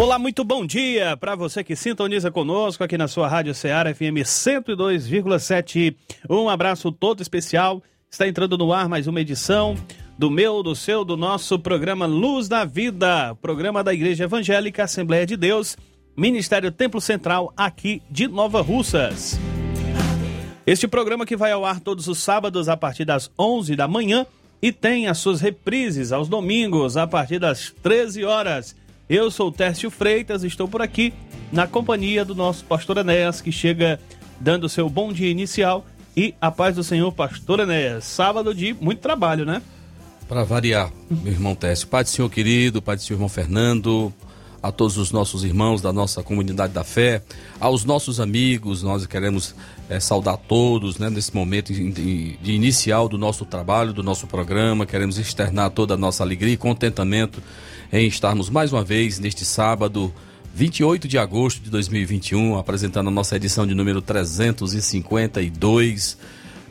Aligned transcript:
Olá, 0.00 0.18
muito 0.18 0.42
bom 0.42 0.64
dia 0.64 1.14
para 1.14 1.34
você 1.34 1.62
que 1.62 1.76
sintoniza 1.76 2.30
conosco 2.30 2.82
aqui 2.82 2.96
na 2.96 3.06
sua 3.06 3.28
Rádio 3.28 3.54
Ceará 3.54 3.94
FM 3.94 4.24
102,7. 4.24 5.94
Um 6.26 6.48
abraço 6.48 6.90
todo 6.90 7.20
especial. 7.20 7.82
Está 8.10 8.26
entrando 8.26 8.56
no 8.56 8.72
ar 8.72 8.88
mais 8.88 9.06
uma 9.06 9.20
edição 9.20 9.76
do 10.18 10.30
meu, 10.30 10.62
do 10.62 10.74
seu, 10.74 11.04
do 11.04 11.18
nosso 11.18 11.58
programa 11.58 12.06
Luz 12.06 12.48
da 12.48 12.64
Vida, 12.64 13.34
programa 13.42 13.84
da 13.84 13.92
Igreja 13.92 14.24
Evangélica 14.24 14.84
Assembleia 14.84 15.26
de 15.26 15.36
Deus, 15.36 15.76
Ministério 16.16 16.72
Templo 16.72 16.98
Central 16.98 17.52
aqui 17.54 18.02
de 18.10 18.26
Nova 18.26 18.62
Russas. 18.62 19.38
Este 20.66 20.88
programa 20.88 21.26
que 21.26 21.36
vai 21.36 21.52
ao 21.52 21.66
ar 21.66 21.78
todos 21.78 22.08
os 22.08 22.20
sábados 22.20 22.70
a 22.70 22.76
partir 22.76 23.04
das 23.04 23.30
11 23.38 23.76
da 23.76 23.86
manhã 23.86 24.26
e 24.62 24.72
tem 24.72 25.08
as 25.08 25.18
suas 25.18 25.42
reprises 25.42 26.10
aos 26.10 26.26
domingos 26.26 26.96
a 26.96 27.06
partir 27.06 27.38
das 27.38 27.74
13 27.82 28.24
horas. 28.24 28.79
Eu 29.10 29.28
sou 29.28 29.48
o 29.48 29.52
Tércio 29.52 29.90
Freitas, 29.90 30.44
estou 30.44 30.68
por 30.68 30.80
aqui 30.80 31.12
na 31.50 31.66
companhia 31.66 32.24
do 32.24 32.32
nosso 32.32 32.64
pastor 32.64 32.96
Enéas, 32.98 33.40
que 33.40 33.50
chega 33.50 33.98
dando 34.38 34.68
seu 34.68 34.88
bom 34.88 35.12
dia 35.12 35.28
inicial. 35.28 35.84
E 36.16 36.32
a 36.40 36.48
paz 36.48 36.76
do 36.76 36.84
Senhor, 36.84 37.10
pastor 37.10 37.58
Enéas. 37.58 38.04
Sábado 38.04 38.54
de 38.54 38.72
muito 38.72 39.00
trabalho, 39.00 39.44
né? 39.44 39.60
Para 40.28 40.44
variar, 40.44 40.92
meu 41.10 41.32
irmão 41.32 41.56
Tércio. 41.56 41.88
Pai 41.88 42.04
do 42.04 42.08
Senhor 42.08 42.30
querido, 42.30 42.80
Pai 42.80 42.94
do 42.94 43.02
Senhor 43.02 43.16
irmão 43.16 43.28
Fernando, 43.28 44.14
a 44.62 44.70
todos 44.70 44.96
os 44.96 45.10
nossos 45.10 45.42
irmãos 45.42 45.82
da 45.82 45.92
nossa 45.92 46.22
comunidade 46.22 46.72
da 46.72 46.84
fé, 46.84 47.20
aos 47.58 47.84
nossos 47.84 48.20
amigos, 48.20 48.80
nós 48.84 49.06
queremos 49.06 49.56
é, 49.88 49.98
saudar 49.98 50.36
todos 50.36 50.98
né, 50.98 51.10
nesse 51.10 51.34
momento 51.34 51.72
de, 51.72 52.36
de 52.36 52.52
inicial 52.52 53.08
do 53.08 53.18
nosso 53.18 53.44
trabalho, 53.44 53.92
do 53.92 54.04
nosso 54.04 54.28
programa, 54.28 54.86
queremos 54.86 55.18
externar 55.18 55.70
toda 55.70 55.94
a 55.94 55.96
nossa 55.96 56.22
alegria 56.22 56.54
e 56.54 56.56
contentamento 56.56 57.42
em 57.92 58.06
estarmos 58.06 58.48
mais 58.48 58.72
uma 58.72 58.84
vez 58.84 59.18
neste 59.18 59.44
sábado, 59.44 60.14
28 60.54 61.08
de 61.08 61.18
agosto 61.18 61.60
de 61.60 61.68
2021, 61.70 62.56
apresentando 62.56 63.08
a 63.08 63.10
nossa 63.10 63.34
edição 63.36 63.66
de 63.66 63.74
número 63.74 64.00
352. 64.00 66.16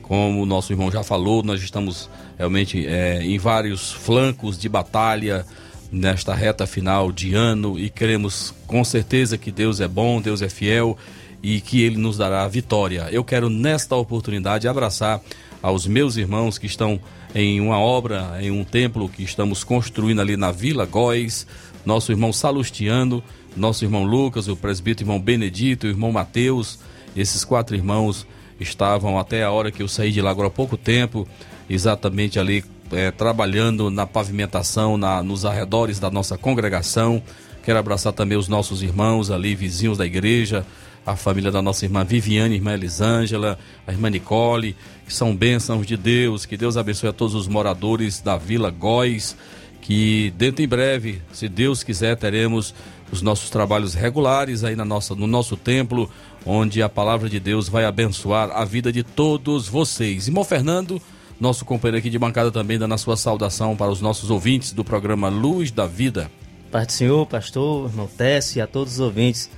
Como 0.02 0.42
o 0.42 0.46
nosso 0.46 0.72
irmão 0.72 0.90
já 0.90 1.04
falou, 1.04 1.44
nós 1.44 1.62
estamos 1.62 2.10
realmente 2.38 2.88
é, 2.88 3.22
em 3.22 3.38
vários 3.38 3.92
flancos 3.92 4.58
de 4.58 4.70
batalha 4.70 5.46
nesta 5.92 6.34
reta 6.34 6.66
final 6.66 7.12
de 7.12 7.34
ano 7.34 7.78
e 7.78 7.90
queremos 7.90 8.54
com 8.66 8.82
certeza 8.84 9.38
que 9.38 9.52
Deus 9.52 9.82
é 9.82 9.88
bom, 9.88 10.22
Deus 10.22 10.42
é 10.42 10.50
fiel 10.50 10.98
e 11.42 11.62
que 11.62 11.82
Ele 11.82 11.98
nos 11.98 12.18
dará 12.18 12.44
a 12.44 12.48
vitória. 12.48 13.08
Eu 13.12 13.24
quero 13.24 13.50
nesta 13.50 13.96
oportunidade 13.96 14.68
abraçar 14.68 15.22
aos 15.62 15.88
meus 15.88 16.18
irmãos 16.18 16.58
que 16.58 16.66
estão 16.66 17.00
em 17.34 17.62
uma 17.62 17.80
obra, 17.80 18.38
em 18.42 18.52
um 18.52 18.64
templo 18.64 19.08
que 19.10 19.24
estamos 19.24 19.64
construindo 19.64 20.20
ali 20.20 20.36
na 20.36 20.52
Vila 20.52 20.86
Góis, 20.86 21.46
nosso 21.86 22.12
irmão 22.12 22.34
Salustiano, 22.34 23.24
nosso 23.56 23.84
irmão 23.84 24.04
Lucas, 24.04 24.48
o 24.48 24.56
presbítero 24.56 25.06
irmão 25.08 25.20
Benedito, 25.20 25.88
o 25.88 25.90
irmão 25.90 26.12
Mateus, 26.12 26.80
esses 27.16 27.44
quatro 27.44 27.76
irmãos 27.76 28.26
estavam 28.60 29.18
até 29.18 29.44
a 29.44 29.52
hora 29.52 29.72
que 29.72 29.82
eu 29.82 29.88
saí 29.88 30.12
de 30.12 30.22
lá 30.22 30.32
agora 30.32 30.48
há 30.48 30.52
pouco 30.52 30.76
tempo, 30.76 31.28
exatamente 31.70 32.40
ali 32.40 32.64
é, 32.92 33.12
trabalhando 33.12 33.90
na 33.90 34.06
pavimentação, 34.06 34.98
na, 34.98 35.22
nos 35.24 35.46
arredores 35.46 36.00
da 36.00 36.10
nossa 36.10 36.38
congregação. 36.38 37.22
Quero 37.64 37.80
abraçar 37.80 38.14
também 38.14 38.38
os 38.38 38.48
nossos 38.48 38.82
irmãos 38.82 39.30
ali, 39.30 39.56
vizinhos 39.56 39.98
da 39.98 40.06
igreja, 40.06 40.66
a 41.10 41.16
família 41.16 41.52
da 41.52 41.62
nossa 41.62 41.86
irmã 41.86 42.04
Viviane, 42.04 42.56
irmã 42.56 42.74
Elisângela, 42.74 43.58
a 43.88 43.92
irmã 43.92 44.10
Nicole, 44.10 44.76
que 45.08 45.14
são 45.14 45.36
bênçãos 45.36 45.86
de 45.86 45.98
Deus. 45.98 46.46
Que 46.46 46.56
Deus 46.56 46.78
abençoe 46.78 47.10
a 47.10 47.14
todos 47.14 47.34
os 47.34 47.48
moradores 47.48 48.20
da 48.20 48.38
Vila 48.38 48.70
Góis. 48.70 49.36
Que 49.82 50.32
dentro 50.38 50.64
em 50.64 50.68
breve, 50.68 51.20
se 51.34 51.50
Deus 51.50 51.82
quiser, 51.82 52.16
teremos 52.16 52.76
os 53.12 53.24
nossos 53.24 53.50
trabalhos 53.50 53.96
regulares 53.96 54.64
aí 54.64 54.76
na 54.76 54.86
nossa, 54.86 55.16
no 55.16 55.26
nosso 55.26 55.58
templo, 55.58 56.08
onde 56.46 56.84
a 56.84 56.88
palavra 56.88 57.28
de 57.28 57.40
Deus 57.40 57.68
vai 57.68 57.86
abençoar 57.86 58.52
a 58.52 58.64
vida 58.64 58.92
de 58.92 59.02
todos 59.02 59.68
vocês. 59.68 60.28
Irmão 60.28 60.44
Fernando, 60.44 61.02
nosso 61.40 61.66
companheiro 61.66 61.98
aqui 61.98 62.10
de 62.12 62.20
bancada 62.20 62.52
também, 62.52 62.78
dando 62.78 62.94
a 62.94 63.00
sua 63.00 63.18
saudação 63.18 63.76
para 63.76 63.92
os 63.92 64.00
nossos 64.00 64.30
ouvintes 64.30 64.74
do 64.74 64.84
programa 64.84 65.28
Luz 65.28 65.72
da 65.72 65.88
Vida. 65.88 66.30
Pai 66.72 66.86
do 66.86 66.92
Senhor, 66.92 67.26
pastor, 67.26 67.90
irmão 67.90 68.06
Tess 68.06 68.56
e 68.56 68.62
a 68.62 68.68
todos 68.68 68.94
os 68.94 69.00
ouvintes 69.00 69.50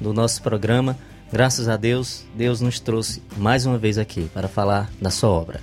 do 0.00 0.12
nosso 0.12 0.42
programa. 0.42 0.96
Graças 1.32 1.68
a 1.68 1.76
Deus, 1.76 2.24
Deus 2.34 2.60
nos 2.60 2.80
trouxe 2.80 3.22
mais 3.36 3.64
uma 3.64 3.78
vez 3.78 3.98
aqui 3.98 4.28
para 4.34 4.48
falar 4.48 4.90
da 5.00 5.10
sua 5.10 5.30
obra. 5.30 5.60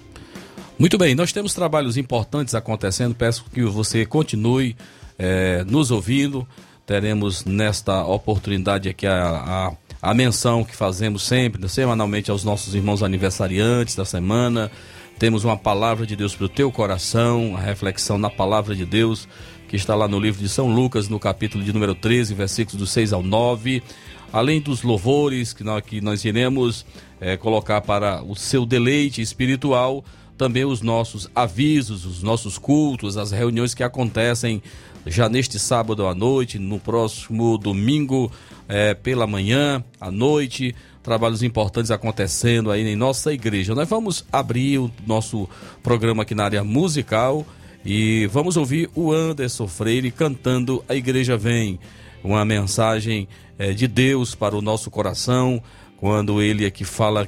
Muito 0.79 0.97
bem, 0.97 1.13
nós 1.15 1.33
temos 1.33 1.53
trabalhos 1.53 1.97
importantes 1.97 2.55
acontecendo. 2.55 3.13
Peço 3.13 3.43
que 3.51 3.63
você 3.63 4.05
continue 4.05 4.77
é, 5.17 5.63
nos 5.65 5.91
ouvindo. 5.91 6.47
Teremos 6.85 7.43
nesta 7.43 8.05
oportunidade 8.05 8.87
aqui 8.87 9.05
a, 9.05 9.73
a, 10.01 10.09
a 10.09 10.13
menção 10.13 10.63
que 10.63 10.73
fazemos 10.75 11.23
sempre, 11.23 11.67
semanalmente, 11.67 12.31
aos 12.31 12.45
nossos 12.45 12.73
irmãos 12.73 13.03
aniversariantes 13.03 13.95
da 13.95 14.05
semana. 14.05 14.71
Temos 15.19 15.43
uma 15.43 15.57
palavra 15.57 16.05
de 16.05 16.15
Deus 16.15 16.35
para 16.35 16.45
o 16.45 16.49
teu 16.49 16.71
coração, 16.71 17.57
a 17.57 17.59
reflexão 17.59 18.17
na 18.17 18.29
palavra 18.29 18.73
de 18.73 18.85
Deus, 18.85 19.27
que 19.67 19.75
está 19.75 19.95
lá 19.95 20.07
no 20.07 20.19
livro 20.19 20.41
de 20.41 20.47
São 20.47 20.73
Lucas, 20.73 21.09
no 21.09 21.19
capítulo 21.19 21.61
de 21.61 21.73
número 21.73 21.93
13, 21.95 22.33
versículos 22.35 22.79
do 22.79 22.87
6 22.87 23.11
ao 23.11 23.23
9 23.23 23.83
além 24.31 24.61
dos 24.61 24.83
louvores 24.83 25.53
que 25.53 25.63
nós, 25.63 25.83
que 25.83 26.01
nós 26.01 26.23
iremos 26.25 26.85
é, 27.19 27.38
colocar 27.38 27.81
para 27.81 28.21
o 28.23 28.35
seu 28.35 28.65
deleite 28.65 29.21
espiritual, 29.21 30.03
também 30.38 30.65
os 30.65 30.81
nossos 30.81 31.29
avisos, 31.33 32.05
os 32.05 32.21
nossos 32.21 32.57
cultos, 32.57 33.17
as 33.17 33.31
reuniões 33.31 33.73
que 33.73 33.83
acontecem 33.83 34.61
já 35.05 35.27
neste 35.27 35.57
sábado 35.57 36.05
à 36.05 36.13
noite, 36.13 36.59
no 36.59 36.79
próximo 36.79 37.57
domingo 37.57 38.31
é, 38.67 38.93
pela 38.93 39.25
manhã, 39.25 39.83
à 39.99 40.11
noite, 40.11 40.75
trabalhos 41.01 41.41
importantes 41.41 41.89
acontecendo 41.89 42.69
aí 42.69 42.85
em 42.85 42.95
nossa 42.95 43.33
igreja. 43.33 43.73
Nós 43.73 43.88
vamos 43.88 44.25
abrir 44.31 44.77
o 44.77 44.91
nosso 45.07 45.49
programa 45.81 46.23
aqui 46.23 46.35
na 46.35 46.44
área 46.44 46.63
musical 46.63 47.45
e 47.85 48.27
vamos 48.27 48.57
ouvir 48.57 48.89
o 48.94 49.11
Anderson 49.11 49.67
Freire 49.67 50.11
cantando 50.11 50.83
A 50.89 50.94
Igreja 50.94 51.38
Vem, 51.38 51.79
uma 52.23 52.44
mensagem 52.45 53.28
é, 53.57 53.72
de 53.73 53.88
Deus 53.88 54.35
para 54.35 54.55
o 54.55 54.61
nosso 54.61 54.89
coração, 54.91 55.61
quando 55.97 56.41
ele 56.41 56.66
aqui 56.66 56.83
fala 56.83 57.28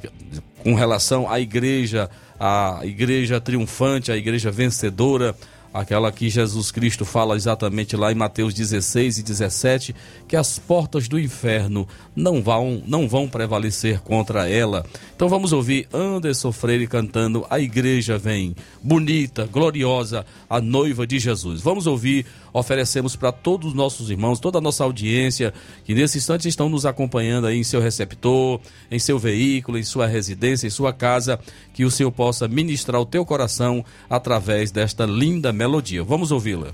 com 0.62 0.74
relação 0.74 1.30
à 1.30 1.40
igreja, 1.40 2.08
a 2.38 2.80
igreja 2.84 3.40
triunfante, 3.40 4.12
a 4.12 4.16
igreja 4.16 4.50
vencedora, 4.50 5.34
aquela 5.72 6.10
que 6.10 6.28
Jesus 6.28 6.70
Cristo 6.70 7.04
fala 7.04 7.36
exatamente 7.36 7.96
lá 7.96 8.10
em 8.10 8.14
Mateus 8.14 8.52
16 8.52 9.18
e 9.18 9.22
17, 9.22 9.94
que 10.26 10.36
as 10.36 10.58
portas 10.58 11.08
do 11.08 11.18
inferno 11.18 11.86
não 12.14 12.42
vão, 12.42 12.82
não 12.86 13.08
vão 13.08 13.28
prevalecer 13.28 14.00
contra 14.00 14.48
ela. 14.48 14.84
Então 15.14 15.28
vamos 15.28 15.52
ouvir 15.52 15.88
Anderson 15.92 16.52
Freire 16.52 16.86
cantando 16.86 17.46
A 17.48 17.60
Igreja 17.60 18.18
Vem, 18.18 18.54
bonita, 18.82 19.46
gloriosa, 19.46 20.26
a 20.48 20.60
noiva 20.60 21.06
de 21.06 21.18
Jesus. 21.18 21.60
Vamos 21.60 21.86
ouvir 21.86 22.26
oferecemos 22.52 23.16
para 23.16 23.32
todos 23.32 23.68
os 23.68 23.74
nossos 23.74 24.10
irmãos, 24.10 24.40
toda 24.40 24.58
a 24.58 24.60
nossa 24.60 24.84
audiência, 24.84 25.52
que 25.84 25.94
nesse 25.94 26.18
instante 26.18 26.48
estão 26.48 26.68
nos 26.68 26.86
acompanhando 26.86 27.46
aí 27.46 27.58
em 27.58 27.64
seu 27.64 27.80
receptor, 27.80 28.60
em 28.90 28.98
seu 28.98 29.18
veículo, 29.18 29.78
em 29.78 29.82
sua 29.82 30.06
residência, 30.06 30.66
em 30.66 30.70
sua 30.70 30.92
casa, 30.92 31.38
que 31.72 31.84
o 31.84 31.90
Senhor 31.90 32.12
possa 32.12 32.48
ministrar 32.48 33.00
o 33.00 33.06
teu 33.06 33.24
coração 33.24 33.84
através 34.08 34.70
desta 34.70 35.06
linda 35.06 35.52
melodia. 35.52 36.02
Vamos 36.02 36.30
ouvi-la. 36.30 36.68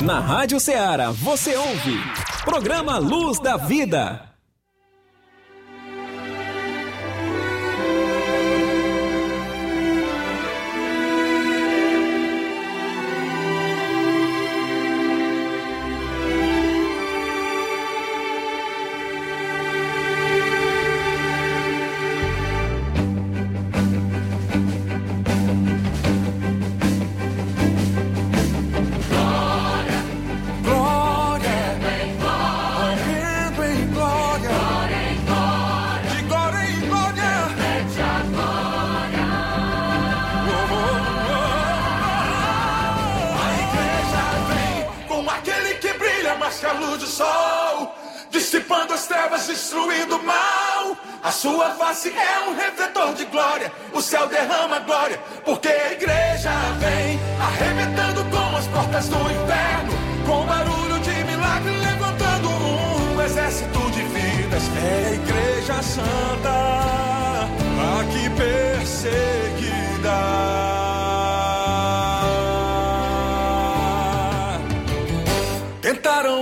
Na 0.00 0.20
Rádio 0.20 0.58
Ceará, 0.58 1.10
você 1.10 1.56
ouve. 1.56 1.98
Programa 2.44 2.98
Luz 2.98 3.38
da 3.38 3.56
Vida. 3.56 4.33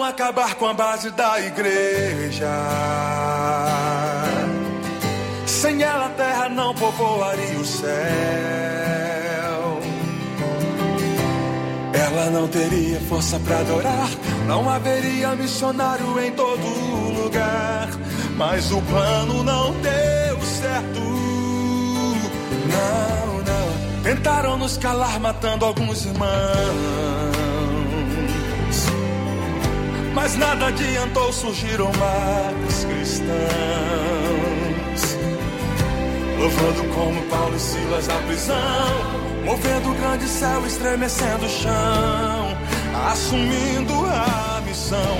Acabar 0.02 0.56
com 0.56 0.66
a 0.66 0.75
base 0.75 1.10
da 1.12 1.40
igreja. 1.40 2.50
Sem 5.46 5.82
ela 5.82 6.06
a 6.06 6.08
terra 6.10 6.49
não 6.49 6.75
povoaria 6.75 7.58
o 7.58 7.64
céu. 7.64 7.90
Ela 11.94 12.31
não 12.31 12.46
teria 12.49 13.00
força 13.08 13.40
para 13.40 13.60
adorar, 13.60 14.10
não 14.46 14.69
haveria 14.69 15.34
missionário 15.34 16.20
em 16.20 16.32
todo 16.32 17.22
lugar. 17.22 17.88
Mas 18.37 18.70
o 18.70 18.82
plano 18.82 19.43
não 19.43 19.72
deu 19.81 20.40
certo. 20.43 21.00
Não, 22.69 23.38
não. 23.38 24.02
Tentaram 24.02 24.58
nos 24.58 24.76
calar, 24.76 25.19
matando 25.19 25.64
alguns 25.64 26.05
irmãos. 26.05 27.31
Mas 30.14 30.36
nada 30.36 30.66
adiantou, 30.66 31.32
surgiram 31.32 31.90
mais 31.94 32.84
cristãos. 32.84 33.32
Louvando 36.38 36.94
como 36.94 37.22
Paulo 37.22 37.56
e 37.56 37.60
Silas 37.60 38.06
na 38.06 38.16
prisão. 38.26 39.22
Movendo 39.44 39.90
o 39.90 39.94
grande 39.94 40.28
céu, 40.28 40.64
estremecendo 40.66 41.46
o 41.46 41.48
chão. 41.48 42.56
Assumindo 43.10 43.94
a 44.06 44.60
missão. 44.66 45.16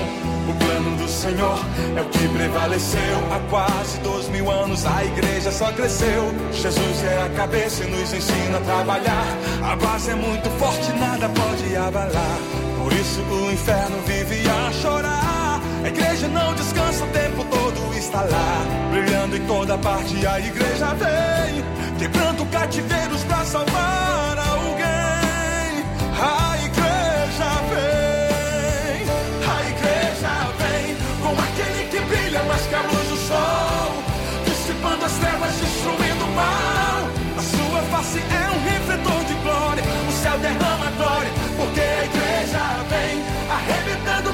O 0.47 0.53
plano 0.59 0.97
do 0.97 1.07
Senhor 1.07 1.59
é 1.97 2.01
o 2.01 2.05
que 2.05 2.27
prevaleceu. 2.27 3.17
Há 3.31 3.39
quase 3.49 3.97
dois 3.99 4.27
mil 4.29 4.51
anos 4.51 4.85
a 4.85 5.03
igreja 5.03 5.51
só 5.51 5.71
cresceu. 5.71 6.33
Jesus 6.51 7.03
é 7.03 7.23
a 7.23 7.29
cabeça 7.29 7.83
e 7.83 7.89
nos 7.89 8.13
ensina 8.13 8.57
a 8.57 8.61
trabalhar. 8.61 9.25
A 9.63 9.75
base 9.75 10.11
é 10.11 10.15
muito 10.15 10.49
forte, 10.59 10.91
nada 10.93 11.29
pode 11.29 11.75
abalar. 11.75 12.72
Por 12.83 12.91
isso 12.91 13.21
o 13.21 13.49
inferno 13.49 13.97
vive 14.05 14.43
a 14.49 14.71
chorar. 14.73 15.61
A 15.85 15.87
igreja 15.87 16.27
não 16.27 16.53
descansa 16.53 17.05
o 17.05 17.07
tempo 17.07 17.45
todo, 17.45 17.97
está 17.97 18.23
lá. 18.23 18.65
Brilhando 18.91 19.37
em 19.37 19.45
toda 19.45 19.77
parte, 19.77 20.27
a 20.27 20.37
igreja 20.37 20.93
vem. 20.95 21.63
Quebrando 21.97 22.45
cativeiros 22.51 23.23
pra 23.23 23.45
salvar 23.45 24.37
alguém. 24.37 25.85
A 26.19 26.57
igreja 26.57 27.49
vem. 27.71 29.07
A 29.47 29.69
igreja 29.69 30.33
vem. 30.59 30.97
Com 31.21 31.41
aquele 31.41 31.87
que 31.89 31.99
brilha 32.01 32.43
mais 32.43 32.67
que 32.67 32.75
a 32.75 32.81
luz 32.81 33.07
do 33.07 33.15
sol. 33.15 34.03
Dissipando 34.45 35.05
as 35.05 35.13
trevas, 35.13 35.55
destruindo 35.55 36.25
o 36.25 36.35
mal. 36.35 37.07
A 37.37 37.41
sua 37.41 37.81
face 37.83 38.19
é 38.19 38.51
um 38.51 38.59
refletor 38.71 39.23
de 39.23 39.33
glória. 39.35 39.83
O 40.09 40.11
céu 40.21 40.37
derrama 40.39 40.72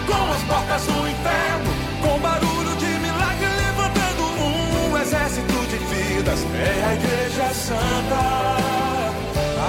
com 0.09 0.31
as 0.33 0.43
portas 0.43 0.83
do 0.85 1.07
inferno. 1.07 1.71
Com 2.01 2.19
barulho 2.19 2.75
de 2.77 2.91
milagre, 3.05 3.47
levantando 3.65 4.23
um 4.43 4.97
exército 4.97 5.57
de 5.71 5.77
vidas. 5.77 6.39
É 6.55 6.83
a 6.85 6.93
igreja 6.95 7.53
santa. 7.53 8.21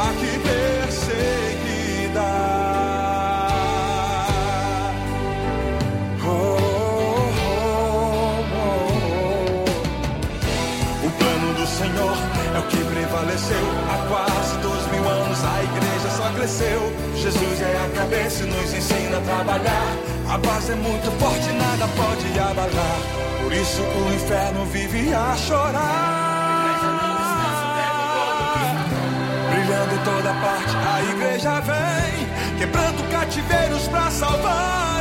Aqui 0.09 0.33
perseguida. 0.49 2.29
Oh, 6.25 6.29
oh, 7.47 7.81
oh. 8.57 8.91
Senhor 11.81 12.17
é 12.55 12.59
o 12.59 12.63
que 12.65 12.77
prevaleceu. 12.85 13.67
Há 13.89 13.97
quase 14.09 14.59
dois 14.59 14.87
mil 14.89 15.09
anos 15.09 15.39
a 15.45 15.63
igreja 15.63 16.11
só 16.17 16.31
cresceu. 16.35 16.93
Jesus 17.17 17.61
é 17.63 17.87
a 17.87 17.89
cabeça 17.99 18.45
e 18.45 18.47
nos 18.47 18.75
ensina 18.75 19.17
a 19.17 19.21
trabalhar. 19.21 19.97
A 20.31 20.39
base 20.39 20.71
é 20.71 20.77
muito 20.77 21.11
forte, 21.19 21.51
nada 21.55 21.89
pode 21.97 22.39
abalar. 22.39 23.01
Por 23.43 23.53
isso 23.53 23.83
o 23.83 24.15
inferno 24.15 24.65
vive 24.67 25.13
a 25.13 25.37
chorar. 25.37 26.71
Brilhando 29.51 30.05
toda 30.05 30.33
parte, 30.35 30.77
a 30.77 31.03
igreja 31.03 31.61
vem, 31.63 32.59
quebrando 32.59 33.11
cativeiros 33.11 33.89
pra 33.89 34.09
salvar 34.09 35.00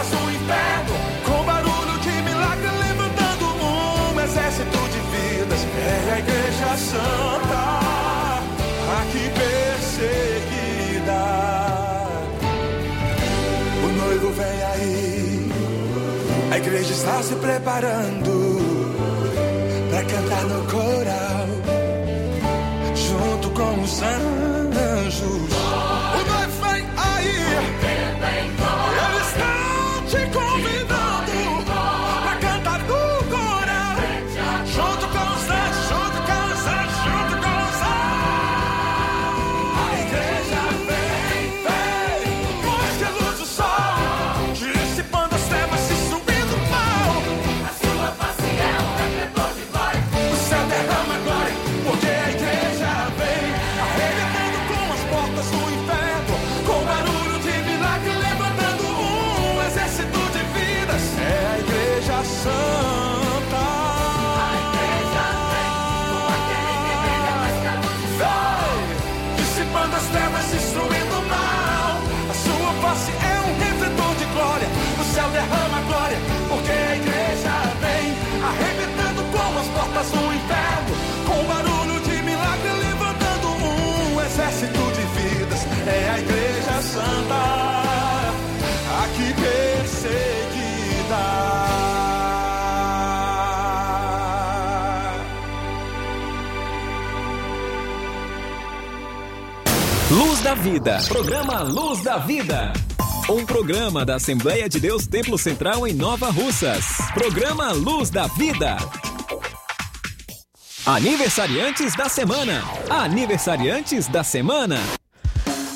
portas 0.00 0.08
do 0.08 0.30
inferno, 0.30 0.94
com 1.26 1.44
barulho 1.44 1.98
de 2.00 2.10
milagre, 2.22 2.68
levantando 2.88 3.44
um 3.46 4.20
exército 4.20 4.78
de 4.88 5.00
vidas. 5.10 5.60
É 5.76 6.12
a 6.12 6.18
igreja 6.18 6.76
santa, 6.76 7.62
aqui 9.00 9.30
perseguida. 9.40 11.20
O 13.84 13.88
noivo 13.88 14.32
vem 14.32 14.62
aí, 14.72 15.52
a 16.52 16.58
igreja 16.58 16.92
está 16.92 17.22
se 17.22 17.34
preparando 17.36 18.60
para 19.90 20.04
cantar 20.04 20.44
no 20.44 20.64
coral, 20.66 21.48
junto 22.94 23.50
com 23.50 23.82
os 23.82 24.02
anjos. 24.02 25.59
Face 72.80 73.12
é 73.12 73.40
um 73.46 73.52
refletor 73.58 74.14
de 74.16 74.24
glória, 74.32 74.68
o 74.98 75.04
céu 75.14 75.28
derrama 75.28 75.80
glória, 75.86 76.18
porque 76.48 76.70
a 76.70 76.96
igreja 76.96 77.52
vem, 77.80 78.16
arrebentando 78.42 79.22
com 79.30 79.58
as 79.58 79.66
portas 79.68 80.10
do 80.10 80.29
da 100.50 100.54
Vida. 100.54 100.98
Programa 101.06 101.62
Luz 101.62 102.02
da 102.02 102.18
Vida. 102.18 102.72
Um 103.30 103.46
programa 103.46 104.04
da 104.04 104.16
Assembleia 104.16 104.68
de 104.68 104.80
Deus 104.80 105.06
Templo 105.06 105.38
Central 105.38 105.86
em 105.86 105.94
Nova 105.94 106.28
Russas. 106.28 106.86
Programa 107.14 107.70
Luz 107.70 108.10
da 108.10 108.26
Vida. 108.26 108.76
Aniversariantes 110.84 111.94
da 111.94 112.08
semana. 112.08 112.64
Aniversariantes 112.90 114.08
da 114.08 114.24
semana. 114.24 114.80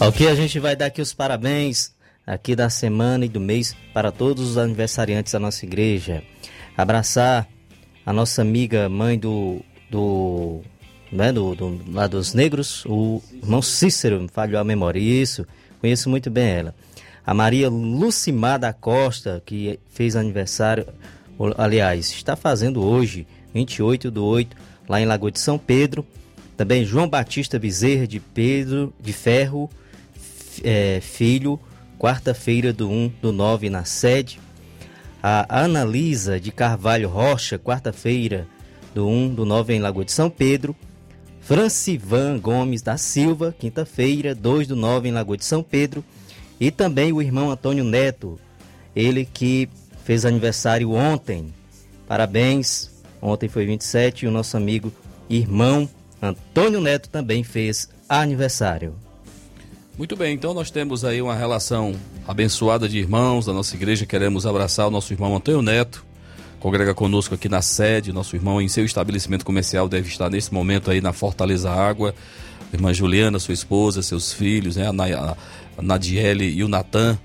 Ok, 0.00 0.26
a 0.26 0.34
gente 0.34 0.58
vai 0.58 0.74
dar 0.74 0.86
aqui 0.86 1.00
os 1.00 1.14
parabéns 1.14 1.94
aqui 2.26 2.56
da 2.56 2.68
semana 2.68 3.24
e 3.24 3.28
do 3.28 3.38
mês 3.38 3.76
para 3.92 4.10
todos 4.10 4.50
os 4.50 4.58
aniversariantes 4.58 5.32
da 5.32 5.38
nossa 5.38 5.64
igreja. 5.64 6.20
Abraçar 6.76 7.46
a 8.04 8.12
nossa 8.12 8.42
amiga 8.42 8.88
mãe 8.88 9.16
do 9.16 9.60
do 9.88 10.62
né, 11.14 11.32
do, 11.32 11.54
do 11.54 11.80
lá 11.92 12.08
dos 12.08 12.34
negros, 12.34 12.84
o 12.86 13.22
irmão 13.40 13.62
Cícero, 13.62 14.26
falhou 14.32 14.60
a 14.60 14.64
memória. 14.64 14.98
Isso, 14.98 15.46
conheço 15.80 16.10
muito 16.10 16.28
bem 16.28 16.46
ela. 16.46 16.74
A 17.24 17.32
Maria 17.32 17.70
Lucimar 17.70 18.58
da 18.58 18.72
Costa, 18.72 19.40
que 19.46 19.78
fez 19.88 20.16
aniversário, 20.16 20.86
aliás, 21.56 22.10
está 22.10 22.34
fazendo 22.34 22.84
hoje, 22.84 23.26
28 23.54 24.10
do 24.10 24.24
8, 24.24 24.56
lá 24.88 25.00
em 25.00 25.06
Lagoa 25.06 25.30
de 25.30 25.38
São 25.38 25.56
Pedro. 25.56 26.04
Também 26.56 26.84
João 26.84 27.08
Batista 27.08 27.58
Bezerra 27.58 28.06
de 28.06 28.18
Pedro 28.18 28.92
de 29.00 29.12
Ferro, 29.12 29.70
é, 30.62 31.00
filho, 31.00 31.58
quarta-feira 31.98 32.72
do 32.72 32.90
1 32.90 33.12
do 33.22 33.32
9 33.32 33.70
na 33.70 33.84
sede. 33.84 34.40
A 35.22 35.62
Analisa 35.62 36.38
de 36.38 36.50
Carvalho 36.52 37.08
Rocha, 37.08 37.58
quarta-feira 37.58 38.46
do 38.94 39.08
1 39.08 39.34
do 39.34 39.46
9 39.46 39.74
em 39.74 39.80
Lagoa 39.80 40.04
de 40.04 40.12
São 40.12 40.28
Pedro. 40.28 40.76
Francivan 41.44 42.38
Gomes 42.38 42.80
da 42.80 42.96
Silva, 42.96 43.54
quinta-feira, 43.58 44.34
2 44.34 44.66
do 44.66 44.76
9 44.76 45.08
em 45.08 45.12
Lagoa 45.12 45.36
de 45.36 45.44
São 45.44 45.62
Pedro. 45.62 46.02
E 46.58 46.70
também 46.70 47.12
o 47.12 47.20
irmão 47.20 47.50
Antônio 47.50 47.84
Neto, 47.84 48.38
ele 48.96 49.26
que 49.26 49.68
fez 50.04 50.24
aniversário 50.24 50.92
ontem. 50.92 51.52
Parabéns, 52.08 52.90
ontem 53.20 53.48
foi 53.48 53.66
27 53.66 54.24
e 54.24 54.28
o 54.28 54.30
nosso 54.30 54.56
amigo 54.56 54.90
irmão 55.28 55.88
Antônio 56.22 56.80
Neto 56.80 57.10
também 57.10 57.44
fez 57.44 57.90
aniversário. 58.08 58.94
Muito 59.98 60.16
bem, 60.16 60.34
então 60.34 60.54
nós 60.54 60.70
temos 60.70 61.04
aí 61.04 61.20
uma 61.20 61.34
relação 61.34 61.94
abençoada 62.26 62.88
de 62.88 62.98
irmãos 62.98 63.46
da 63.46 63.52
nossa 63.52 63.76
igreja. 63.76 64.06
Queremos 64.06 64.46
abraçar 64.46 64.88
o 64.88 64.90
nosso 64.90 65.12
irmão 65.12 65.36
Antônio 65.36 65.62
Neto, 65.62 66.04
congrega 66.64 66.94
conosco 66.94 67.34
aqui 67.34 67.46
na 67.46 67.60
sede. 67.60 68.10
Nosso 68.10 68.34
irmão 68.34 68.58
em 68.58 68.68
seu 68.68 68.86
estabelecimento 68.86 69.44
comercial 69.44 69.86
deve 69.86 70.08
estar 70.08 70.30
nesse 70.30 70.54
momento 70.54 70.90
aí 70.90 70.98
na 70.98 71.12
Fortaleza 71.12 71.70
Água. 71.70 72.14
Irmã 72.72 72.90
Juliana, 72.90 73.38
sua 73.38 73.52
esposa, 73.52 74.00
seus 74.00 74.32
filhos, 74.32 74.76
né? 74.76 74.86
a, 74.88 75.36
Nadiele 75.82 76.48
e 76.48 76.64
o 76.64 76.68
Natan. 76.68 77.18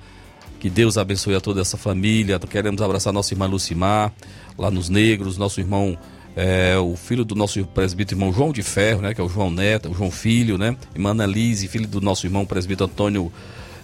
Que 0.59 0.69
Deus 0.69 0.97
abençoe 0.97 1.35
a 1.35 1.39
toda 1.39 1.61
essa 1.61 1.77
família. 1.77 2.37
Queremos 2.37 2.81
abraçar 2.81 3.13
nossa 3.13 3.33
irmã 3.33 3.47
Lucimar, 3.47 4.11
lá 4.57 4.69
nos 4.69 4.89
Negros, 4.89 5.37
nosso 5.37 5.61
irmão 5.61 5.97
é, 6.35 6.77
o 6.77 6.97
filho 6.97 7.23
do 7.23 7.33
nosso 7.33 7.63
presbítero 7.67 8.19
irmão 8.19 8.33
João 8.33 8.51
de 8.51 8.61
Ferro, 8.61 9.01
né, 9.01 9.13
que 9.13 9.21
é 9.21 9.23
o 9.23 9.29
João 9.29 9.49
Neto, 9.49 9.89
o 9.89 9.93
João 9.93 10.11
Filho, 10.11 10.57
né, 10.57 10.75
irmã 10.93 11.11
Annalise, 11.11 11.67
filho 11.69 11.87
do 11.87 12.01
nosso 12.01 12.27
irmão 12.27 12.45
presbítero 12.45 12.89
Antônio 12.91 13.31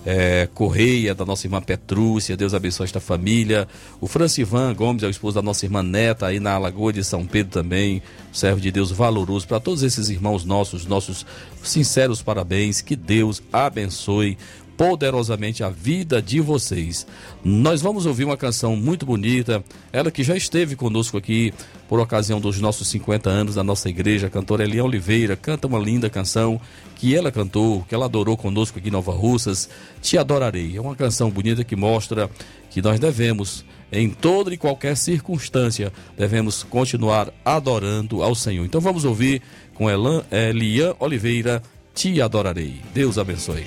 é, 0.06 0.48
Correia, 0.54 1.16
da 1.16 1.26
nossa 1.26 1.48
irmã 1.48 1.62
Petrúcia, 1.62 2.38
Deus 2.38 2.54
abençoe 2.54 2.86
esta 2.86 3.00
família. 3.00 3.68
O 4.00 4.08
Francivan 4.08 4.74
Gomes 4.74 5.02
é 5.04 5.08
o 5.08 5.10
esposo 5.10 5.36
da 5.36 5.42
nossa 5.42 5.66
irmã 5.66 5.82
Neta, 5.82 6.28
aí 6.28 6.40
na 6.40 6.58
Lagoa 6.58 6.94
de 6.94 7.04
São 7.04 7.26
Pedro 7.26 7.52
também, 7.52 8.02
servo 8.32 8.62
de 8.62 8.72
Deus 8.72 8.92
valoroso. 8.92 9.48
Para 9.48 9.60
todos 9.60 9.82
esses 9.82 10.10
irmãos 10.10 10.46
nossos, 10.46 10.86
nossos 10.86 11.26
sinceros 11.64 12.22
parabéns, 12.22 12.82
que 12.82 12.96
Deus 12.96 13.42
abençoe 13.52 14.38
poderosamente 14.78 15.64
a 15.64 15.70
vida 15.70 16.22
de 16.22 16.40
vocês. 16.40 17.08
Nós 17.44 17.82
vamos 17.82 18.06
ouvir 18.06 18.26
uma 18.26 18.38
canção 18.38 18.76
muito 18.76 19.06
bonita, 19.06 19.64
ela 19.92 20.12
que 20.12 20.24
já 20.24 20.36
esteve 20.36 20.76
conosco 20.76 21.18
aqui 21.18 21.54
por 21.88 22.00
ocasião 22.00 22.40
dos 22.42 22.60
nossos 22.60 22.88
50 22.88 23.30
anos 23.30 23.56
da 23.56 23.64
nossa 23.64 23.90
igreja, 23.90 24.28
a 24.28 24.30
cantora 24.30 24.64
Eliane 24.64 24.82
Oliveira, 24.82 25.36
canta 25.36 25.68
uma 25.68 25.80
linda 25.80 26.10
canção 26.10 26.60
que 26.96 27.16
ela 27.16 27.32
cantou, 27.32 27.86
que 27.88 27.94
ela 27.94 28.06
adorou 28.06 28.36
conosco 28.36 28.80
aqui 28.80 28.90
em 28.90 28.92
Nova 28.92 29.12
Russas, 29.12 29.70
Te 30.02 30.18
Adorarei. 30.18 30.76
É 30.76 30.82
uma 30.82 30.96
canção 30.96 31.30
bonita 31.30 31.64
que 31.64 31.76
mostra 31.76 32.30
que 32.70 32.82
nós 32.82 33.00
devemos, 33.00 33.64
em 33.92 34.10
toda 34.10 34.54
e 34.54 34.58
qualquer 34.58 34.98
circunstância, 34.98 35.94
devemos 36.18 36.64
continuar 36.64 37.32
adorando 37.44 38.24
ao 38.24 38.34
Senhor. 38.34 38.66
Então 38.66 38.82
vamos 38.82 39.06
ouvir 39.06 39.42
com 39.74 39.88
Elian 39.90 40.96
Oliveira, 41.00 41.62
Te 41.96 42.22
Adorarei. 42.22 42.82
Deus 42.94 43.18
abençoe. 43.18 43.66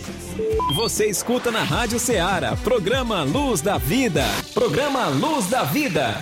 Você 0.77 1.07
escuta 1.07 1.51
na 1.51 1.63
Rádio 1.63 1.99
Ceará, 1.99 2.55
programa 2.63 3.23
Luz 3.23 3.63
da 3.63 3.79
Vida. 3.79 4.23
Programa 4.53 5.09
Luz 5.09 5.47
da 5.47 5.65
Vida. 5.65 6.15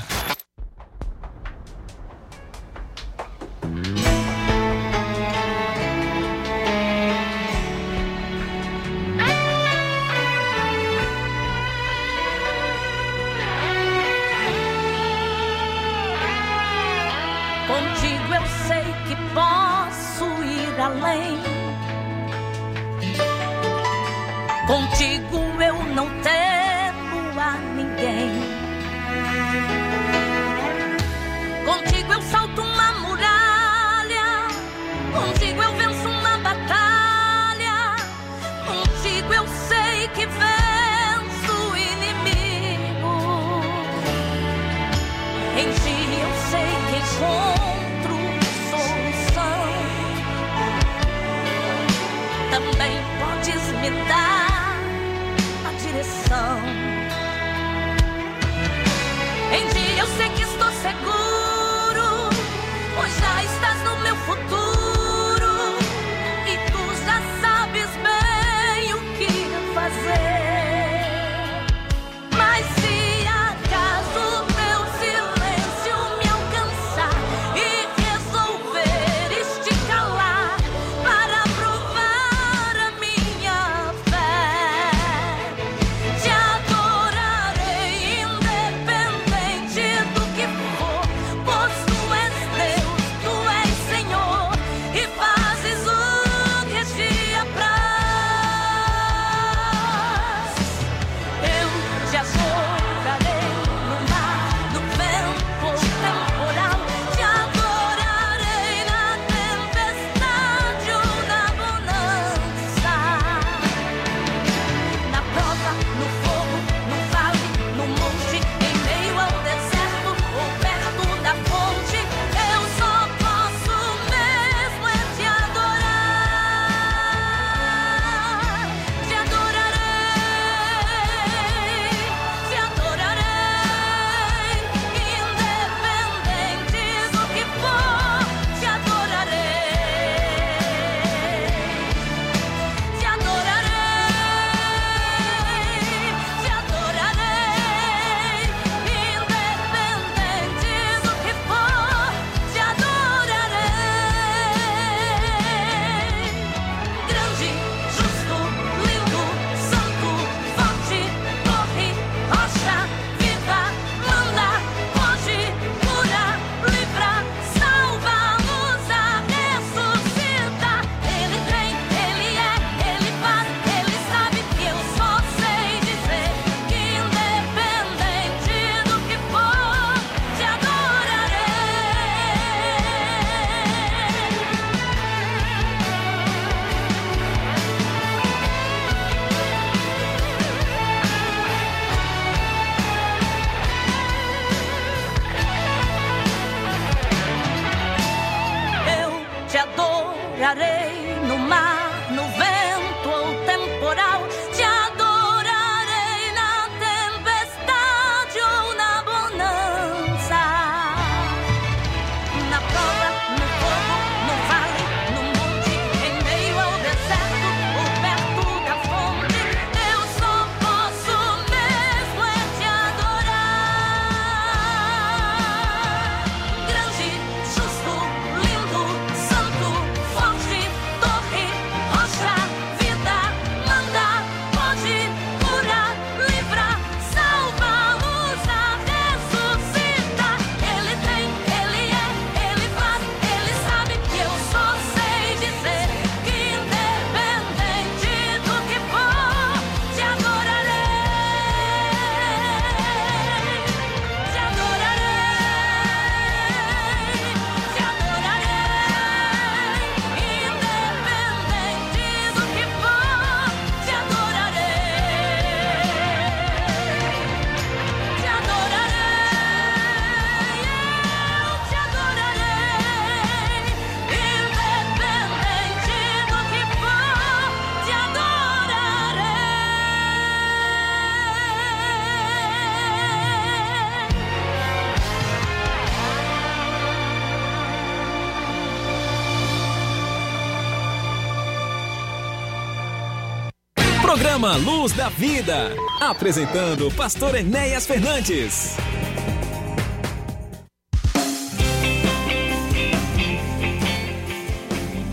Programa 294.36 294.56
Luz 294.58 294.92
da 294.92 295.08
Vida. 295.08 295.74
Apresentando 295.98 296.90
Pastor 296.90 297.34
Enéas 297.36 297.86
Fernandes. 297.86 298.76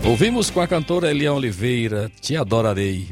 Ouvimos 0.04 0.50
com 0.50 0.60
a 0.60 0.68
cantora 0.68 1.10
Eliane 1.10 1.38
Oliveira, 1.38 2.12
Te 2.20 2.36
Adorarei. 2.36 3.08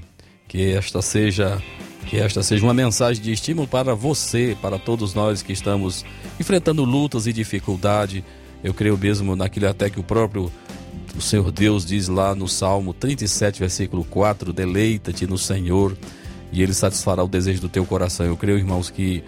Que 0.46 0.74
esta 0.74 1.00
seja 1.00 1.62
que 2.06 2.18
esta 2.18 2.42
seja 2.42 2.62
uma 2.62 2.74
mensagem 2.74 3.22
de 3.22 3.32
estímulo 3.32 3.66
para 3.66 3.94
você, 3.94 4.54
para 4.60 4.78
todos 4.78 5.14
nós 5.14 5.40
que 5.40 5.54
estamos 5.54 6.04
enfrentando 6.38 6.84
lutas 6.84 7.26
e 7.26 7.32
dificuldade. 7.32 8.22
Eu 8.62 8.74
creio 8.74 8.98
mesmo 8.98 9.34
naquilo 9.34 9.66
até 9.66 9.88
que 9.88 9.98
o 9.98 10.04
próprio 10.04 10.52
o 11.16 11.20
Senhor 11.20 11.50
Deus 11.50 11.84
diz 11.84 12.08
lá 12.08 12.34
no 12.34 12.48
Salmo 12.48 12.94
37, 12.94 13.60
versículo 13.60 14.04
4: 14.04 14.52
Deleita-te 14.52 15.26
no 15.26 15.36
Senhor 15.36 15.96
e 16.52 16.62
Ele 16.62 16.74
satisfará 16.74 17.22
o 17.22 17.28
desejo 17.28 17.60
do 17.60 17.68
teu 17.68 17.84
coração. 17.84 18.26
Eu 18.26 18.36
creio, 18.36 18.58
irmãos, 18.58 18.90
que 18.90 19.22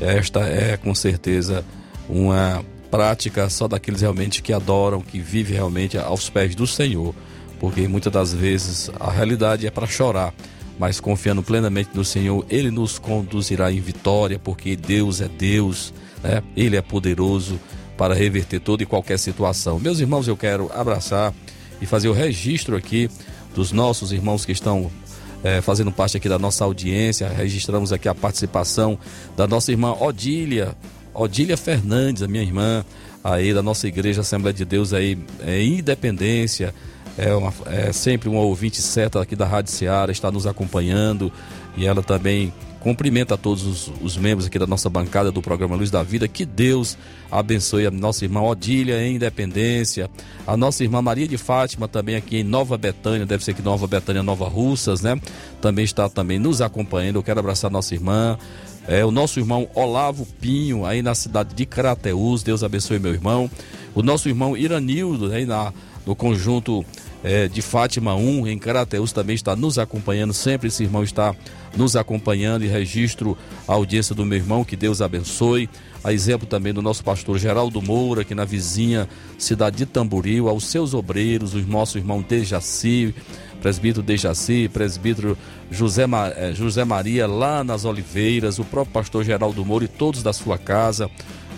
esta 0.00 0.40
é 0.40 0.76
com 0.76 0.94
certeza 0.94 1.64
uma 2.08 2.64
prática 2.90 3.48
só 3.48 3.66
daqueles 3.66 4.00
realmente 4.00 4.42
que 4.42 4.52
adoram, 4.52 5.00
que 5.00 5.18
vivem 5.18 5.54
realmente 5.54 5.98
aos 5.98 6.30
pés 6.30 6.54
do 6.54 6.66
Senhor, 6.66 7.14
porque 7.58 7.88
muitas 7.88 8.12
das 8.12 8.32
vezes 8.32 8.90
a 9.00 9.10
realidade 9.10 9.66
é 9.66 9.70
para 9.70 9.86
chorar, 9.86 10.32
mas 10.78 11.00
confiando 11.00 11.42
plenamente 11.42 11.90
no 11.94 12.04
Senhor, 12.04 12.44
Ele 12.48 12.70
nos 12.70 12.98
conduzirá 12.98 13.72
em 13.72 13.80
vitória, 13.80 14.38
porque 14.38 14.76
Deus 14.76 15.20
é 15.20 15.28
Deus, 15.28 15.92
né? 16.22 16.42
Ele 16.56 16.76
é 16.76 16.82
poderoso 16.82 17.58
para 17.96 18.14
reverter 18.14 18.60
toda 18.60 18.82
e 18.82 18.86
qualquer 18.86 19.18
situação. 19.18 19.78
Meus 19.78 20.00
irmãos, 20.00 20.28
eu 20.28 20.36
quero 20.36 20.70
abraçar 20.74 21.32
e 21.80 21.86
fazer 21.86 22.08
o 22.08 22.12
registro 22.12 22.76
aqui 22.76 23.10
dos 23.54 23.72
nossos 23.72 24.12
irmãos 24.12 24.44
que 24.44 24.52
estão 24.52 24.90
eh, 25.42 25.60
fazendo 25.60 25.90
parte 25.90 26.16
aqui 26.16 26.28
da 26.28 26.38
nossa 26.38 26.64
audiência. 26.64 27.28
Registramos 27.28 27.92
aqui 27.92 28.08
a 28.08 28.14
participação 28.14 28.98
da 29.36 29.46
nossa 29.46 29.70
irmã 29.70 29.92
Odília, 29.92 30.76
Odília 31.14 31.56
Fernandes, 31.56 32.22
a 32.22 32.28
minha 32.28 32.42
irmã, 32.42 32.84
aí 33.24 33.54
da 33.54 33.62
nossa 33.62 33.88
igreja 33.88 34.20
Assembleia 34.20 34.52
de 34.52 34.64
Deus 34.64 34.92
aí, 34.92 35.18
é 35.40 35.62
Independência. 35.62 36.74
É, 37.18 37.34
uma, 37.34 37.52
é 37.66 37.92
sempre 37.92 38.28
uma 38.28 38.40
ouvinte 38.40 38.82
certa 38.82 39.22
aqui 39.22 39.34
da 39.34 39.46
Rádio 39.46 39.72
Seara, 39.72 40.12
está 40.12 40.30
nos 40.30 40.46
acompanhando 40.46 41.32
e 41.74 41.86
ela 41.86 42.02
também 42.02 42.52
cumprimenta 42.86 43.36
todos 43.36 43.64
os, 43.64 43.92
os, 44.00 44.16
membros 44.16 44.46
aqui 44.46 44.60
da 44.60 44.66
nossa 44.66 44.88
bancada 44.88 45.32
do 45.32 45.42
programa 45.42 45.74
Luz 45.74 45.90
da 45.90 46.04
Vida. 46.04 46.28
Que 46.28 46.46
Deus 46.46 46.96
abençoe 47.28 47.84
a 47.84 47.90
nossa 47.90 48.24
irmã 48.24 48.42
Odília 48.42 49.02
em 49.02 49.16
Independência, 49.16 50.08
a 50.46 50.56
nossa 50.56 50.84
irmã 50.84 51.02
Maria 51.02 51.26
de 51.26 51.36
Fátima 51.36 51.88
também 51.88 52.14
aqui 52.14 52.36
em 52.36 52.44
Nova 52.44 52.78
Betânia, 52.78 53.26
deve 53.26 53.42
ser 53.42 53.54
que 53.54 53.60
Nova 53.62 53.88
Betânia, 53.88 54.22
Nova 54.22 54.46
Russas, 54.46 55.00
né? 55.00 55.20
Também 55.60 55.84
está 55.84 56.08
também 56.08 56.38
nos 56.38 56.60
acompanhando. 56.60 57.16
Eu 57.16 57.24
quero 57.24 57.40
abraçar 57.40 57.68
a 57.68 57.72
nossa 57.72 57.92
irmã. 57.92 58.38
É, 58.86 59.04
o 59.04 59.10
nosso 59.10 59.40
irmão 59.40 59.68
Olavo 59.74 60.24
Pinho, 60.40 60.86
aí 60.86 61.02
na 61.02 61.16
cidade 61.16 61.56
de 61.56 61.66
Crateús, 61.66 62.44
Deus 62.44 62.62
abençoe 62.62 63.00
meu 63.00 63.12
irmão. 63.12 63.50
O 63.96 64.02
nosso 64.02 64.28
irmão 64.28 64.56
Iranildo, 64.56 65.32
aí 65.32 65.44
na, 65.44 65.72
no 66.06 66.14
conjunto 66.14 66.84
é, 67.24 67.48
de 67.48 67.62
Fátima 67.62 68.14
1, 68.14 68.46
em 68.46 68.58
Crateús, 68.58 69.12
também 69.12 69.34
está 69.34 69.56
nos 69.56 69.78
acompanhando. 69.78 70.32
Sempre 70.32 70.68
esse 70.68 70.82
irmão 70.82 71.02
está 71.02 71.34
nos 71.76 71.96
acompanhando 71.96 72.64
e 72.64 72.68
registro 72.68 73.36
a 73.66 73.72
audiência 73.72 74.14
do 74.14 74.24
meu 74.24 74.38
irmão, 74.38 74.64
que 74.64 74.76
Deus 74.76 75.00
abençoe. 75.00 75.68
A 76.02 76.12
exemplo 76.12 76.46
também 76.46 76.72
do 76.72 76.80
nosso 76.80 77.02
pastor 77.02 77.38
Geraldo 77.38 77.82
Moura, 77.82 78.22
aqui 78.22 78.34
na 78.34 78.44
vizinha 78.44 79.08
cidade 79.38 79.78
de 79.78 79.86
Tamboril, 79.86 80.48
aos 80.48 80.66
seus 80.66 80.94
obreiros, 80.94 81.54
o 81.54 81.58
nosso 81.58 81.98
irmão 81.98 82.22
Dejaci, 82.22 83.12
presbítero 83.60 84.02
Dejaci, 84.06 84.70
presbítero 84.72 85.36
José, 85.70 86.04
eh, 86.36 86.52
José 86.54 86.84
Maria 86.84 87.26
lá 87.26 87.64
nas 87.64 87.84
Oliveiras, 87.84 88.58
o 88.60 88.64
próprio 88.64 88.92
pastor 88.92 89.24
Geraldo 89.24 89.64
Moura 89.64 89.84
e 89.84 89.88
todos 89.88 90.22
da 90.22 90.32
sua 90.32 90.56
casa. 90.56 91.10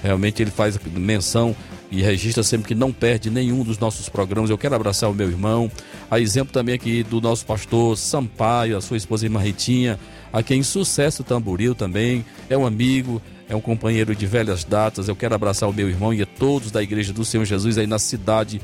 Realmente 0.02 0.42
ele 0.42 0.50
faz 0.50 0.78
menção 0.94 1.54
e 1.90 2.02
registra 2.02 2.42
sempre 2.42 2.68
que 2.68 2.74
não 2.74 2.92
perde 2.92 3.30
nenhum 3.30 3.62
dos 3.62 3.78
nossos 3.78 4.08
programas. 4.08 4.50
Eu 4.50 4.58
quero 4.58 4.74
abraçar 4.74 5.10
o 5.10 5.14
meu 5.14 5.28
irmão. 5.28 5.70
A 6.10 6.20
exemplo 6.20 6.52
também 6.52 6.74
aqui 6.74 7.02
do 7.02 7.20
nosso 7.20 7.46
pastor 7.46 7.96
Sampaio, 7.96 8.76
a 8.76 8.80
sua 8.80 8.96
esposa 8.96 9.26
irmã 9.26 9.40
Ritinha, 9.40 9.98
aqui 10.32 10.54
em 10.54 10.62
Sucesso 10.62 11.24
Tamboril 11.24 11.74
também. 11.74 12.24
É 12.48 12.56
um 12.56 12.66
amigo, 12.66 13.22
é 13.48 13.56
um 13.56 13.60
companheiro 13.60 14.14
de 14.14 14.26
velhas 14.26 14.64
datas. 14.64 15.08
Eu 15.08 15.16
quero 15.16 15.34
abraçar 15.34 15.68
o 15.68 15.72
meu 15.72 15.88
irmão 15.88 16.12
e 16.12 16.22
a 16.22 16.26
todos 16.26 16.70
da 16.70 16.82
Igreja 16.82 17.12
do 17.12 17.24
Senhor 17.24 17.44
Jesus 17.44 17.78
aí 17.78 17.86
na 17.86 17.98
cidade 17.98 18.60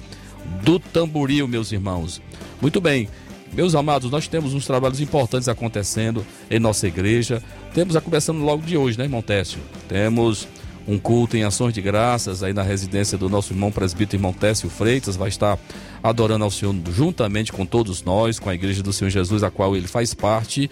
do 0.62 0.78
Tamboril, 0.78 1.48
meus 1.48 1.72
irmãos. 1.72 2.20
Muito 2.60 2.80
bem. 2.80 3.08
Meus 3.54 3.76
amados, 3.76 4.10
nós 4.10 4.26
temos 4.26 4.52
uns 4.52 4.66
trabalhos 4.66 5.00
importantes 5.00 5.48
acontecendo 5.48 6.26
em 6.50 6.58
nossa 6.58 6.88
igreja. 6.88 7.40
Temos 7.72 7.94
a 7.94 8.00
começando 8.00 8.40
logo 8.40 8.62
de 8.62 8.76
hoje, 8.76 8.98
né, 8.98 9.04
irmão 9.04 9.22
Técio? 9.22 9.60
Temos 9.88 10.48
um 10.86 10.98
culto 10.98 11.36
em 11.36 11.44
ações 11.44 11.72
de 11.72 11.80
graças 11.80 12.42
aí 12.42 12.52
na 12.52 12.62
residência 12.62 13.16
do 13.16 13.28
nosso 13.28 13.52
irmão 13.52 13.72
presbítero 13.72 14.18
irmão 14.18 14.32
Técio 14.32 14.68
Freitas, 14.68 15.16
vai 15.16 15.28
estar 15.28 15.58
adorando 16.02 16.44
ao 16.44 16.50
Senhor 16.50 16.74
juntamente 16.90 17.52
com 17.52 17.64
todos 17.64 18.02
nós, 18.02 18.38
com 18.38 18.50
a 18.50 18.54
igreja 18.54 18.82
do 18.82 18.92
Senhor 18.92 19.10
Jesus, 19.10 19.42
a 19.42 19.50
qual 19.50 19.74
ele 19.74 19.86
faz 19.86 20.12
parte. 20.12 20.70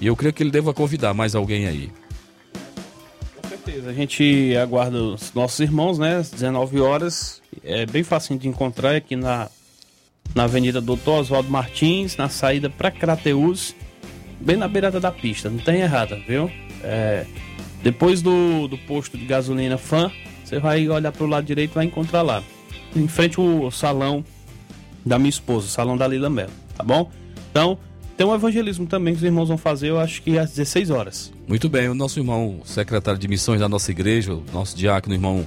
E 0.00 0.06
eu 0.06 0.14
creio 0.14 0.32
que 0.32 0.42
ele 0.42 0.50
deva 0.50 0.74
convidar 0.74 1.14
mais 1.14 1.34
alguém 1.34 1.66
aí. 1.66 1.90
Com 3.40 3.48
certeza. 3.48 3.88
A 3.88 3.94
gente 3.94 4.54
aguarda 4.56 4.98
os 4.98 5.32
nossos 5.32 5.60
irmãos, 5.60 5.98
né? 5.98 6.16
Às 6.16 6.30
19 6.30 6.80
horas. 6.80 7.40
É 7.62 7.86
bem 7.86 8.02
fácil 8.02 8.36
de 8.38 8.48
encontrar 8.48 8.94
aqui 8.94 9.16
na, 9.16 9.48
na 10.34 10.44
Avenida 10.44 10.80
Doutor 10.80 11.20
Oswaldo 11.20 11.50
Martins, 11.50 12.16
na 12.16 12.28
saída 12.28 12.68
para 12.68 12.90
Crateus, 12.90 13.74
bem 14.40 14.56
na 14.56 14.68
beirada 14.68 15.00
da 15.00 15.10
pista. 15.10 15.48
Não 15.48 15.58
tem 15.58 15.80
errada, 15.80 16.20
viu? 16.26 16.50
É, 16.82 17.24
depois 17.84 18.22
do, 18.22 18.66
do 18.66 18.78
posto 18.78 19.18
de 19.18 19.26
gasolina 19.26 19.76
Fan, 19.76 20.10
você 20.42 20.58
vai 20.58 20.88
olhar 20.88 21.12
para 21.12 21.22
o 21.22 21.26
lado 21.26 21.44
direito 21.44 21.72
e 21.72 21.74
vai 21.74 21.84
encontrar 21.84 22.22
lá. 22.22 22.42
Em 22.96 23.06
frente 23.06 23.38
ao 23.38 23.70
salão 23.70 24.24
da 25.04 25.18
minha 25.18 25.28
esposa, 25.28 25.66
o 25.66 25.68
salão 25.68 25.94
da 25.94 26.08
Lila 26.08 26.30
Mello, 26.30 26.50
tá 26.74 26.82
bom? 26.82 27.10
Então, 27.50 27.78
tem 28.16 28.26
um 28.26 28.34
evangelismo 28.34 28.86
também 28.86 29.12
que 29.12 29.18
os 29.18 29.24
irmãos 29.24 29.48
vão 29.48 29.58
fazer, 29.58 29.90
eu 29.90 30.00
acho 30.00 30.22
que 30.22 30.38
às 30.38 30.52
16 30.52 30.88
horas. 30.88 31.30
Muito 31.46 31.68
bem, 31.68 31.86
o 31.90 31.94
nosso 31.94 32.18
irmão 32.18 32.62
secretário 32.64 33.20
de 33.20 33.28
missões 33.28 33.60
da 33.60 33.68
nossa 33.68 33.90
igreja, 33.90 34.32
o 34.32 34.42
nosso 34.50 34.74
diácono, 34.74 35.14
irmão 35.14 35.46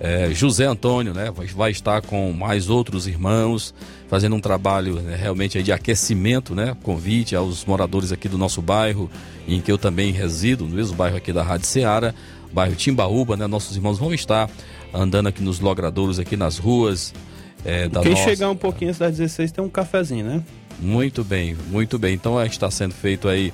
é, 0.00 0.30
José 0.32 0.64
Antônio, 0.64 1.14
né? 1.14 1.32
Vai, 1.54 1.70
estar 1.70 2.02
com 2.02 2.32
mais 2.32 2.68
outros 2.68 3.06
irmãos, 3.06 3.72
fazendo 4.08 4.36
um 4.36 4.40
trabalho 4.40 4.96
né, 5.00 5.16
realmente 5.16 5.62
de 5.62 5.72
aquecimento, 5.72 6.54
né? 6.54 6.76
Convite 6.82 7.34
aos 7.36 7.64
moradores 7.64 8.12
aqui 8.12 8.28
do 8.28 8.36
nosso 8.36 8.60
bairro, 8.60 9.10
em 9.46 9.60
que 9.60 9.70
eu 9.70 9.78
também 9.78 10.12
resido, 10.12 10.64
no 10.66 10.74
mesmo 10.74 10.96
bairro 10.96 11.16
aqui 11.16 11.32
da 11.32 11.42
Rádio 11.42 11.66
Ceará, 11.66 12.12
bairro 12.52 12.74
Timbaúba, 12.74 13.36
né? 13.36 13.46
Nossos 13.46 13.76
irmãos 13.76 13.98
vão 13.98 14.12
estar 14.12 14.50
andando 14.92 15.28
aqui 15.28 15.42
nos 15.42 15.60
logradouros, 15.60 16.18
aqui 16.18 16.36
nas 16.36 16.58
ruas. 16.58 17.14
É, 17.64 17.88
da 17.88 18.00
Quem 18.00 18.12
nossa- 18.12 18.24
chegar 18.24 18.50
um 18.50 18.56
pouquinho 18.56 18.90
antes 18.90 18.98
das 18.98 19.16
16 19.16 19.52
tem 19.52 19.64
um 19.64 19.68
cafezinho, 19.70 20.26
né? 20.26 20.42
muito 20.78 21.22
bem, 21.24 21.56
muito 21.70 21.98
bem. 21.98 22.14
Então 22.14 22.38
é, 22.38 22.46
está 22.46 22.70
sendo 22.70 22.92
feito 22.92 23.28
aí 23.28 23.52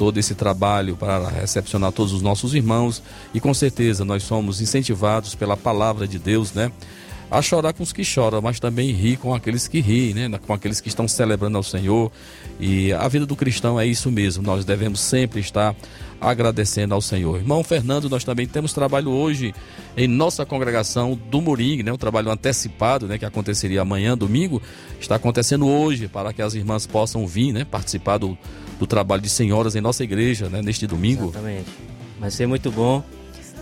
todo 0.00 0.16
esse 0.16 0.34
trabalho 0.34 0.96
para 0.96 1.28
recepcionar 1.28 1.92
todos 1.92 2.14
os 2.14 2.22
nossos 2.22 2.54
irmãos 2.54 3.02
e 3.34 3.38
com 3.38 3.52
certeza 3.52 4.02
nós 4.02 4.22
somos 4.22 4.58
incentivados 4.58 5.34
pela 5.34 5.58
palavra 5.58 6.08
de 6.08 6.18
Deus, 6.18 6.54
né? 6.54 6.72
A 7.30 7.42
chorar 7.42 7.74
com 7.74 7.82
os 7.82 7.92
que 7.92 8.02
choram, 8.02 8.40
mas 8.40 8.58
também 8.58 8.92
rir 8.92 9.18
com 9.18 9.34
aqueles 9.34 9.68
que 9.68 9.78
riem, 9.78 10.14
né? 10.14 10.40
Com 10.46 10.54
aqueles 10.54 10.80
que 10.80 10.88
estão 10.88 11.06
celebrando 11.06 11.58
ao 11.58 11.62
Senhor. 11.62 12.10
E 12.58 12.94
a 12.94 13.06
vida 13.08 13.26
do 13.26 13.36
cristão 13.36 13.78
é 13.78 13.86
isso 13.86 14.10
mesmo. 14.10 14.42
Nós 14.42 14.64
devemos 14.64 15.00
sempre 15.00 15.38
estar 15.38 15.76
agradecendo 16.18 16.94
ao 16.94 17.02
Senhor. 17.02 17.36
Irmão 17.36 17.62
Fernando, 17.62 18.08
nós 18.08 18.24
também 18.24 18.46
temos 18.46 18.72
trabalho 18.72 19.10
hoje 19.10 19.54
em 19.98 20.08
nossa 20.08 20.46
congregação 20.46 21.16
do 21.30 21.42
Moringue, 21.42 21.82
né? 21.82 21.92
Um 21.92 21.98
trabalho 21.98 22.30
antecipado, 22.30 23.06
né? 23.06 23.18
Que 23.18 23.26
aconteceria 23.26 23.82
amanhã, 23.82 24.16
domingo, 24.16 24.62
está 24.98 25.16
acontecendo 25.16 25.68
hoje 25.68 26.08
para 26.08 26.32
que 26.32 26.40
as 26.40 26.54
irmãs 26.54 26.86
possam 26.86 27.26
vir, 27.26 27.52
né? 27.52 27.66
Participar 27.66 28.16
do, 28.16 28.36
do 28.80 28.86
trabalho 28.86 29.20
de 29.20 29.28
senhoras 29.28 29.76
em 29.76 29.80
nossa 29.80 30.02
igreja, 30.02 30.48
né? 30.48 30.62
Neste 30.62 30.86
domingo. 30.86 31.26
Exatamente. 31.26 31.70
Vai 32.18 32.30
ser 32.30 32.46
muito 32.46 32.72
bom 32.72 33.04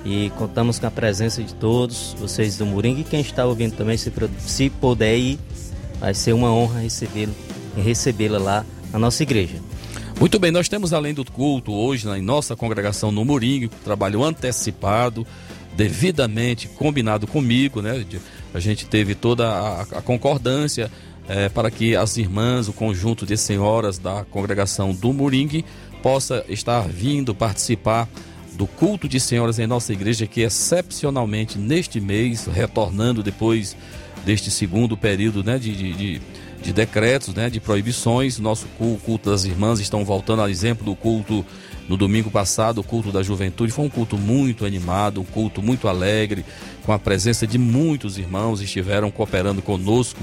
e 0.05 0.31
contamos 0.39 0.79
com 0.79 0.87
a 0.87 0.91
presença 0.91 1.43
de 1.43 1.53
todos 1.55 2.15
vocês 2.19 2.57
do 2.57 2.65
Moringa 2.65 3.01
e 3.01 3.05
quem 3.05 3.21
está 3.21 3.45
ouvindo 3.45 3.77
também, 3.77 3.97
se, 3.97 4.13
se 4.39 4.71
puder 4.71 5.17
ir, 5.19 5.39
vai 5.99 6.15
ser 6.15 6.33
uma 6.33 6.53
honra 6.53 6.81
recebê-lo 6.81 7.35
recebê-la 7.77 8.39
lá 8.39 8.67
na 8.93 8.99
nossa 8.99 9.23
igreja. 9.23 9.57
Muito 10.19 10.39
bem, 10.39 10.51
nós 10.51 10.69
temos 10.69 10.93
além 10.93 11.15
do 11.15 11.25
culto 11.25 11.73
hoje 11.73 12.07
na 12.07 12.19
em 12.19 12.23
nossa 12.23 12.57
congregação 12.57 13.13
no 13.13 13.25
Moringue, 13.25 13.69
trabalho 13.85 14.25
antecipado, 14.25 15.27
devidamente 15.77 16.67
combinado 16.67 17.27
comigo, 17.27 17.81
né? 17.81 18.05
A 18.53 18.59
gente 18.59 18.87
teve 18.87 19.15
toda 19.15 19.49
a, 19.49 19.83
a 19.83 20.03
concordância 20.03 20.91
eh, 21.29 21.49
para 21.49 21.71
que 21.71 21.95
as 21.95 22.17
irmãs, 22.17 22.69
o 22.69 22.73
conjunto 22.73 23.27
de 23.27 23.37
senhoras 23.37 23.99
da 23.99 24.25
congregação 24.31 24.93
do 24.93 25.13
Moringue, 25.13 25.65
possa 26.03 26.45
estar 26.49 26.87
vindo 26.89 27.35
participar 27.35 28.09
do 28.55 28.67
culto 28.67 29.09
de 29.09 29.21
senhoras 29.21 29.59
em 29.59 29.67
nossa 29.67 29.93
igreja, 29.93 30.27
que 30.27 30.41
excepcionalmente 30.41 31.59
neste 31.59 32.01
mês, 32.01 32.47
retornando 32.47 33.23
depois 33.23 33.77
deste 34.25 34.51
segundo 34.51 34.97
período 34.97 35.45
né, 35.45 35.59
de, 35.59 35.75
de, 35.75 35.93
de- 35.95 36.21
de 36.61 36.73
decretos, 36.73 37.33
né, 37.35 37.49
de 37.49 37.61
proibições, 37.61 38.37
nosso 38.41 38.67
cu- 38.77 38.99
culto 39.05 39.31
das 39.31 39.45
irmãs 39.45 39.79
estão 39.79 40.05
voltando 40.05 40.43
a 40.43 40.51
exemplo 40.51 40.85
do 40.85 40.97
culto 40.97 41.47
no 41.89 41.97
domingo 41.97 42.33
passado, 42.33 42.79
o 42.81 42.83
culto 42.85 43.13
da 43.13 43.23
juventude. 43.23 43.71
Foi 43.73 43.85
um 43.85 43.89
culto 43.89 44.19
muito 44.19 44.67
animado, 44.67 45.21
um 45.21 45.25
culto 45.25 45.63
muito 45.63 45.87
alegre, 45.87 46.45
com 46.85 46.93
a 46.93 46.99
presença 46.99 47.47
de 47.47 47.59
muitos 47.59 48.19
irmãos, 48.19 48.61
estiveram 48.61 49.09
cooperando 49.09 49.63
conosco, 49.63 50.19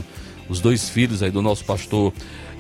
os 0.49 0.59
dois 0.59 0.89
filhos 0.89 1.23
aí 1.23 1.31
do 1.31 1.41
nosso 1.41 1.65
pastor 1.65 2.13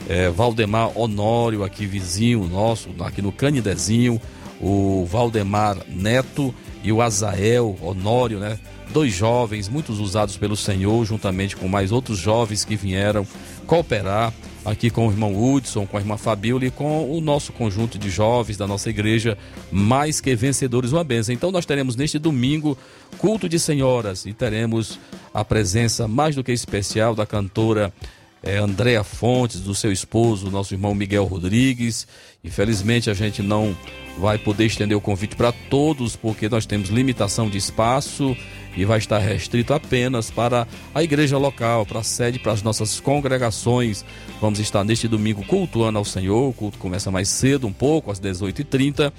eh, 0.07 0.29
Valdemar 0.29 0.97
Honório, 0.97 1.63
aqui 1.63 1.85
vizinho 1.85 2.45
nosso, 2.45 2.89
aqui 2.99 3.21
no 3.21 3.31
Canidezinho, 3.31 4.21
o 4.61 5.05
Valdemar 5.05 5.77
Neto 5.87 6.53
e 6.83 6.91
o 6.91 7.01
Azael 7.01 7.77
Honório, 7.81 8.39
né? 8.39 8.59
Dois 8.91 9.13
jovens, 9.13 9.67
muitos 9.67 9.99
usados 9.99 10.37
pelo 10.37 10.55
Senhor, 10.55 11.03
juntamente 11.05 11.55
com 11.55 11.67
mais 11.67 11.91
outros 11.91 12.17
jovens 12.17 12.63
que 12.63 12.75
vieram 12.75 13.27
cooperar 13.65 14.31
aqui 14.65 14.89
com 14.89 15.07
o 15.07 15.11
irmão 15.11 15.31
Hudson, 15.35 15.85
com 15.85 15.95
a 15.95 15.99
irmã 15.99 16.17
Fabíola 16.17 16.65
e 16.65 16.71
com 16.71 17.09
o 17.15 17.21
nosso 17.21 17.53
conjunto 17.53 17.99
de 17.99 18.09
jovens 18.09 18.57
da 18.57 18.65
nossa 18.65 18.89
igreja, 18.89 19.37
mais 19.71 20.19
que 20.19 20.35
vencedores, 20.35 20.91
uma 20.91 21.03
benção. 21.03 21.33
Então 21.33 21.51
nós 21.51 21.65
teremos 21.65 21.95
neste 21.95 22.17
domingo 22.17 22.77
culto 23.19 23.47
de 23.47 23.59
senhoras 23.59 24.25
e 24.25 24.33
teremos 24.33 24.99
a 25.33 25.45
presença 25.45 26.07
mais 26.07 26.35
do 26.35 26.43
que 26.43 26.51
especial 26.51 27.13
da 27.13 27.25
cantora 27.25 27.93
é, 28.41 28.57
Andréa 28.57 29.03
Fontes, 29.03 29.61
do 29.61 29.75
seu 29.75 29.91
esposo, 29.91 30.51
nosso 30.51 30.73
irmão 30.73 30.95
Miguel 30.95 31.25
Rodrigues. 31.25 32.07
Infelizmente 32.43 33.09
a 33.09 33.13
gente 33.13 33.41
não 33.41 33.75
vai 34.17 34.37
poder 34.37 34.65
estender 34.65 34.97
o 34.97 35.01
convite 35.01 35.35
para 35.35 35.51
todos, 35.51 36.15
porque 36.15 36.47
nós 36.47 36.65
temos 36.65 36.89
limitação 36.89 37.49
de 37.49 37.57
espaço 37.57 38.35
e 38.75 38.85
vai 38.85 38.97
estar 38.97 39.19
restrito 39.19 39.73
apenas 39.73 40.29
para 40.29 40.67
a 40.93 41.03
igreja 41.03 41.37
local, 41.37 41.85
para 41.85 41.99
a 41.99 42.03
sede, 42.03 42.39
para 42.39 42.51
as 42.51 42.61
nossas 42.61 42.99
congregações. 42.99 44.03
Vamos 44.41 44.59
estar 44.59 44.83
neste 44.83 45.07
domingo 45.07 45.43
cultuando 45.45 45.97
ao 45.97 46.05
Senhor. 46.05 46.49
O 46.49 46.53
culto 46.53 46.77
começa 46.77 47.09
mais 47.09 47.29
cedo, 47.29 47.67
um 47.67 47.73
pouco, 47.73 48.11
às 48.11 48.19
18h30. 48.19 49.11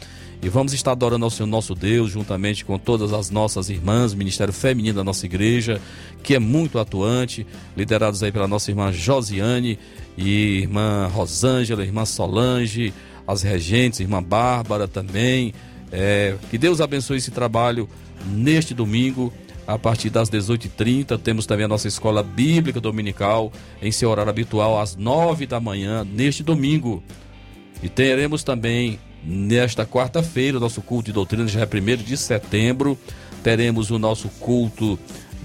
E 0.43 0.49
vamos 0.49 0.75
estar 0.75 0.93
adorando 0.93 1.25
ao 1.25 1.31
Senhor 1.31 1.47
nosso 1.47 1.75
Deus, 1.75 2.11
juntamente 2.11 2.65
com 2.65 2.79
todas 2.79 3.13
as 3.13 3.31
nossas 3.31 3.71
irmãs, 3.71 4.13
Ministério 4.13 4.53
Feminino 4.53 4.97
da 4.97 5.05
nossa 5.05 5.25
igreja, 5.25 5.81
que 6.23 6.35
é 6.35 6.39
muito 6.39 6.79
atuante, 6.79 7.47
liderados 7.77 8.23
aí 8.23 8.31
pela 8.31 8.47
nossa 8.47 8.71
irmã 8.71 8.93
Josiane 8.93 9.79
e 10.17 10.61
irmã 10.61 11.07
Rosângela, 11.07 11.83
irmã 11.83 12.05
Solange, 12.05 12.93
as 13.27 13.43
regentes, 13.43 14.01
irmã 14.01 14.23
Bárbara 14.23 14.87
também. 14.87 15.55
É, 15.91 16.37
que 16.51 16.59
Deus 16.59 16.81
abençoe 16.81 17.17
esse 17.17 17.31
trabalho 17.31 17.89
neste 18.27 18.75
domingo. 18.75 19.33
A 19.67 19.79
partir 19.79 20.11
das 20.11 20.31
18h30, 20.31 21.19
temos 21.19 21.45
também 21.45 21.65
a 21.65 21.69
nossa 21.69 21.89
escola 21.89 22.23
bíblica 22.23 22.81
dominical 22.81 23.53
em 23.83 23.91
seu 23.91 24.11
horário 24.11 24.31
habitual, 24.31 24.81
às 24.81 24.95
9 24.95 25.45
da 25.47 25.59
manhã, 25.59 26.05
neste 26.05 26.43
domingo. 26.43 27.03
E 27.83 27.89
teremos 27.89 28.45
também 28.45 29.01
nesta 29.25 29.85
quarta-feira 29.85 30.57
o 30.57 30.61
nosso 30.61 30.81
culto 30.81 31.07
de 31.07 31.13
doutrina, 31.13 31.49
já 31.49 31.61
é 31.61 31.65
1 31.65 31.97
de 31.97 32.17
setembro. 32.17 32.97
Teremos 33.43 33.91
o 33.91 33.99
nosso 33.99 34.29
culto 34.41 34.99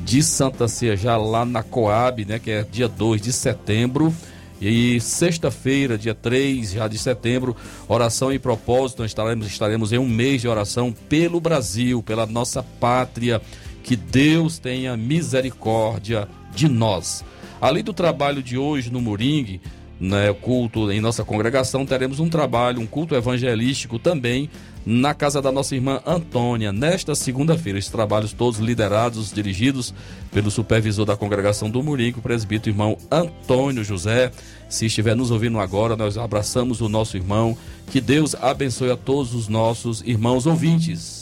de 0.05 0.21
Santa 0.21 0.67
Ceia 0.67 0.95
já 0.95 1.17
lá 1.17 1.43
na 1.43 1.63
Coab, 1.63 2.23
né, 2.25 2.37
que 2.37 2.51
é 2.51 2.63
dia 2.63 2.87
2 2.87 3.21
de 3.21 3.33
setembro. 3.33 4.13
E 4.61 4.99
sexta-feira, 5.01 5.97
dia 5.97 6.13
3 6.13 6.73
já 6.73 6.87
de 6.87 6.99
setembro, 6.99 7.55
oração 7.87 8.31
e 8.31 8.37
propósito. 8.37 9.01
Nós 9.01 9.09
estaremos, 9.09 9.47
estaremos 9.47 9.91
em 9.91 9.97
um 9.97 10.07
mês 10.07 10.41
de 10.41 10.47
oração 10.47 10.93
pelo 11.09 11.41
Brasil, 11.41 12.03
pela 12.03 12.27
nossa 12.27 12.61
pátria. 12.61 13.41
Que 13.83 13.95
Deus 13.95 14.59
tenha 14.59 14.95
misericórdia 14.95 16.27
de 16.53 16.67
nós. 16.67 17.23
Além 17.59 17.83
do 17.83 17.93
trabalho 17.93 18.41
de 18.41 18.57
hoje 18.57 18.91
no 18.91 19.01
Moringue, 19.01 19.61
né, 19.99 20.33
culto 20.33 20.91
em 20.91 20.99
nossa 20.99 21.23
congregação, 21.23 21.85
teremos 21.85 22.19
um 22.19 22.27
trabalho, 22.27 22.81
um 22.81 22.87
culto 22.87 23.13
evangelístico 23.13 23.99
também 23.99 24.49
na 24.83 25.13
casa 25.13 25.39
da 25.39 25.51
nossa 25.51 25.75
irmã 25.75 26.01
Antônia, 26.07 26.71
nesta 26.71 27.13
segunda-feira. 27.13 27.77
Esses 27.77 27.91
trabalhos 27.91 28.33
todos 28.33 28.59
liderados, 28.59 29.31
dirigidos 29.31 29.93
pelo 30.31 30.49
supervisor 30.49 31.05
da 31.05 31.15
congregação 31.15 31.69
do 31.69 31.83
Moringue, 31.83 32.17
o 32.17 32.21
presbítero 32.21 32.71
irmão 32.71 32.97
Antônio 33.11 33.83
José. 33.83 34.31
Se 34.67 34.87
estiver 34.87 35.15
nos 35.15 35.29
ouvindo 35.29 35.59
agora, 35.59 35.95
nós 35.95 36.17
abraçamos 36.17 36.81
o 36.81 36.89
nosso 36.89 37.15
irmão. 37.15 37.55
Que 37.91 38.01
Deus 38.01 38.33
abençoe 38.33 38.89
a 38.89 38.97
todos 38.97 39.35
os 39.35 39.47
nossos 39.47 40.01
irmãos 40.01 40.47
ouvintes. 40.47 41.20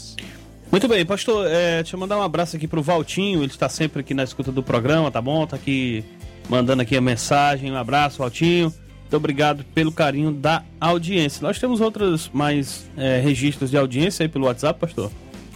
Muito 0.70 0.86
bem, 0.86 1.04
pastor, 1.04 1.46
é, 1.48 1.82
deixa 1.82 1.96
eu 1.96 2.00
mandar 2.00 2.16
um 2.16 2.22
abraço 2.22 2.56
aqui 2.56 2.68
pro 2.68 2.80
Valtinho, 2.80 3.40
ele 3.40 3.50
está 3.50 3.68
sempre 3.68 4.00
aqui 4.00 4.14
na 4.14 4.22
escuta 4.22 4.52
do 4.52 4.62
programa, 4.62 5.10
tá 5.10 5.20
bom? 5.20 5.44
Tá 5.44 5.56
aqui 5.56 6.04
mandando 6.48 6.82
aqui 6.82 6.96
a 6.96 7.00
mensagem, 7.00 7.72
um 7.72 7.76
abraço, 7.76 8.18
Valtinho. 8.18 8.72
Muito 9.00 9.16
obrigado 9.16 9.64
pelo 9.74 9.90
carinho 9.90 10.30
da 10.30 10.62
audiência. 10.80 11.42
Nós 11.42 11.58
temos 11.58 11.80
outros 11.80 12.30
mais 12.32 12.88
é, 12.96 13.18
registros 13.18 13.68
de 13.68 13.76
audiência 13.76 14.22
aí 14.22 14.28
pelo 14.28 14.46
WhatsApp, 14.46 14.78
pastor? 14.78 15.10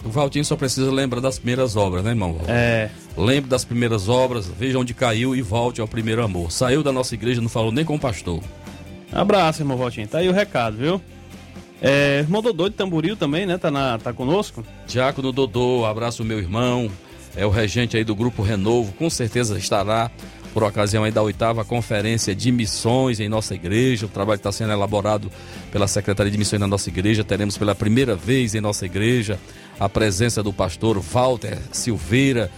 O 0.04 0.08
Valtinho 0.08 0.44
só 0.44 0.56
precisa 0.56 0.90
lembrar 0.90 1.20
das 1.20 1.38
primeiras 1.38 1.76
obras, 1.76 2.02
né, 2.02 2.10
irmão? 2.10 2.36
É, 2.48 2.90
Lembre 3.16 3.48
das 3.48 3.64
primeiras 3.64 4.08
obras, 4.08 4.48
veja 4.48 4.78
onde 4.78 4.92
caiu 4.92 5.36
e 5.36 5.40
volte 5.40 5.80
ao 5.80 5.86
primeiro 5.86 6.24
amor. 6.24 6.50
Saiu 6.50 6.82
da 6.82 6.90
nossa 6.92 7.14
igreja, 7.14 7.40
não 7.40 7.48
falou 7.48 7.70
nem 7.70 7.84
com 7.84 7.94
o 7.94 8.00
pastor. 8.00 8.42
abraço, 9.12 9.62
irmão 9.62 9.76
Valtinho. 9.76 10.08
Tá 10.08 10.18
aí 10.18 10.28
o 10.28 10.32
recado, 10.32 10.76
viu? 10.76 11.00
É, 11.86 12.20
irmão 12.20 12.40
Dodô 12.40 12.66
de 12.70 12.74
Tamboril 12.74 13.14
também, 13.14 13.44
né? 13.44 13.58
Tá, 13.58 13.70
na, 13.70 13.98
tá 13.98 14.10
conosco. 14.10 14.64
Diácono 14.86 15.30
Dodô, 15.32 15.84
abraço 15.84 16.24
meu 16.24 16.38
irmão, 16.38 16.90
é 17.36 17.44
o 17.44 17.50
regente 17.50 17.94
aí 17.94 18.02
do 18.02 18.14
Grupo 18.14 18.42
Renovo, 18.42 18.94
com 18.94 19.10
certeza 19.10 19.58
estará 19.58 20.10
por 20.54 20.62
ocasião 20.62 21.04
aí 21.04 21.10
da 21.10 21.20
oitava 21.20 21.62
conferência 21.62 22.34
de 22.34 22.50
missões 22.50 23.20
em 23.20 23.28
nossa 23.28 23.54
igreja. 23.54 24.06
O 24.06 24.08
trabalho 24.08 24.38
está 24.38 24.50
sendo 24.50 24.72
elaborado 24.72 25.30
pela 25.70 25.86
Secretaria 25.86 26.32
de 26.32 26.38
Missões 26.38 26.60
na 26.60 26.66
nossa 26.66 26.88
igreja. 26.88 27.22
Teremos 27.22 27.58
pela 27.58 27.74
primeira 27.74 28.16
vez 28.16 28.54
em 28.54 28.62
nossa 28.62 28.86
igreja 28.86 29.38
a 29.78 29.86
presença 29.86 30.42
do 30.42 30.54
pastor 30.54 30.98
Walter 31.00 31.58
Silveira, 31.70 32.50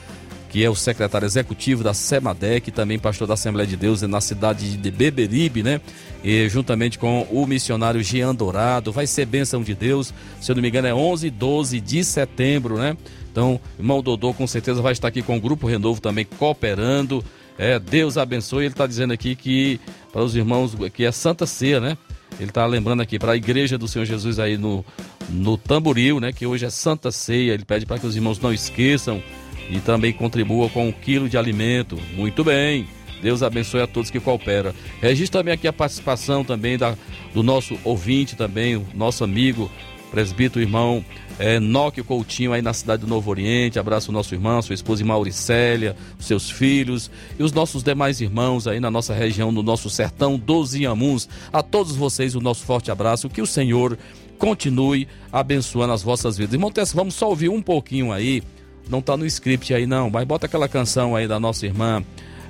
que 0.56 0.64
é 0.64 0.70
o 0.70 0.74
secretário 0.74 1.26
executivo 1.26 1.84
da 1.84 1.92
SEMADEC, 1.92 2.70
também 2.70 2.98
pastor 2.98 3.28
da 3.28 3.34
Assembleia 3.34 3.68
de 3.68 3.76
Deus 3.76 4.00
na 4.00 4.22
cidade 4.22 4.74
de 4.74 4.90
Beberibe, 4.90 5.62
né? 5.62 5.82
E 6.24 6.48
juntamente 6.48 6.98
com 6.98 7.28
o 7.30 7.46
missionário 7.46 8.02
Jean 8.02 8.34
Dourado, 8.34 8.90
vai 8.90 9.06
ser 9.06 9.26
bênção 9.26 9.62
de 9.62 9.74
Deus, 9.74 10.14
se 10.40 10.50
eu 10.50 10.56
não 10.56 10.62
me 10.62 10.68
engano 10.68 10.88
é 10.88 10.94
11 10.94 11.26
e 11.26 11.30
12 11.30 11.78
de 11.78 12.02
setembro, 12.02 12.78
né? 12.78 12.96
Então, 13.30 13.60
irmão 13.78 14.02
Dodô 14.02 14.32
com 14.32 14.46
certeza 14.46 14.80
vai 14.80 14.92
estar 14.92 15.08
aqui 15.08 15.20
com 15.20 15.36
o 15.36 15.40
Grupo 15.42 15.66
Renovo 15.66 16.00
também 16.00 16.24
cooperando. 16.24 17.22
É, 17.58 17.78
Deus 17.78 18.16
abençoe. 18.16 18.64
Ele 18.64 18.72
está 18.72 18.86
dizendo 18.86 19.12
aqui 19.12 19.34
que 19.36 19.78
para 20.10 20.22
os 20.22 20.34
irmãos 20.34 20.74
que 20.94 21.04
é 21.04 21.12
Santa 21.12 21.44
Ceia, 21.44 21.80
né? 21.80 21.98
Ele 22.40 22.48
está 22.48 22.64
lembrando 22.64 23.02
aqui 23.02 23.18
para 23.18 23.32
a 23.32 23.36
igreja 23.36 23.76
do 23.76 23.86
Senhor 23.86 24.06
Jesus 24.06 24.38
aí 24.38 24.56
no, 24.56 24.82
no 25.28 25.58
Tamboril, 25.58 26.18
né? 26.18 26.32
Que 26.32 26.46
hoje 26.46 26.64
é 26.64 26.70
Santa 26.70 27.12
Ceia. 27.12 27.52
Ele 27.52 27.66
pede 27.66 27.84
para 27.84 27.98
que 27.98 28.06
os 28.06 28.16
irmãos 28.16 28.40
não 28.40 28.54
esqueçam 28.54 29.22
e 29.70 29.80
também 29.80 30.12
contribuam 30.12 30.68
com 30.68 30.88
um 30.88 30.92
quilo 30.92 31.28
de 31.28 31.36
alimento. 31.36 31.98
Muito 32.14 32.44
bem. 32.44 32.86
Deus 33.22 33.42
abençoe 33.42 33.80
a 33.80 33.86
todos 33.86 34.10
que 34.10 34.20
cooperam. 34.20 34.72
Registra 35.00 35.40
também 35.40 35.54
aqui 35.54 35.66
a 35.66 35.72
participação 35.72 36.44
também 36.44 36.76
da, 36.76 36.94
do 37.32 37.42
nosso 37.42 37.78
ouvinte 37.82 38.36
também, 38.36 38.76
o 38.76 38.86
nosso 38.94 39.24
amigo, 39.24 39.70
presbítero 40.10 40.60
irmão 40.60 41.04
é, 41.38 41.60
Nóquio 41.60 42.04
Coutinho 42.04 42.52
aí 42.52 42.62
na 42.62 42.72
cidade 42.72 43.02
do 43.02 43.08
Novo 43.08 43.30
Oriente. 43.30 43.78
Abraço 43.78 44.10
o 44.10 44.14
nosso 44.14 44.34
irmão, 44.34 44.60
sua 44.62 44.74
esposa 44.74 45.04
Mauricélia, 45.04 45.96
seus 46.18 46.50
filhos 46.50 47.10
e 47.38 47.42
os 47.42 47.52
nossos 47.52 47.82
demais 47.82 48.20
irmãos 48.20 48.66
aí 48.66 48.80
na 48.80 48.90
nossa 48.90 49.14
região, 49.14 49.52
no 49.52 49.62
nosso 49.62 49.90
sertão 49.90 50.38
dos 50.38 50.74
Inhamuns. 50.74 51.28
A 51.52 51.62
todos 51.62 51.96
vocês 51.96 52.34
o 52.34 52.40
nosso 52.40 52.64
forte 52.64 52.90
abraço. 52.90 53.28
Que 53.28 53.42
o 53.42 53.46
Senhor 53.46 53.98
continue 54.38 55.08
abençoando 55.32 55.92
as 55.92 56.02
vossas 56.02 56.36
vidas. 56.36 56.54
Irmão 56.54 56.70
Tess, 56.70 56.92
vamos 56.92 57.14
só 57.14 57.28
ouvir 57.28 57.48
um 57.48 57.62
pouquinho 57.62 58.12
aí. 58.12 58.42
Não 58.88 59.02
tá 59.02 59.16
no 59.16 59.26
script 59.26 59.74
aí 59.74 59.86
não, 59.86 60.10
mas 60.10 60.24
bota 60.24 60.46
aquela 60.46 60.68
canção 60.68 61.16
aí 61.16 61.26
da 61.26 61.40
nossa 61.40 61.66
irmã 61.66 62.04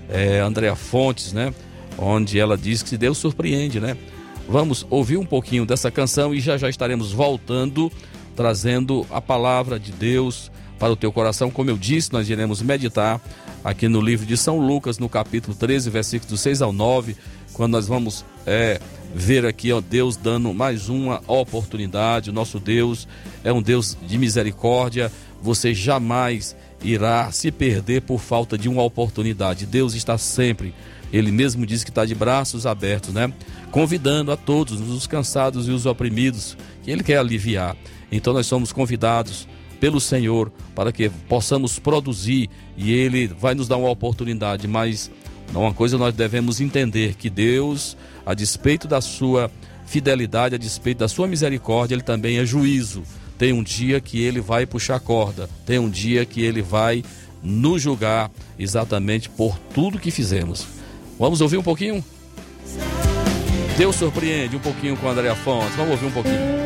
é, 0.08 0.40
Andréa 0.40 0.76
Fontes, 0.76 1.32
né? 1.32 1.52
Onde 1.98 2.38
ela 2.38 2.56
diz 2.56 2.82
que 2.82 2.96
Deus 2.96 3.18
surpreende, 3.18 3.80
né? 3.80 3.96
Vamos 4.48 4.86
ouvir 4.90 5.16
um 5.16 5.26
pouquinho 5.26 5.66
dessa 5.66 5.90
canção 5.90 6.34
e 6.34 6.40
já 6.40 6.56
já 6.56 6.68
estaremos 6.68 7.12
voltando 7.12 7.90
trazendo 8.36 9.06
a 9.10 9.20
palavra 9.20 9.80
de 9.80 9.90
Deus 9.90 10.52
para 10.78 10.92
o 10.92 10.96
teu 10.96 11.10
coração. 11.10 11.50
Como 11.50 11.70
eu 11.70 11.78
disse, 11.78 12.12
nós 12.12 12.28
iremos 12.28 12.60
meditar 12.60 13.20
aqui 13.64 13.88
no 13.88 14.00
livro 14.00 14.26
de 14.26 14.36
São 14.36 14.60
Lucas, 14.60 14.98
no 14.98 15.08
capítulo 15.08 15.56
13, 15.56 15.88
versículos 15.88 16.30
do 16.30 16.36
6 16.36 16.62
ao 16.62 16.72
9, 16.72 17.16
quando 17.54 17.72
nós 17.72 17.88
vamos 17.88 18.24
é, 18.44 18.78
ver 19.14 19.46
aqui 19.46 19.72
ó, 19.72 19.80
Deus 19.80 20.16
dando 20.16 20.52
mais 20.52 20.90
uma 20.90 21.22
oportunidade. 21.26 22.28
O 22.28 22.32
nosso 22.32 22.60
Deus 22.60 23.08
é 23.42 23.52
um 23.52 23.62
Deus 23.62 23.96
de 24.06 24.18
misericórdia. 24.18 25.10
Você 25.46 25.72
jamais 25.72 26.56
irá 26.82 27.30
se 27.30 27.52
perder 27.52 28.02
por 28.02 28.18
falta 28.18 28.58
de 28.58 28.68
uma 28.68 28.82
oportunidade. 28.82 29.64
Deus 29.64 29.94
está 29.94 30.18
sempre, 30.18 30.74
Ele 31.12 31.30
mesmo 31.30 31.64
diz 31.64 31.84
que 31.84 31.90
está 31.90 32.04
de 32.04 32.16
braços 32.16 32.66
abertos, 32.66 33.14
né? 33.14 33.32
Convidando 33.70 34.32
a 34.32 34.36
todos, 34.36 34.80
os 34.80 35.06
cansados 35.06 35.68
e 35.68 35.70
os 35.70 35.86
oprimidos, 35.86 36.58
que 36.82 36.90
Ele 36.90 37.04
quer 37.04 37.18
aliviar. 37.18 37.76
Então 38.10 38.32
nós 38.32 38.48
somos 38.48 38.72
convidados 38.72 39.46
pelo 39.78 40.00
Senhor 40.00 40.50
para 40.74 40.90
que 40.90 41.08
possamos 41.08 41.78
produzir 41.78 42.50
e 42.76 42.92
Ele 42.92 43.28
vai 43.28 43.54
nos 43.54 43.68
dar 43.68 43.76
uma 43.76 43.90
oportunidade, 43.90 44.66
mas 44.66 45.12
uma 45.54 45.72
coisa 45.72 45.96
nós 45.96 46.12
devemos 46.12 46.60
entender 46.60 47.14
que 47.14 47.30
Deus, 47.30 47.96
a 48.26 48.34
despeito 48.34 48.88
da 48.88 49.00
sua 49.00 49.48
fidelidade, 49.86 50.56
a 50.56 50.58
despeito 50.58 50.98
da 50.98 51.08
sua 51.08 51.28
misericórdia, 51.28 51.94
Ele 51.94 52.02
também 52.02 52.38
é 52.38 52.44
juízo. 52.44 53.04
Tem 53.38 53.52
um 53.52 53.62
dia 53.62 54.00
que 54.00 54.22
Ele 54.22 54.40
vai 54.40 54.66
puxar 54.66 54.98
corda, 54.98 55.48
tem 55.64 55.78
um 55.78 55.90
dia 55.90 56.24
que 56.24 56.40
Ele 56.40 56.62
vai 56.62 57.04
nos 57.42 57.82
julgar 57.82 58.30
exatamente 58.58 59.28
por 59.28 59.58
tudo 59.74 59.98
que 59.98 60.10
fizemos. 60.10 60.66
Vamos 61.18 61.40
ouvir 61.40 61.56
um 61.56 61.62
pouquinho? 61.62 62.04
Deus 63.76 63.96
surpreende 63.96 64.56
um 64.56 64.60
pouquinho 64.60 64.96
com 64.96 65.08
André 65.08 65.28
Afonso. 65.28 65.76
Vamos 65.76 65.92
ouvir 65.92 66.06
um 66.06 66.10
pouquinho. 66.10 66.56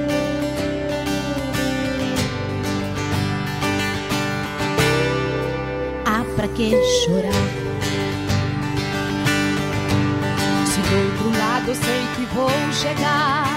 Há 6.04 6.24
pra 6.36 6.48
que 6.48 6.70
chorar? 7.04 7.32
Se 10.66 10.80
do 10.80 10.96
outro 11.04 11.38
lado 11.38 11.68
eu 11.68 11.74
sei 11.74 12.00
que 12.14 12.34
vou 12.34 12.50
chegar. 12.72 13.49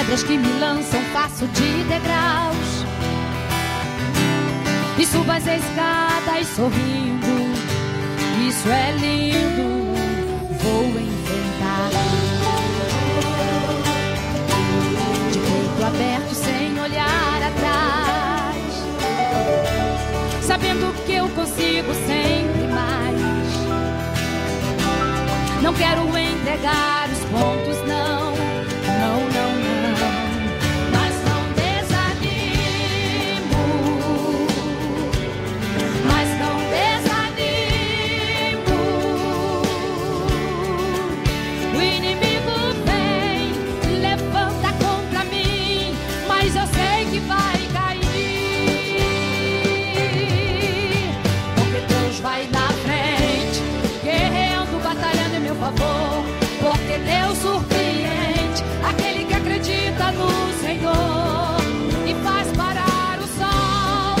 As 0.00 0.06
pedras 0.06 0.22
que 0.22 0.38
me 0.38 0.58
lançam 0.58 0.98
faço 1.12 1.46
de 1.48 1.84
degraus. 1.84 2.86
E 4.98 5.04
subo 5.04 5.30
as 5.30 5.46
escadas 5.46 6.46
sorrindo. 6.56 7.26
Isso 8.48 8.66
é 8.70 8.92
lindo. 8.92 9.92
Vou 10.62 10.86
enfrentar. 10.86 11.90
De 15.30 15.38
peito 15.38 15.84
aberto 15.86 16.34
sem 16.34 16.80
olhar 16.80 17.42
atrás 17.42 18.00
sabendo 20.40 20.94
que 21.04 21.12
eu 21.12 21.28
consigo 21.28 21.92
sempre 22.06 22.66
mais. 22.72 23.20
Não 25.62 25.74
quero 25.74 26.00
entregar 26.16 27.06
os 27.10 27.18
pontos, 27.26 27.86
não, 27.86 28.49
eu 46.54 46.66
sei 46.66 47.04
que 47.10 47.20
vai 47.20 47.68
cair. 47.72 48.00
Porque 51.56 51.80
Deus 51.92 52.20
vai 52.20 52.46
na 52.48 52.68
frente, 52.84 53.62
guerreando, 54.02 54.78
batalhando 54.82 55.36
em 55.36 55.40
meu 55.40 55.54
favor. 55.56 56.24
Porque 56.60 56.98
Deus 56.98 57.38
surpreende 57.38 58.62
aquele 58.88 59.24
que 59.24 59.34
acredita 59.34 60.12
no 60.12 60.52
Senhor 60.60 61.60
e 62.06 62.14
faz 62.22 62.48
parar 62.56 63.18
o 63.18 63.26
sol 63.38 64.16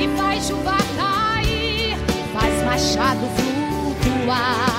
e 0.00 0.08
faz 0.16 0.46
chuva 0.46 0.76
cair, 0.96 1.96
faz 2.32 2.62
machado 2.64 3.26
flutuar. 3.36 4.73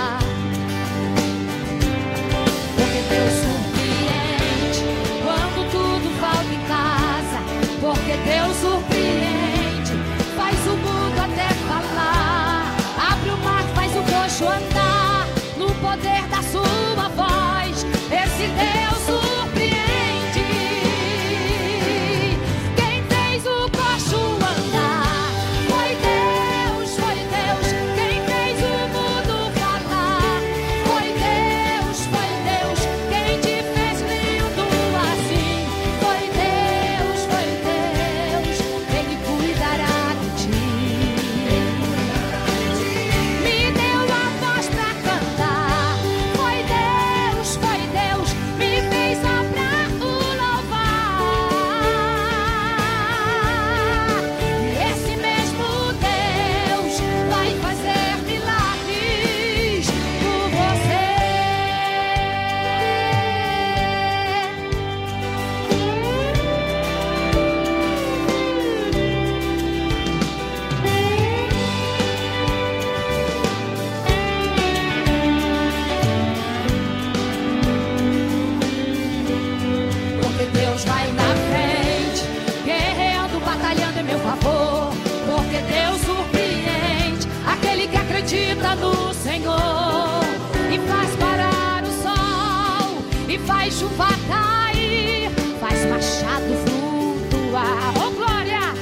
Sol 93.36 93.40
e 93.40 93.40
faz 93.40 93.74
chuva 93.74 94.08
cair, 94.28 95.30
faz 95.60 95.86
machado 95.90 96.56
flutuar. 96.66 97.94
Oh 97.98 98.12
glória! 98.12 98.74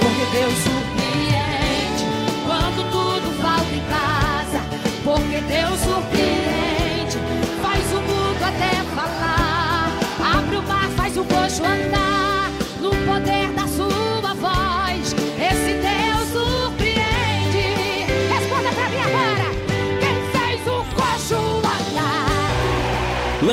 Porque 0.00 0.24
Deus 0.36 0.54
surpreende 0.58 2.04
quando 2.46 2.90
tudo 2.90 3.30
falta 3.40 3.74
em 3.74 3.84
casa. 3.88 4.60
Porque 5.04 5.40
Deus 5.40 5.80
surpreende, 5.80 6.09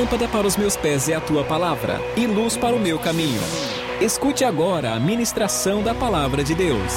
Lâmpada 0.07 0.27
para 0.29 0.47
os 0.47 0.55
meus 0.55 0.77
pés 0.77 1.09
é 1.09 1.15
a 1.15 1.19
tua 1.19 1.43
palavra 1.43 1.99
e 2.15 2.25
luz 2.25 2.55
para 2.55 2.73
o 2.73 2.79
meu 2.79 2.97
caminho. 2.97 3.41
Escute 3.99 4.45
agora 4.45 4.93
a 4.93 4.99
ministração 5.01 5.83
da 5.83 5.93
palavra 5.93 6.45
de 6.45 6.55
Deus. 6.55 6.93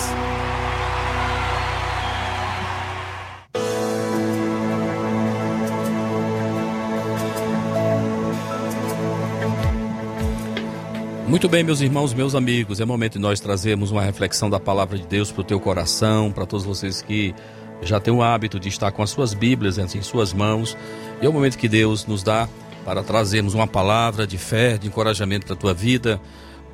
Muito 11.27 11.49
bem, 11.49 11.65
meus 11.65 11.81
irmãos, 11.81 12.15
meus 12.15 12.37
amigos, 12.37 12.79
é 12.79 12.85
momento 12.85 13.15
de 13.15 13.19
nós 13.19 13.41
trazermos 13.41 13.91
uma 13.91 14.03
reflexão 14.03 14.49
da 14.49 14.61
palavra 14.61 14.97
de 14.97 15.09
Deus 15.09 15.33
para 15.33 15.41
o 15.41 15.45
teu 15.45 15.59
coração, 15.59 16.31
para 16.31 16.47
todos 16.47 16.65
vocês 16.65 17.03
que 17.03 17.35
já 17.83 17.99
têm 17.99 18.15
o 18.15 18.23
hábito 18.23 18.61
de 18.61 18.69
estar 18.69 18.93
com 18.93 19.03
as 19.03 19.11
suas 19.11 19.35
Bíblias 19.35 19.79
em 19.79 20.01
suas 20.01 20.33
mãos. 20.33 20.79
E 21.21 21.27
é 21.27 21.29
o 21.29 21.33
momento 21.33 21.59
que 21.59 21.69
Deus 21.69 22.07
nos 22.07 22.23
dá 22.23 22.49
para 22.85 23.03
trazermos 23.03 23.55
uma 23.55 23.67
palavra 23.67 24.27
de 24.27 24.39
fé, 24.39 24.79
de 24.79 24.87
encorajamento 24.87 25.47
para 25.47 25.55
a 25.55 25.59
tua 25.59 25.75
vida, 25.75 26.21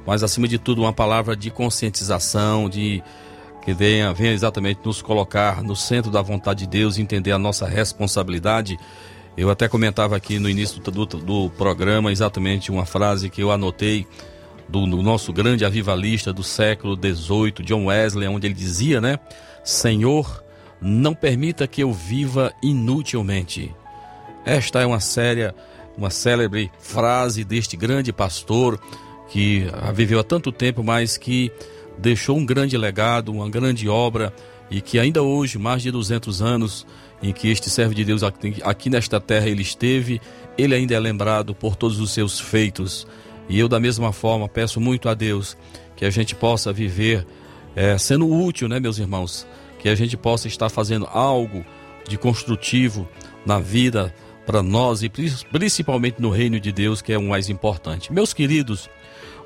mas 0.06 0.22
acima 0.22 0.46
de 0.46 0.58
tudo 0.58 0.82
uma 0.82 0.92
palavra 0.92 1.36
de 1.36 1.50
conscientização, 1.50 2.68
de 2.68 3.02
que 3.62 3.74
venha, 3.74 4.12
venha 4.12 4.32
exatamente 4.32 4.80
nos 4.84 5.02
colocar 5.02 5.62
no 5.62 5.74
centro 5.74 6.10
da 6.10 6.22
vontade 6.22 6.60
de 6.60 6.66
Deus, 6.68 6.98
entender 6.98 7.32
a 7.32 7.38
nossa 7.38 7.66
responsabilidade. 7.66 8.78
Eu 9.36 9.50
até 9.50 9.68
comentava 9.68 10.16
aqui 10.16 10.38
no 10.38 10.48
início 10.48 10.80
do, 10.80 11.04
do, 11.04 11.18
do 11.18 11.50
programa 11.50 12.12
exatamente 12.12 12.70
uma 12.70 12.86
frase 12.86 13.28
que 13.28 13.42
eu 13.42 13.50
anotei 13.50 14.06
do, 14.68 14.86
do 14.86 15.02
nosso 15.02 15.32
grande 15.32 15.64
avivalista 15.64 16.32
do 16.32 16.42
século 16.42 16.96
XVIII, 16.96 17.64
John 17.64 17.86
Wesley, 17.86 18.28
onde 18.28 18.46
ele 18.46 18.54
dizia, 18.54 19.00
né? 19.00 19.18
Senhor, 19.64 20.44
não 20.80 21.14
permita 21.14 21.66
que 21.66 21.82
eu 21.82 21.92
viva 21.92 22.52
inutilmente. 22.62 23.74
Esta 24.44 24.80
é 24.80 24.86
uma 24.86 25.00
séria, 25.00 25.54
uma 25.96 26.10
célebre 26.10 26.70
frase 26.78 27.44
deste 27.44 27.76
grande 27.76 28.12
pastor 28.12 28.78
que 29.28 29.66
viveu 29.94 30.20
há 30.20 30.24
tanto 30.24 30.52
tempo, 30.52 30.82
mas 30.82 31.16
que 31.16 31.50
deixou 31.98 32.36
um 32.36 32.44
grande 32.44 32.76
legado, 32.76 33.32
uma 33.32 33.48
grande 33.48 33.88
obra 33.88 34.32
e 34.70 34.80
que 34.80 34.98
ainda 34.98 35.22
hoje, 35.22 35.58
mais 35.58 35.82
de 35.82 35.90
200 35.90 36.42
anos 36.42 36.86
em 37.22 37.32
que 37.32 37.48
este 37.48 37.70
servo 37.70 37.94
de 37.94 38.04
Deus 38.04 38.22
aqui, 38.22 38.90
nesta 38.90 39.20
terra 39.20 39.48
ele 39.48 39.62
esteve, 39.62 40.20
ele 40.58 40.74
ainda 40.74 40.94
é 40.94 41.00
lembrado 41.00 41.54
por 41.54 41.76
todos 41.76 41.98
os 41.98 42.10
seus 42.10 42.38
feitos. 42.38 43.06
E 43.48 43.58
eu, 43.58 43.68
da 43.68 43.80
mesma 43.80 44.12
forma, 44.12 44.48
peço 44.48 44.80
muito 44.80 45.08
a 45.08 45.14
Deus 45.14 45.56
que 45.94 46.04
a 46.04 46.10
gente 46.10 46.34
possa 46.34 46.72
viver 46.72 47.26
eh, 47.74 47.96
sendo 47.96 48.28
útil, 48.30 48.68
né, 48.68 48.78
meus 48.80 48.98
irmãos? 48.98 49.46
Que 49.78 49.88
a 49.88 49.94
gente 49.94 50.16
possa 50.16 50.48
estar 50.48 50.68
fazendo 50.68 51.06
algo 51.06 51.64
de 52.06 52.18
construtivo 52.18 53.08
na 53.46 53.58
vida 53.58 54.12
para 54.46 54.62
nós 54.62 55.02
e 55.02 55.08
pri- 55.08 55.32
principalmente 55.50 56.22
no 56.22 56.30
reino 56.30 56.58
de 56.60 56.70
Deus, 56.72 57.02
que 57.02 57.12
é 57.12 57.18
o 57.18 57.22
mais 57.22 57.48
importante. 57.50 58.12
Meus 58.12 58.32
queridos, 58.32 58.88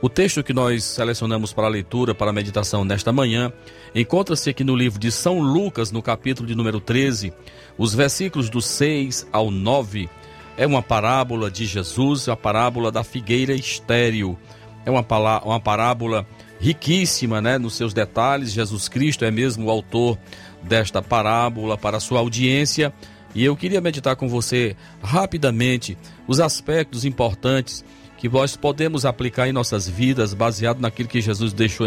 o 0.02 0.08
texto 0.08 0.42
que 0.42 0.52
nós 0.52 0.84
selecionamos 0.84 1.52
para 1.52 1.66
a 1.66 1.70
leitura, 1.70 2.14
para 2.14 2.30
a 2.30 2.32
meditação 2.32 2.84
nesta 2.84 3.12
manhã, 3.12 3.52
encontra-se 3.94 4.50
aqui 4.50 4.62
no 4.62 4.76
livro 4.76 4.98
de 4.98 5.10
São 5.10 5.40
Lucas, 5.40 5.90
no 5.90 6.02
capítulo 6.02 6.46
de 6.46 6.54
número 6.54 6.80
13, 6.80 7.32
os 7.76 7.94
versículos 7.94 8.48
do 8.50 8.60
6 8.60 9.26
ao 9.32 9.50
9. 9.50 10.08
É 10.56 10.66
uma 10.66 10.82
parábola 10.82 11.50
de 11.50 11.64
Jesus, 11.64 12.28
a 12.28 12.36
parábola 12.36 12.92
da 12.92 13.02
figueira 13.02 13.54
estéril. 13.54 14.38
É 14.84 14.90
uma, 14.90 15.04
uma 15.44 15.60
parábola 15.60 16.26
riquíssima 16.60 17.40
né, 17.40 17.58
nos 17.58 17.74
seus 17.74 17.94
detalhes. 17.94 18.52
Jesus 18.52 18.88
Cristo 18.88 19.24
é 19.24 19.30
mesmo 19.30 19.66
o 19.66 19.70
autor 19.70 20.18
desta 20.62 21.00
parábola 21.00 21.76
para 21.78 21.96
a 21.96 22.00
sua 22.00 22.20
audiência. 22.20 22.92
E 23.34 23.44
eu 23.44 23.56
queria 23.56 23.80
meditar 23.80 24.16
com 24.16 24.28
você 24.28 24.76
rapidamente 25.02 25.96
os 26.26 26.40
aspectos 26.40 27.04
importantes 27.04 27.84
que 28.18 28.28
nós 28.28 28.56
podemos 28.56 29.06
aplicar 29.06 29.48
em 29.48 29.52
nossas 29.52 29.88
vidas, 29.88 30.34
baseado 30.34 30.80
naquilo 30.80 31.08
que 31.08 31.20
Jesus 31.20 31.52
deixou 31.52 31.86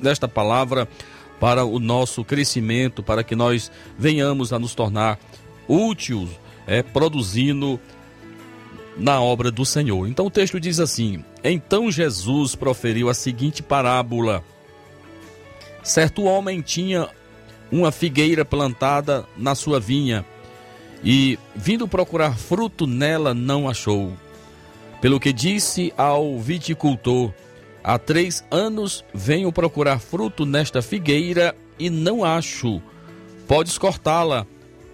nesta 0.00 0.28
palavra 0.28 0.86
para 1.40 1.64
o 1.64 1.80
nosso 1.80 2.24
crescimento, 2.24 3.02
para 3.02 3.24
que 3.24 3.34
nós 3.34 3.72
venhamos 3.98 4.52
a 4.52 4.58
nos 4.58 4.74
tornar 4.74 5.18
úteis, 5.66 6.28
é, 6.66 6.82
produzindo 6.82 7.80
na 8.96 9.20
obra 9.20 9.50
do 9.50 9.64
Senhor. 9.64 10.06
Então 10.06 10.26
o 10.26 10.30
texto 10.30 10.60
diz 10.60 10.78
assim: 10.78 11.24
Então 11.42 11.90
Jesus 11.90 12.54
proferiu 12.54 13.08
a 13.08 13.14
seguinte 13.14 13.62
parábola: 13.62 14.44
Certo 15.82 16.22
homem 16.22 16.60
tinha 16.60 17.08
uma 17.72 17.90
figueira 17.90 18.44
plantada 18.44 19.26
na 19.36 19.54
sua 19.54 19.80
vinha 19.80 20.24
e, 21.04 21.38
vindo 21.54 21.88
procurar 21.88 22.36
fruto 22.36 22.86
nela, 22.86 23.34
não 23.34 23.68
achou. 23.68 24.12
Pelo 25.00 25.18
que 25.18 25.32
disse 25.32 25.92
ao 25.96 26.38
viticultor: 26.38 27.32
Há 27.82 27.98
três 27.98 28.44
anos 28.50 29.04
venho 29.12 29.52
procurar 29.52 29.98
fruto 29.98 30.46
nesta 30.46 30.80
figueira 30.80 31.56
e 31.78 31.90
não 31.90 32.24
acho. 32.24 32.80
Podes 33.48 33.76
cortá-la. 33.76 34.46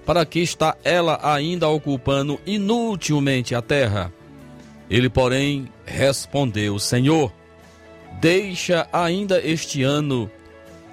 Para 0.07 0.25
que 0.25 0.39
está 0.39 0.75
ela 0.83 1.21
ainda 1.23 1.69
ocupando 1.69 2.41
inutilmente 2.47 3.55
a 3.55 3.61
terra? 3.61 4.11
Ele, 4.89 5.11
porém, 5.11 5.69
respondeu: 5.85 6.79
Senhor, 6.79 7.31
deixa 8.19 8.89
ainda 8.91 9.39
este 9.47 9.83
ano, 9.83 10.31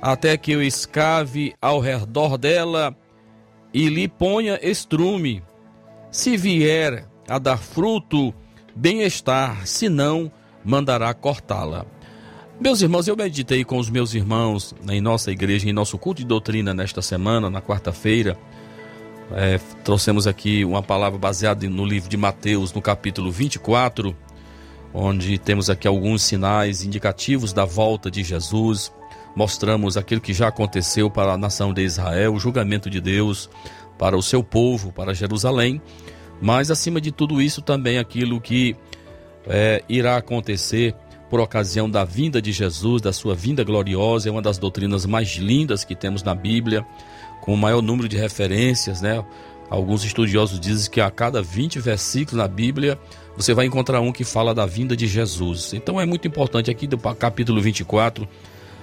até 0.01 0.35
que 0.35 0.51
eu 0.51 0.61
escave 0.61 1.53
ao 1.61 1.79
redor 1.79 2.37
dela 2.37 2.93
e 3.75 3.89
lhe 3.89 4.07
ponha 4.07 4.57
estrume. 4.63 5.43
Se 6.09 6.37
vier 6.37 7.05
a 7.27 7.37
dar 7.37 7.57
fruto, 7.57 8.33
bem-estar, 8.73 9.67
se 9.67 9.89
não, 9.89 10.31
mandará 10.63 11.13
cortá-la. 11.13 11.85
Meus 12.57 12.81
irmãos, 12.81 13.05
eu 13.05 13.17
meditei 13.17 13.65
com 13.65 13.77
os 13.77 13.89
meus 13.89 14.13
irmãos 14.13 14.73
em 14.89 15.01
nossa 15.01 15.29
igreja, 15.29 15.69
em 15.69 15.73
nosso 15.73 15.97
culto 15.97 16.21
de 16.21 16.25
doutrina 16.25 16.73
nesta 16.73 17.01
semana, 17.01 17.49
na 17.49 17.61
quarta-feira. 17.61 18.37
É, 19.33 19.59
trouxemos 19.83 20.25
aqui 20.25 20.63
uma 20.63 20.81
palavra 20.81 21.19
baseada 21.19 21.69
no 21.69 21.85
livro 21.85 22.07
de 22.07 22.15
Mateus, 22.15 22.71
no 22.71 22.81
capítulo 22.81 23.29
24, 23.29 24.15
onde 24.93 25.37
temos 25.37 25.69
aqui 25.69 25.85
alguns 25.85 26.23
sinais 26.23 26.81
indicativos 26.85 27.51
da 27.51 27.65
volta 27.65 28.09
de 28.09 28.23
Jesus. 28.23 28.89
Mostramos 29.35 29.97
aquilo 29.97 30.21
que 30.21 30.33
já 30.33 30.47
aconteceu 30.47 31.09
para 31.09 31.33
a 31.33 31.37
nação 31.37 31.73
de 31.73 31.81
Israel, 31.83 32.33
o 32.33 32.39
julgamento 32.39 32.89
de 32.89 33.01
Deus 33.01 33.49
para 33.97 34.17
o 34.17 34.23
seu 34.23 34.43
povo, 34.43 34.91
para 34.91 35.13
Jerusalém. 35.13 35.81
Mas, 36.41 36.71
acima 36.71 36.99
de 37.01 37.11
tudo 37.11 37.41
isso, 37.41 37.61
também 37.61 37.97
aquilo 37.97 38.39
que 38.39 38.75
é, 39.47 39.83
irá 39.87 40.17
acontecer 40.17 40.95
por 41.29 41.39
ocasião 41.39 41.89
da 41.89 42.03
vinda 42.03 42.41
de 42.41 42.51
Jesus, 42.51 43.01
da 43.01 43.11
sua 43.11 43.35
vinda 43.35 43.63
gloriosa, 43.63 44.29
é 44.29 44.31
uma 44.31 44.41
das 44.41 44.57
doutrinas 44.57 45.05
mais 45.05 45.35
lindas 45.35 45.83
que 45.83 45.95
temos 45.95 46.23
na 46.23 46.35
Bíblia, 46.35 46.85
com 47.41 47.53
o 47.53 47.57
maior 47.57 47.81
número 47.81 48.07
de 48.07 48.17
referências, 48.17 49.01
né? 49.01 49.23
Alguns 49.69 50.03
estudiosos 50.03 50.59
dizem 50.59 50.91
que 50.91 51.01
a 51.01 51.09
cada 51.09 51.41
20 51.41 51.79
versículos 51.79 52.37
na 52.37 52.47
Bíblia 52.47 52.99
você 53.35 53.53
vai 53.53 53.65
encontrar 53.65 53.99
um 53.99 54.11
que 54.11 54.23
fala 54.23 54.53
da 54.53 54.65
vinda 54.65 54.95
de 54.95 55.07
Jesus. 55.07 55.73
Então 55.73 55.99
é 55.99 56.05
muito 56.05 56.27
importante 56.27 56.69
aqui 56.69 56.85
do 56.85 56.97
capítulo 56.97 57.59
24, 57.61 58.27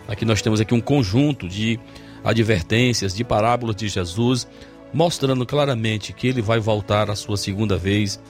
aqui 0.08 0.24
nós 0.24 0.42
temos 0.42 0.60
aqui 0.60 0.74
um 0.74 0.80
conjunto 0.80 1.48
de 1.48 1.78
advertências, 2.24 3.14
de 3.14 3.24
parábolas 3.24 3.76
de 3.76 3.88
Jesus, 3.88 4.46
mostrando 4.92 5.44
claramente 5.46 6.12
que 6.12 6.28
ele 6.28 6.42
vai 6.42 6.60
voltar 6.60 7.10
a 7.10 7.16
sua 7.16 7.36
segunda 7.36 7.76
vez, 7.76 8.20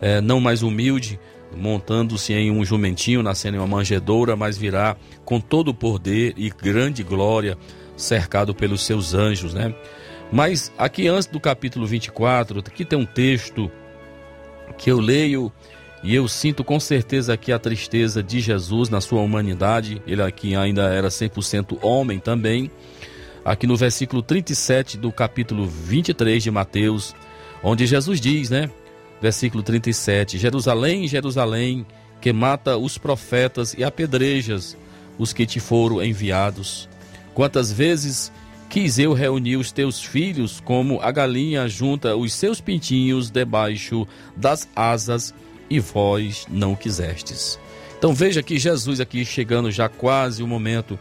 é, 0.00 0.20
não 0.20 0.40
mais 0.40 0.62
humilde, 0.62 1.18
montando-se 1.56 2.32
em 2.32 2.50
um 2.50 2.64
jumentinho, 2.64 3.22
nascendo 3.22 3.56
em 3.56 3.60
uma 3.60 3.66
manjedoura, 3.66 4.36
mas 4.36 4.58
virá 4.58 4.96
com 5.24 5.40
todo 5.40 5.68
o 5.68 5.74
poder 5.74 6.34
e 6.36 6.50
grande 6.50 7.02
glória, 7.02 7.56
cercado 7.96 8.54
pelos 8.54 8.82
seus 8.84 9.14
anjos, 9.14 9.54
né? 9.54 9.74
Mas 10.30 10.70
aqui 10.76 11.08
antes 11.08 11.26
do 11.26 11.40
capítulo 11.40 11.86
24, 11.86 12.60
aqui 12.60 12.84
tem 12.84 12.98
um 12.98 13.06
texto 13.06 13.70
que 14.76 14.90
eu 14.90 15.00
leio 15.00 15.50
e 16.02 16.14
eu 16.14 16.28
sinto 16.28 16.62
com 16.62 16.78
certeza 16.78 17.32
aqui 17.32 17.52
a 17.52 17.58
tristeza 17.58 18.22
de 18.22 18.40
Jesus 18.40 18.88
na 18.88 19.00
sua 19.00 19.20
humanidade. 19.20 20.00
Ele 20.06 20.22
aqui 20.22 20.54
ainda 20.54 20.82
era 20.82 21.08
100% 21.08 21.78
homem 21.82 22.18
também. 22.18 22.70
aqui 23.44 23.66
no 23.66 23.76
versículo 23.76 24.22
37 24.22 24.98
do 24.98 25.10
capítulo 25.10 25.66
23 25.66 26.42
de 26.42 26.50
Mateus, 26.50 27.14
onde 27.62 27.86
Jesus 27.86 28.20
diz, 28.20 28.50
né? 28.50 28.70
Versículo 29.20 29.62
37: 29.62 30.38
Jerusalém, 30.38 31.08
Jerusalém, 31.08 31.86
que 32.20 32.32
mata 32.32 32.76
os 32.76 32.98
profetas 32.98 33.74
e 33.74 33.82
apedrejas 33.82 34.76
os 35.18 35.32
que 35.32 35.46
te 35.46 35.58
foram 35.58 36.02
enviados. 36.02 36.88
Quantas 37.34 37.72
vezes 37.72 38.30
quis 38.68 38.98
eu 38.98 39.12
reunir 39.12 39.56
os 39.56 39.72
teus 39.72 40.02
filhos, 40.02 40.60
como 40.60 41.00
a 41.00 41.10
galinha 41.10 41.66
junta 41.68 42.14
os 42.14 42.32
seus 42.32 42.60
pintinhos 42.60 43.30
debaixo 43.30 44.06
das 44.36 44.68
asas, 44.76 45.34
e 45.68 45.80
vós 45.80 46.46
não 46.50 46.74
quisestes. 46.74 47.58
Então 47.98 48.14
veja 48.14 48.42
que 48.42 48.58
Jesus 48.58 49.00
aqui 49.00 49.24
chegando 49.24 49.70
já 49.70 49.88
quase 49.88 50.42
o 50.42 50.46
momento 50.46 50.98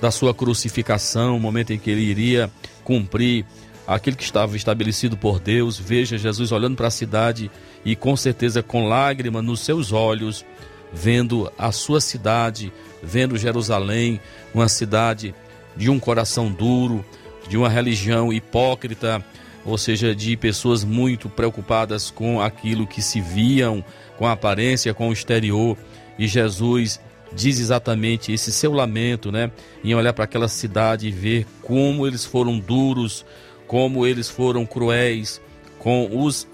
da 0.00 0.10
sua 0.10 0.32
crucificação, 0.32 1.36
o 1.36 1.40
momento 1.40 1.72
em 1.72 1.78
que 1.78 1.90
ele 1.90 2.02
iria 2.02 2.50
cumprir 2.84 3.44
aquilo 3.86 4.16
que 4.16 4.22
estava 4.22 4.56
estabelecido 4.56 5.16
por 5.16 5.40
Deus. 5.40 5.78
Veja 5.78 6.16
Jesus 6.16 6.52
olhando 6.52 6.76
para 6.76 6.88
a 6.88 6.90
cidade 6.90 7.50
e 7.84 7.96
com 7.96 8.16
certeza 8.16 8.62
com 8.62 8.88
lágrima 8.88 9.42
nos 9.42 9.60
seus 9.60 9.92
olhos, 9.92 10.44
vendo 10.92 11.50
a 11.58 11.72
sua 11.72 12.00
cidade, 12.00 12.72
vendo 13.02 13.36
Jerusalém, 13.36 14.20
uma 14.54 14.68
cidade 14.68 15.34
de 15.76 15.90
um 15.90 15.98
coração 15.98 16.50
duro, 16.50 17.04
de 17.48 17.56
uma 17.56 17.68
religião 17.68 18.32
hipócrita, 18.32 19.24
ou 19.64 19.76
seja, 19.76 20.14
de 20.14 20.36
pessoas 20.36 20.84
muito 20.84 21.28
preocupadas 21.28 22.10
com 22.10 22.40
aquilo 22.40 22.86
que 22.86 23.02
se 23.02 23.20
viam, 23.20 23.84
com 24.18 24.26
a 24.26 24.32
aparência, 24.32 24.92
com 24.92 25.08
o 25.08 25.12
exterior. 25.12 25.76
E 26.18 26.26
Jesus 26.26 27.00
diz 27.32 27.60
exatamente 27.60 28.32
esse 28.32 28.52
seu 28.52 28.72
lamento, 28.72 29.30
né? 29.30 29.50
Em 29.84 29.94
olhar 29.94 30.12
para 30.12 30.24
aquela 30.24 30.48
cidade 30.48 31.08
e 31.08 31.10
ver 31.10 31.46
como 31.62 32.06
eles 32.06 32.24
foram 32.24 32.58
duros, 32.58 33.24
como 33.66 34.06
eles 34.06 34.28
foram 34.28 34.66
cruéis 34.66 35.40
com 35.78 36.24
os 36.24 36.48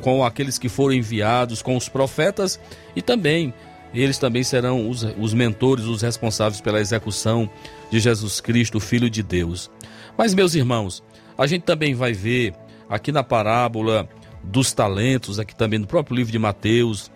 com 0.00 0.24
aqueles 0.24 0.58
que 0.58 0.68
foram 0.68 0.94
enviados, 0.94 1.60
com 1.60 1.76
os 1.76 1.86
profetas 1.86 2.58
e 2.96 3.02
também 3.02 3.52
eles 3.92 4.18
também 4.18 4.42
serão 4.42 4.88
os, 4.88 5.02
os 5.18 5.34
mentores, 5.34 5.84
os 5.84 6.00
responsáveis 6.00 6.60
pela 6.60 6.80
execução 6.80 7.50
de 7.90 7.98
Jesus 7.98 8.40
Cristo, 8.40 8.78
Filho 8.78 9.10
de 9.10 9.22
Deus. 9.22 9.70
Mas, 10.16 10.32
meus 10.32 10.54
irmãos, 10.54 11.02
a 11.36 11.46
gente 11.46 11.62
também 11.62 11.92
vai 11.92 12.12
ver 12.12 12.54
aqui 12.88 13.10
na 13.10 13.24
parábola 13.24 14.08
dos 14.42 14.72
talentos, 14.72 15.38
aqui 15.38 15.54
também 15.54 15.78
no 15.78 15.86
próprio 15.86 16.16
livro 16.16 16.32
de 16.32 16.38
Mateus, 16.38 17.10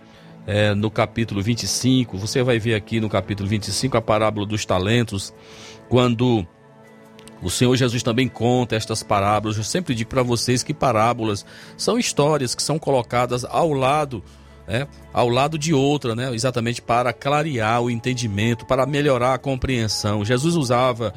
é, 0.46 0.74
no 0.74 0.90
capítulo 0.90 1.42
25, 1.42 2.18
você 2.18 2.42
vai 2.42 2.58
ver 2.58 2.74
aqui 2.74 3.00
no 3.00 3.08
capítulo 3.08 3.48
25 3.48 3.96
a 3.96 4.02
parábola 4.02 4.46
dos 4.46 4.64
talentos, 4.64 5.32
quando 5.88 6.46
o 7.42 7.50
Senhor 7.50 7.74
Jesus 7.76 8.02
também 8.02 8.28
conta 8.28 8.76
estas 8.76 9.02
parábolas. 9.02 9.56
Eu 9.56 9.64
sempre 9.64 9.94
digo 9.94 10.10
para 10.10 10.22
vocês 10.22 10.62
que 10.62 10.74
parábolas 10.74 11.44
são 11.76 11.98
histórias 11.98 12.54
que 12.54 12.62
são 12.62 12.78
colocadas 12.78 13.44
ao 13.44 13.72
lado, 13.72 14.22
né, 14.66 14.86
ao 15.12 15.28
lado 15.28 15.58
de 15.58 15.72
outra, 15.74 16.14
né, 16.14 16.34
exatamente 16.34 16.80
para 16.80 17.12
clarear 17.12 17.82
o 17.82 17.90
entendimento, 17.90 18.66
para 18.66 18.86
melhorar 18.86 19.34
a 19.34 19.38
compreensão. 19.38 20.24
Jesus 20.24 20.56
usava 20.56 21.12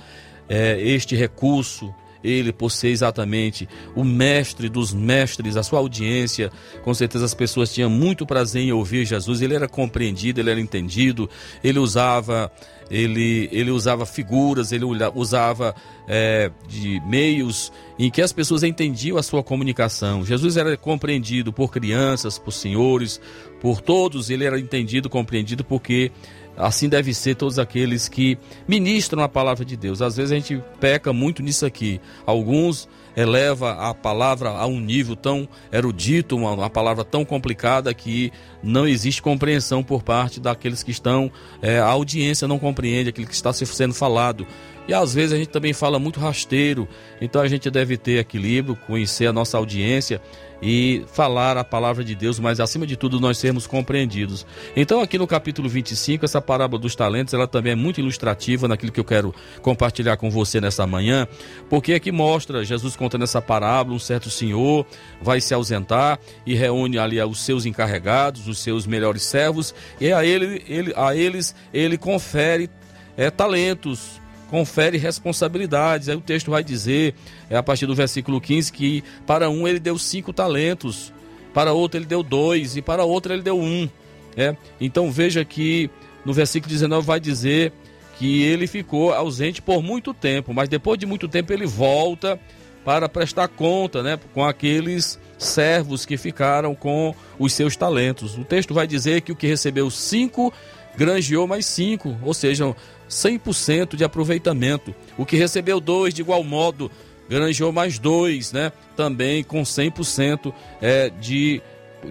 é, 0.49 0.79
este 0.81 1.15
recurso 1.15 1.93
ele 2.27 2.51
por 2.51 2.71
ser 2.71 2.89
exatamente 2.89 3.67
o 3.95 4.03
mestre 4.03 4.69
dos 4.69 4.93
mestres, 4.93 5.55
a 5.55 5.63
sua 5.63 5.79
audiência, 5.79 6.51
com 6.83 6.93
certeza 6.93 7.25
as 7.25 7.33
pessoas 7.33 7.73
tinham 7.73 7.89
muito 7.89 8.25
prazer 8.25 8.63
em 8.63 8.71
ouvir 8.71 9.05
Jesus, 9.05 9.41
ele 9.41 9.55
era 9.55 9.67
compreendido, 9.67 10.39
ele 10.39 10.49
era 10.49 10.59
entendido, 10.59 11.29
ele 11.63 11.79
usava 11.79 12.51
ele, 12.89 13.49
ele 13.51 13.71
usava 13.71 14.05
figuras, 14.05 14.71
ele 14.71 14.85
usava 15.13 15.75
é, 16.07 16.51
de 16.67 17.01
meios 17.01 17.71
em 17.99 18.09
que 18.09 18.21
as 18.21 18.31
pessoas 18.31 18.63
entendiam 18.63 19.17
a 19.17 19.23
sua 19.23 19.43
comunicação. 19.43 20.25
Jesus 20.25 20.57
era 20.57 20.77
compreendido 20.77 21.51
por 21.51 21.71
crianças, 21.71 22.37
por 22.37 22.51
senhores, 22.51 23.19
por 23.59 23.81
todos, 23.81 24.29
ele 24.29 24.45
era 24.45 24.59
entendido, 24.59 25.09
compreendido, 25.09 25.63
porque 25.63 26.11
assim 26.57 26.89
deve 26.89 27.13
ser 27.13 27.35
todos 27.35 27.59
aqueles 27.59 28.09
que 28.09 28.37
ministram 28.67 29.23
a 29.23 29.29
palavra 29.29 29.63
de 29.63 29.77
Deus. 29.77 30.01
Às 30.01 30.17
vezes 30.17 30.31
a 30.31 30.35
gente 30.35 30.61
peca 30.79 31.13
muito 31.13 31.41
nisso 31.43 31.65
aqui. 31.65 32.01
Alguns 32.25 32.89
eleva 33.15 33.71
a 33.89 33.95
palavra 33.95 34.49
a 34.49 34.67
um 34.67 34.79
nível 34.79 35.15
tão 35.15 35.49
erudito, 35.71 36.35
uma, 36.35 36.51
uma 36.51 36.69
palavra 36.69 37.03
tão 37.03 37.25
complicada 37.25 37.91
que 37.91 38.31
não 38.61 38.87
existe 38.87 39.23
compreensão 39.23 39.83
por 39.83 40.03
parte 40.03 40.39
daqueles 40.39 40.83
que 40.83 40.91
estão, 40.91 41.31
é, 41.59 41.79
a 41.79 41.87
audiência 41.87 42.47
não 42.47 42.59
compreende 42.59 43.09
aquilo 43.09 43.25
que 43.25 43.33
está 43.33 43.51
sendo 43.51 43.95
falado. 43.95 44.45
E 44.87 44.93
às 44.93 45.13
vezes 45.13 45.33
a 45.33 45.37
gente 45.37 45.49
também 45.49 45.73
fala 45.73 45.99
muito 45.99 46.19
rasteiro, 46.19 46.87
então 47.19 47.41
a 47.41 47.47
gente 47.47 47.69
deve 47.69 47.97
ter 47.97 48.19
equilíbrio, 48.19 48.75
conhecer 48.75 49.27
a 49.27 49.33
nossa 49.33 49.57
audiência 49.57 50.21
e 50.61 51.03
falar 51.13 51.57
a 51.57 51.63
palavra 51.63 52.03
de 52.03 52.15
Deus, 52.15 52.39
mas 52.39 52.59
acima 52.59 52.87
de 52.87 52.95
tudo 52.95 53.19
nós 53.19 53.37
sermos 53.37 53.67
compreendidos. 53.67 54.45
Então 54.75 55.01
aqui 55.01 55.17
no 55.17 55.27
capítulo 55.27 55.69
25, 55.69 56.25
essa 56.25 56.41
parábola 56.41 56.81
dos 56.81 56.95
talentos, 56.95 57.33
ela 57.33 57.47
também 57.47 57.73
é 57.73 57.75
muito 57.75 57.99
ilustrativa 57.99 58.67
naquilo 58.67 58.91
que 58.91 58.99
eu 58.99 59.05
quero 59.05 59.33
compartilhar 59.61 60.17
com 60.17 60.29
você 60.29 60.59
nessa 60.59 60.87
manhã, 60.87 61.27
porque 61.69 61.93
aqui 61.93 62.11
mostra 62.11 62.63
Jesus 62.65 62.95
contando 62.95 63.23
essa 63.23 63.41
parábola, 63.41 63.95
um 63.95 63.99
certo 63.99 64.29
senhor 64.29 64.85
vai 65.21 65.41
se 65.41 65.53
ausentar 65.53 66.19
e 66.45 66.55
reúne 66.55 66.97
ali 66.97 67.21
os 67.21 67.41
seus 67.41 67.65
encarregados, 67.65 68.47
os 68.47 68.59
seus 68.59 68.87
melhores 68.87 69.23
servos, 69.23 69.75
e 69.99 70.11
a, 70.11 70.25
ele, 70.25 70.63
ele, 70.67 70.93
a 70.95 71.15
eles 71.15 71.55
ele 71.73 71.97
confere 71.97 72.69
é, 73.15 73.29
talentos, 73.29 74.19
confere 74.49 74.97
responsabilidades. 74.97 76.09
Aí 76.09 76.15
o 76.15 76.21
texto 76.21 76.51
vai 76.51 76.63
dizer, 76.63 77.13
é 77.49 77.57
a 77.57 77.63
partir 77.63 77.85
do 77.85 77.95
versículo 77.95 78.39
15, 78.41 78.71
que 78.71 79.03
para 79.25 79.49
um 79.49 79.67
ele 79.67 79.79
deu 79.79 79.97
cinco 79.97 80.33
talentos, 80.33 81.13
para 81.53 81.73
outro 81.73 81.99
ele 81.99 82.05
deu 82.05 82.23
dois 82.23 82.75
e 82.75 82.81
para 82.81 83.03
outro 83.03 83.33
ele 83.33 83.41
deu 83.41 83.59
um. 83.59 83.89
É? 84.35 84.55
Então 84.79 85.11
veja 85.11 85.43
que 85.43 85.89
no 86.23 86.31
versículo 86.33 86.71
19 86.71 87.05
vai 87.05 87.19
dizer 87.19 87.73
que 88.19 88.43
ele 88.43 88.67
ficou 88.67 89.13
ausente 89.13 89.61
por 89.61 89.81
muito 89.81 90.13
tempo, 90.13 90.53
mas 90.53 90.69
depois 90.69 90.99
de 90.99 91.05
muito 91.05 91.27
tempo 91.27 91.53
ele 91.53 91.65
volta 91.65 92.39
para 92.83 93.09
prestar 93.09 93.47
conta 93.47 94.01
né, 94.01 94.19
com 94.33 94.45
aqueles 94.45 95.19
servos 95.37 96.05
que 96.05 96.17
ficaram 96.17 96.73
com 96.73 97.13
os 97.37 97.53
seus 97.53 97.75
talentos. 97.75 98.37
O 98.37 98.43
texto 98.43 98.73
vai 98.73 98.87
dizer 98.87 99.21
que 99.21 99.31
o 99.31 99.35
que 99.35 99.45
recebeu 99.45 99.89
cinco 99.89 100.53
granjeou 100.95 101.47
mais 101.47 101.65
cinco, 101.65 102.17
ou 102.23 102.33
seja, 102.33 102.75
100% 103.09 103.95
de 103.95 104.03
aproveitamento. 104.03 104.93
O 105.17 105.25
que 105.25 105.37
recebeu 105.37 105.79
dois, 105.79 106.13
de 106.13 106.21
igual 106.21 106.43
modo, 106.43 106.91
granjeou 107.29 107.71
mais 107.71 107.99
dois, 107.99 108.51
né? 108.51 108.71
Também 108.95 109.43
com 109.43 109.61
100% 109.61 110.53
é, 110.81 111.09
de, 111.09 111.61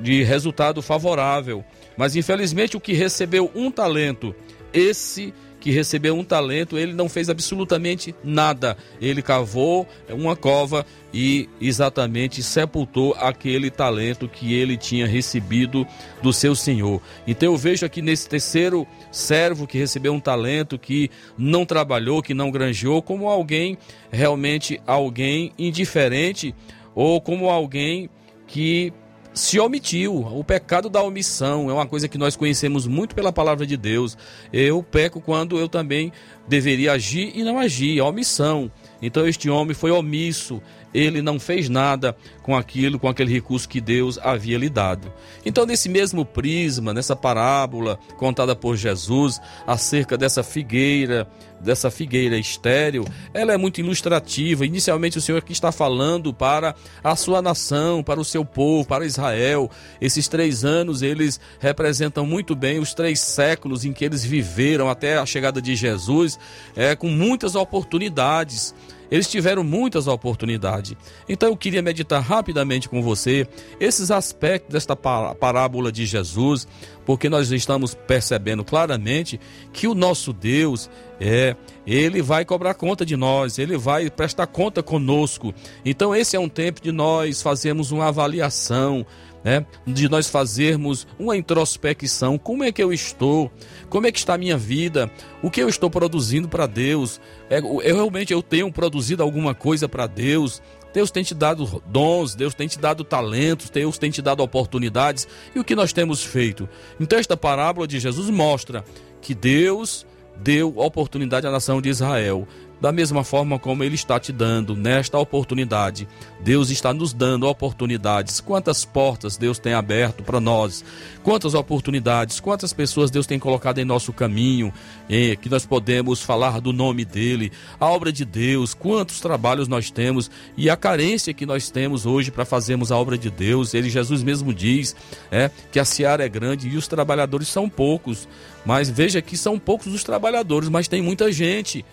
de 0.01 0.23
resultado 0.23 0.83
favorável. 0.83 1.65
Mas 1.97 2.15
infelizmente 2.15 2.77
o 2.77 2.81
que 2.81 2.93
recebeu 2.93 3.51
um 3.55 3.71
talento, 3.71 4.35
esse 4.73 5.33
que 5.67 5.73
recebeu 5.73 6.17
um 6.17 6.23
talento, 6.23 6.79
ele 6.79 6.93
não 6.93 7.09
fez 7.09 7.29
absolutamente 7.29 8.15
nada. 8.23 8.77
Ele 9.01 9.21
cavou 9.21 9.85
uma 10.09 10.37
cova 10.37 10.87
e 11.13 11.49
exatamente 11.61 12.41
sepultou 12.41 13.17
aquele 13.19 13.69
talento 13.69 14.29
que 14.29 14.55
ele 14.55 14.77
tinha 14.77 15.09
recebido 15.09 15.85
do 16.23 16.33
seu 16.33 16.55
senhor. 16.55 17.03
Então 17.27 17.51
eu 17.53 17.57
vejo 17.57 17.85
aqui 17.85 18.01
nesse 18.01 18.29
terceiro 18.29 18.87
servo 19.17 19.67
que 19.67 19.79
recebeu 19.79 20.13
um 20.13 20.21
talento, 20.21 20.79
que 20.79 21.11
não 21.39 21.65
trabalhou, 21.65 22.23
que 22.23 22.35
não 22.35 22.51
granjeou, 22.51 23.01
como 23.01 23.29
alguém 23.29 23.79
realmente 24.11 24.81
alguém 24.87 25.53
indiferente 25.59 26.55
ou 26.95 27.21
como 27.21 27.49
alguém 27.49 28.11
que 28.47 28.93
se 29.33 29.59
omitiu. 29.59 30.17
O 30.17 30.45
pecado 30.45 30.89
da 30.91 31.03
omissão 31.03 31.71
é 31.71 31.73
uma 31.73 31.87
coisa 31.87 32.09
que 32.09 32.19
nós 32.19 32.37
conhecemos 32.37 32.87
muito 32.87 33.15
pela 33.15 33.33
palavra 33.33 33.67
de 33.67 33.77
Deus. 33.77 34.17
Eu 34.53 34.83
peco 34.83 35.21
quando 35.21 35.59
eu 35.59 35.69
também 35.69 36.13
deveria 36.47 36.93
agir 36.93 37.33
e 37.35 37.43
não 37.43 37.59
agi, 37.59 37.99
a 37.99 38.05
omissão. 38.05 38.71
Então 39.01 39.27
este 39.27 39.49
homem 39.49 39.75
foi 39.75 39.91
omisso, 39.91 40.63
ele 40.97 41.21
não 41.21 41.39
fez 41.39 41.69
nada 41.69 42.17
com 42.43 42.57
aquilo, 42.57 42.99
com 42.99 43.07
aquele 43.07 43.31
recurso 43.31 43.69
que 43.69 43.81
Deus 43.81 44.19
havia 44.23 44.57
lhe 44.57 44.71
dado. 44.71 45.13
Então, 45.45 45.67
nesse 45.67 45.89
mesmo 45.89 46.25
prisma, 46.25 46.95
nessa 46.95 47.15
parábola 47.15 47.99
contada 48.17 48.57
por 48.57 48.77
Jesus 48.77 49.39
acerca 49.67 50.17
dessa 50.17 50.43
figueira, 50.43 51.29
dessa 51.61 51.91
figueira 51.91 52.39
estéril, 52.39 53.05
ela 53.35 53.53
é 53.53 53.57
muito 53.59 53.79
ilustrativa. 53.79 54.65
Inicialmente, 54.65 55.19
o 55.19 55.21
Senhor 55.21 55.39
aqui 55.39 55.53
está 55.53 55.71
falando 55.71 56.33
para 56.33 56.75
a 57.05 57.15
sua 57.15 57.43
nação, 57.43 58.03
para 58.03 58.21
o 58.21 58.25
seu 58.25 58.45
povo, 58.45 58.89
para 58.89 59.05
Israel. 59.05 59.71
Esses 60.01 60.29
três 60.29 60.65
anos, 60.65 61.03
eles 61.03 61.39
representam 61.61 62.25
muito 62.25 62.55
bem 62.55 62.79
os 62.79 62.95
três 62.95 63.21
séculos 63.21 63.85
em 63.85 63.93
que 63.93 64.05
eles 64.05 64.25
viveram 64.25 64.89
até 64.89 65.19
a 65.19 65.27
chegada 65.27 65.61
de 65.61 65.77
Jesus, 65.77 66.39
é, 66.75 66.97
com 66.97 67.09
muitas 67.09 67.55
oportunidades 67.55 68.75
eles 69.11 69.29
tiveram 69.29 69.63
muitas 69.63 70.07
oportunidades. 70.07 70.95
Então 71.29 71.49
eu 71.49 71.57
queria 71.57 71.83
meditar 71.83 72.21
rapidamente 72.23 72.89
com 72.89 73.03
você 73.03 73.47
esses 73.79 74.11
aspectos 74.11 74.73
desta 74.73 74.97
parábola 74.97 75.93
de 75.93 76.07
Jesus, 76.07 76.67
porque 77.05 77.29
nós 77.29 77.51
estamos 77.51 77.95
percebendo 77.95 78.65
claramente 78.65 79.41
que 79.73 79.87
o 79.87 79.95
nosso 79.95 80.33
Deus 80.33 80.91
é, 81.21 81.57
ele 81.87 82.21
vai 82.21 82.45
cobrar 82.45 82.75
conta 82.75 83.07
de 83.07 83.17
nós, 83.17 83.59
ele 83.59 83.77
vai 83.77 84.11
prestar 84.11 84.47
conta 84.47 84.83
conosco. 84.83 85.55
Então 85.85 86.15
esse 86.15 86.37
é 86.37 86.41
um 86.41 86.49
tempo 86.49 86.81
de 86.83 86.93
nós 86.93 87.43
fazermos 87.43 87.91
uma 87.91 88.09
avaliação, 88.09 89.07
né? 89.47 89.65
De 89.87 90.09
nós 90.09 90.29
fazermos 90.29 91.07
uma 91.17 91.37
introspecção, 91.37 92.37
como 92.37 92.65
é 92.65 92.73
que 92.73 92.83
eu 92.83 92.93
estou? 92.93 93.49
Como 93.89 94.05
é 94.05 94.11
que 94.11 94.19
está 94.19 94.35
a 94.35 94.39
minha 94.39 94.59
vida? 94.59 95.09
O 95.41 95.53
que 95.53 95.63
eu 95.63 95.69
estou 95.69 95.89
produzindo 95.89 96.49
para 96.49 96.67
Deus? 96.67 97.21
É, 97.49 97.59
eu 97.59 97.95
realmente 97.95 98.33
eu 98.33 98.43
tenho 98.43 98.73
produzido 98.73 99.23
alguma 99.23 99.55
coisa 99.55 99.89
para 99.89 100.09
Deus? 100.09 100.61
Deus 100.93 101.13
tem 101.13 101.23
te 101.23 101.33
dado 101.33 101.81
dons, 101.87 102.35
Deus 102.35 102.55
tem 102.55 102.67
te 102.67 102.77
dado 102.77 103.05
talentos, 103.05 103.71
Deus 103.71 103.97
tem 103.99 104.11
te 104.11 104.21
dado 104.21 104.43
oportunidades. 104.43 105.29
E 105.55 105.61
o 105.61 105.65
que 105.65 105.77
nós 105.77 105.93
temos 105.93 106.25
feito? 106.25 106.69
Então, 106.99 107.17
esta 107.17 107.37
parábola 107.37 107.87
de 107.87 108.01
Jesus 108.01 108.29
mostra 108.31 108.85
que 109.23 109.33
Deus 109.33 110.05
deu 110.43 110.77
oportunidade 110.77 111.47
à 111.47 111.53
nação 111.53 111.81
de 111.81 111.89
Israel. 111.89 112.49
Da 112.81 112.93
mesma 112.93 113.25
forma 113.25 113.59
como 113.59 113.83
Ele 113.83 113.95
está 113.95 114.21
te 114.21 114.33
dando 114.33 114.77
nesta 114.77 115.19
oportunidade, 115.19 116.07
Deus 116.41 116.69
está 116.69 116.93
nos 116.93 117.15
dando 117.15 117.47
oportunidades. 117.47 118.39
Quantas 118.39 118.85
portas 118.85 119.39
Deus 119.39 119.59
tem 119.59 119.73
aberto 119.73 120.23
para 120.23 120.41
nós, 120.41 120.85
quantas 121.23 121.55
oportunidades, 121.55 122.39
quantas 122.39 122.75
pessoas 122.75 123.11
Deus 123.11 123.27
tem 123.27 123.39
colocado 123.39 123.79
em 123.79 123.85
nosso 123.85 124.13
caminho, 124.13 124.73
eh, 125.09 125.37
que 125.37 125.49
nós 125.49 125.65
podemos 125.65 126.21
falar 126.21 126.61
do 126.61 126.73
nome 126.73 127.05
dEle, 127.05 127.51
a 127.81 127.87
obra 127.87 128.13
de 128.13 128.27
Deus, 128.27 128.75
quantos 128.75 129.21
trabalhos 129.21 129.69
nós 129.69 129.91
temos 129.91 130.31
e 130.55 130.69
a 130.69 130.77
carência 130.77 131.33
que 131.33 131.47
nós 131.47 131.71
temos 131.71 132.05
hoje 132.05 132.31
para 132.31 132.45
fazermos 132.45 132.93
a 132.93 132.97
obra 132.97 133.17
de 133.17 133.31
Deus. 133.31 133.73
Ele, 133.73 133.89
Jesus 133.89 134.23
mesmo 134.23 134.53
diz 134.53 134.95
é, 135.31 135.51
que 135.73 135.81
a 135.81 135.85
seara 135.85 136.27
é 136.27 136.29
grande 136.29 136.69
e 136.69 136.77
os 136.77 136.87
trabalhadores 136.87 137.49
são 137.49 137.71
poucos. 137.71 138.29
Mas 138.67 138.91
veja 138.91 139.23
que 139.23 139.37
são 139.37 139.59
poucos 139.59 139.95
os 139.95 140.05
trabalhadores, 140.05 140.69
mas 140.69 140.89
tem 140.89 141.01
muita 141.01 141.31
gente 141.33 141.85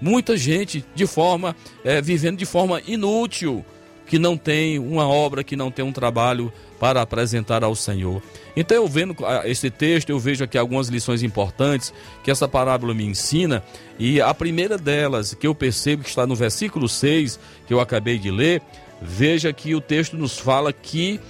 muita 0.00 0.36
gente 0.36 0.84
de 0.94 1.06
forma 1.06 1.54
é, 1.84 2.00
vivendo 2.00 2.38
de 2.38 2.46
forma 2.46 2.80
inútil, 2.86 3.64
que 4.06 4.18
não 4.18 4.36
tem 4.36 4.78
uma 4.78 5.08
obra, 5.08 5.42
que 5.42 5.56
não 5.56 5.70
tem 5.70 5.84
um 5.84 5.92
trabalho 5.92 6.52
para 6.78 7.02
apresentar 7.02 7.64
ao 7.64 7.74
Senhor. 7.74 8.22
Então, 8.56 8.76
eu 8.76 8.86
vendo 8.86 9.16
ah, 9.24 9.42
esse 9.44 9.70
texto, 9.70 10.10
eu 10.10 10.18
vejo 10.18 10.44
aqui 10.44 10.56
algumas 10.56 10.88
lições 10.88 11.22
importantes 11.22 11.92
que 12.22 12.30
essa 12.30 12.46
parábola 12.46 12.94
me 12.94 13.04
ensina, 13.04 13.62
e 13.98 14.20
a 14.20 14.32
primeira 14.32 14.78
delas, 14.78 15.34
que 15.34 15.46
eu 15.46 15.54
percebo 15.54 16.04
que 16.04 16.08
está 16.08 16.26
no 16.26 16.34
versículo 16.34 16.88
6, 16.88 17.40
que 17.66 17.74
eu 17.74 17.80
acabei 17.80 18.18
de 18.18 18.30
ler, 18.30 18.62
veja 19.00 19.52
que 19.52 19.74
o 19.74 19.80
texto 19.80 20.16
nos 20.16 20.38
fala 20.38 20.72
que 20.72 21.20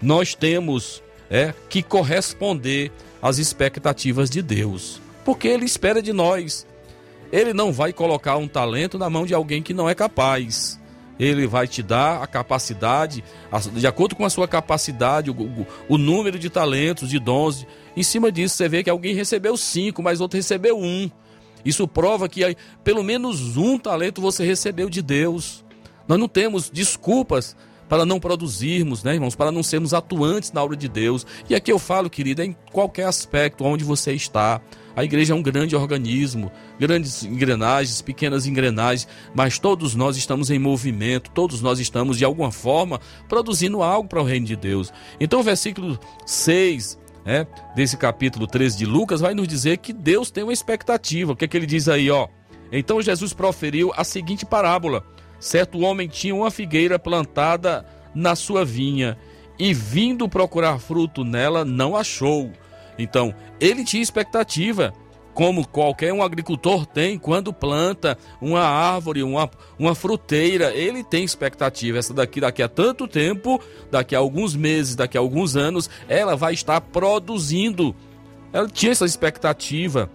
nós 0.00 0.34
temos 0.34 1.02
é, 1.30 1.52
que 1.68 1.82
corresponder 1.82 2.90
às 3.20 3.38
expectativas 3.38 4.30
de 4.30 4.42
Deus, 4.42 5.00
porque 5.24 5.48
Ele 5.48 5.64
espera 5.64 6.00
de 6.00 6.12
nós. 6.12 6.66
Ele 7.32 7.52
não 7.52 7.72
vai 7.72 7.92
colocar 7.92 8.36
um 8.36 8.48
talento 8.48 8.98
na 8.98 9.10
mão 9.10 9.26
de 9.26 9.34
alguém 9.34 9.62
que 9.62 9.74
não 9.74 9.88
é 9.88 9.94
capaz. 9.94 10.80
Ele 11.18 11.46
vai 11.46 11.66
te 11.66 11.82
dar 11.82 12.22
a 12.22 12.26
capacidade, 12.26 13.24
de 13.72 13.86
acordo 13.86 14.14
com 14.14 14.24
a 14.24 14.30
sua 14.30 14.46
capacidade, 14.46 15.30
o, 15.30 15.66
o 15.88 15.96
número 15.96 16.38
de 16.38 16.50
talentos, 16.50 17.08
de 17.08 17.18
dons. 17.18 17.66
Em 17.96 18.02
cima 18.02 18.30
disso, 18.30 18.56
você 18.56 18.68
vê 18.68 18.82
que 18.82 18.90
alguém 18.90 19.14
recebeu 19.14 19.56
cinco, 19.56 20.02
mas 20.02 20.20
outro 20.20 20.36
recebeu 20.36 20.78
um. 20.78 21.10
Isso 21.64 21.88
prova 21.88 22.28
que 22.28 22.56
pelo 22.84 23.02
menos 23.02 23.56
um 23.56 23.78
talento 23.78 24.20
você 24.20 24.44
recebeu 24.44 24.90
de 24.90 25.02
Deus. 25.02 25.64
Nós 26.06 26.18
não 26.18 26.28
temos 26.28 26.70
desculpas 26.70 27.56
para 27.88 28.04
não 28.04 28.20
produzirmos, 28.20 29.02
né, 29.02 29.14
irmãos, 29.14 29.34
para 29.34 29.52
não 29.52 29.62
sermos 29.62 29.94
atuantes 29.94 30.52
na 30.52 30.62
obra 30.62 30.76
de 30.76 30.88
Deus. 30.88 31.26
E 31.48 31.54
aqui 31.54 31.72
eu 31.72 31.78
falo, 31.78 32.10
querida, 32.10 32.44
em 32.44 32.54
qualquer 32.72 33.06
aspecto 33.06 33.64
onde 33.64 33.84
você 33.84 34.12
está. 34.12 34.60
A 34.96 35.04
igreja 35.04 35.34
é 35.34 35.36
um 35.36 35.42
grande 35.42 35.76
organismo, 35.76 36.50
grandes 36.80 37.22
engrenagens, 37.22 38.00
pequenas 38.00 38.46
engrenagens, 38.46 39.06
mas 39.34 39.58
todos 39.58 39.94
nós 39.94 40.16
estamos 40.16 40.50
em 40.50 40.58
movimento, 40.58 41.30
todos 41.32 41.60
nós 41.60 41.78
estamos 41.78 42.16
de 42.16 42.24
alguma 42.24 42.50
forma 42.50 42.98
produzindo 43.28 43.82
algo 43.82 44.08
para 44.08 44.22
o 44.22 44.24
reino 44.24 44.46
de 44.46 44.56
Deus. 44.56 44.90
Então 45.20 45.40
o 45.40 45.42
versículo 45.42 46.00
6 46.24 46.98
é, 47.26 47.46
desse 47.74 47.98
capítulo 47.98 48.46
13 48.46 48.78
de 48.78 48.86
Lucas 48.86 49.20
vai 49.20 49.34
nos 49.34 49.46
dizer 49.46 49.76
que 49.78 49.92
Deus 49.92 50.30
tem 50.30 50.44
uma 50.44 50.52
expectativa. 50.52 51.32
O 51.32 51.36
que, 51.36 51.44
é 51.44 51.48
que 51.48 51.56
ele 51.58 51.66
diz 51.66 51.88
aí, 51.88 52.10
ó? 52.10 52.28
Então 52.72 53.02
Jesus 53.02 53.34
proferiu 53.34 53.92
a 53.94 54.02
seguinte 54.02 54.46
parábola: 54.46 55.04
certo 55.38 55.80
homem 55.80 56.08
tinha 56.08 56.34
uma 56.34 56.50
figueira 56.50 56.98
plantada 56.98 57.84
na 58.14 58.34
sua 58.34 58.64
vinha 58.64 59.18
e 59.58 59.74
vindo 59.74 60.26
procurar 60.26 60.78
fruto 60.78 61.22
nela 61.22 61.66
não 61.66 61.94
achou. 61.94 62.50
Então, 62.98 63.34
ele 63.60 63.84
tinha 63.84 64.02
expectativa, 64.02 64.92
como 65.36 65.68
qualquer 65.68 66.14
um 66.14 66.22
agricultor 66.22 66.86
tem 66.86 67.18
quando 67.18 67.52
planta 67.52 68.16
uma 68.40 68.62
árvore, 68.62 69.22
uma, 69.22 69.50
uma 69.78 69.94
fruteira, 69.94 70.72
ele 70.74 71.04
tem 71.04 71.24
expectativa. 71.24 71.98
Essa 71.98 72.14
daqui, 72.14 72.40
daqui 72.40 72.62
a 72.62 72.68
tanto 72.68 73.06
tempo, 73.06 73.60
daqui 73.90 74.16
a 74.16 74.18
alguns 74.18 74.56
meses, 74.56 74.96
daqui 74.96 75.18
a 75.18 75.20
alguns 75.20 75.54
anos, 75.54 75.90
ela 76.08 76.34
vai 76.36 76.54
estar 76.54 76.80
produzindo. 76.80 77.94
Ela 78.50 78.66
tinha 78.66 78.92
essa 78.92 79.04
expectativa. 79.04 80.10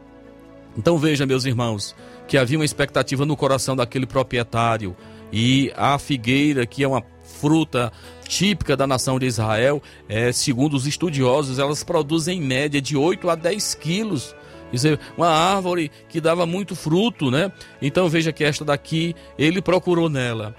Então 0.76 0.98
veja, 0.98 1.24
meus 1.24 1.46
irmãos, 1.46 1.96
que 2.28 2.36
havia 2.36 2.58
uma 2.58 2.66
expectativa 2.66 3.24
no 3.24 3.38
coração 3.38 3.76
daquele 3.76 4.08
proprietário. 4.08 4.98
E 5.32 5.72
a 5.76 6.00
figueira, 6.00 6.66
que 6.66 6.84
é 6.84 6.88
uma 6.88 7.04
fruta 7.42 7.92
típica 8.28 8.78
da 8.78 8.86
nação 8.86 9.18
de 9.18 9.26
Israel, 9.26 9.82
é, 10.08 10.32
segundo 10.32 10.76
os 10.76 10.86
estudiosos, 10.86 11.58
elas 11.58 11.84
produzem 11.84 12.38
em 12.38 12.42
média 12.42 12.80
de 12.80 12.96
8 12.96 13.30
a 13.30 13.36
10 13.36 13.74
quilos. 13.76 14.36
Isso 14.72 14.88
é 14.88 14.98
uma 15.18 15.28
árvore 15.28 15.92
que 16.08 16.22
dava 16.22 16.46
muito 16.46 16.76
fruto, 16.76 17.32
né? 17.32 17.52
Então 17.82 18.08
veja 18.08 18.32
que 18.32 18.44
esta 18.44 18.64
daqui, 18.64 19.16
ele 19.38 19.62
procurou 19.62 20.08
nela. 20.08 20.56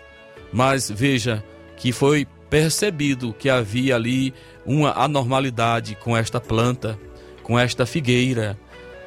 Mas 0.53 0.91
veja 0.91 1.43
que 1.77 1.93
foi 1.93 2.27
percebido 2.51 3.33
que 3.33 3.49
havia 3.49 3.95
ali 3.95 4.35
uma 4.67 4.93
anormalidade 4.93 5.95
com 5.95 6.15
esta 6.15 6.41
planta, 6.41 6.99
com 7.43 7.59
esta 7.59 7.87
figueira. 7.87 8.59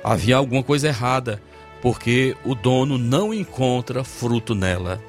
Havia 0.04 0.38
alguma 0.38 0.64
coisa 0.64 0.88
errada, 0.88 1.42
porque 1.82 2.36
o 2.44 2.56
dono 2.56 2.98
não 2.98 3.32
encontra 3.34 4.04
fruto 4.04 4.56
nela. 4.56 5.00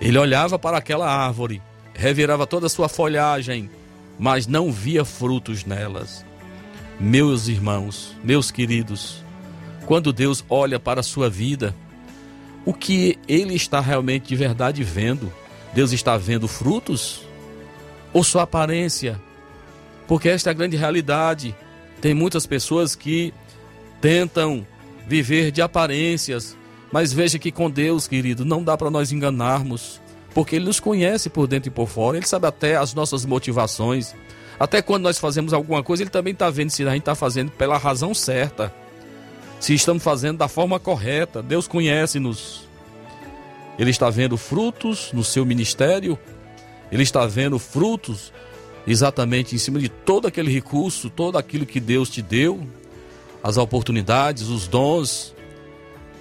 Ele 0.00 0.18
olhava 0.18 0.58
para 0.58 0.76
aquela 0.78 1.10
árvore, 1.10 1.60
revirava 1.96 2.46
toda 2.46 2.66
a 2.66 2.70
sua 2.70 2.88
folhagem, 2.88 3.70
mas 4.18 4.46
não 4.46 4.70
via 4.70 5.04
frutos 5.04 5.64
nelas. 5.64 6.24
Meus 7.00 7.48
irmãos, 7.48 8.14
meus 8.22 8.50
queridos, 8.50 9.22
quando 9.86 10.12
Deus 10.12 10.44
olha 10.48 10.78
para 10.78 11.00
a 11.00 11.04
sua 11.04 11.28
vida, 11.28 11.74
o 12.64 12.72
que 12.72 13.18
ele 13.28 13.54
está 13.54 13.80
realmente 13.80 14.28
de 14.28 14.36
verdade 14.36 14.82
vendo? 14.82 15.32
Deus 15.74 15.92
está 15.92 16.16
vendo 16.16 16.48
frutos? 16.48 17.22
Ou 18.12 18.24
sua 18.24 18.42
aparência? 18.42 19.20
Porque 20.08 20.28
esta 20.28 20.50
é 20.50 20.52
a 20.52 20.54
grande 20.54 20.76
realidade. 20.76 21.54
Tem 22.00 22.14
muitas 22.14 22.46
pessoas 22.46 22.94
que 22.94 23.32
tentam 24.00 24.66
viver 25.06 25.50
de 25.50 25.62
aparências, 25.62 26.56
mas 26.90 27.12
veja 27.12 27.38
que 27.38 27.52
com 27.52 27.70
Deus, 27.70 28.08
querido, 28.08 28.44
não 28.44 28.62
dá 28.62 28.76
para 28.76 28.90
nós 28.90 29.12
enganarmos 29.12 30.00
porque 30.36 30.56
ele 30.56 30.66
nos 30.66 30.78
conhece 30.78 31.30
por 31.30 31.46
dentro 31.46 31.68
e 31.68 31.70
por 31.70 31.88
fora, 31.88 32.18
ele 32.18 32.26
sabe 32.26 32.46
até 32.46 32.76
as 32.76 32.92
nossas 32.92 33.24
motivações. 33.24 34.14
Até 34.60 34.82
quando 34.82 35.04
nós 35.04 35.18
fazemos 35.18 35.54
alguma 35.54 35.82
coisa, 35.82 36.02
ele 36.02 36.10
também 36.10 36.34
está 36.34 36.50
vendo 36.50 36.68
se 36.68 36.82
a 36.82 36.90
gente 36.90 36.98
está 36.98 37.14
fazendo 37.14 37.50
pela 37.52 37.78
razão 37.78 38.12
certa, 38.12 38.70
se 39.58 39.72
estamos 39.72 40.02
fazendo 40.02 40.36
da 40.36 40.46
forma 40.46 40.78
correta. 40.78 41.42
Deus 41.42 41.66
conhece-nos. 41.66 42.68
Ele 43.78 43.88
está 43.88 44.10
vendo 44.10 44.36
frutos 44.36 45.10
no 45.10 45.24
seu 45.24 45.46
ministério, 45.46 46.18
ele 46.92 47.02
está 47.02 47.24
vendo 47.24 47.58
frutos 47.58 48.30
exatamente 48.86 49.54
em 49.54 49.58
cima 49.58 49.78
de 49.78 49.88
todo 49.88 50.28
aquele 50.28 50.52
recurso, 50.52 51.08
todo 51.08 51.38
aquilo 51.38 51.64
que 51.64 51.80
Deus 51.80 52.10
te 52.10 52.20
deu, 52.20 52.60
as 53.42 53.56
oportunidades, 53.56 54.48
os 54.48 54.68
dons, 54.68 55.34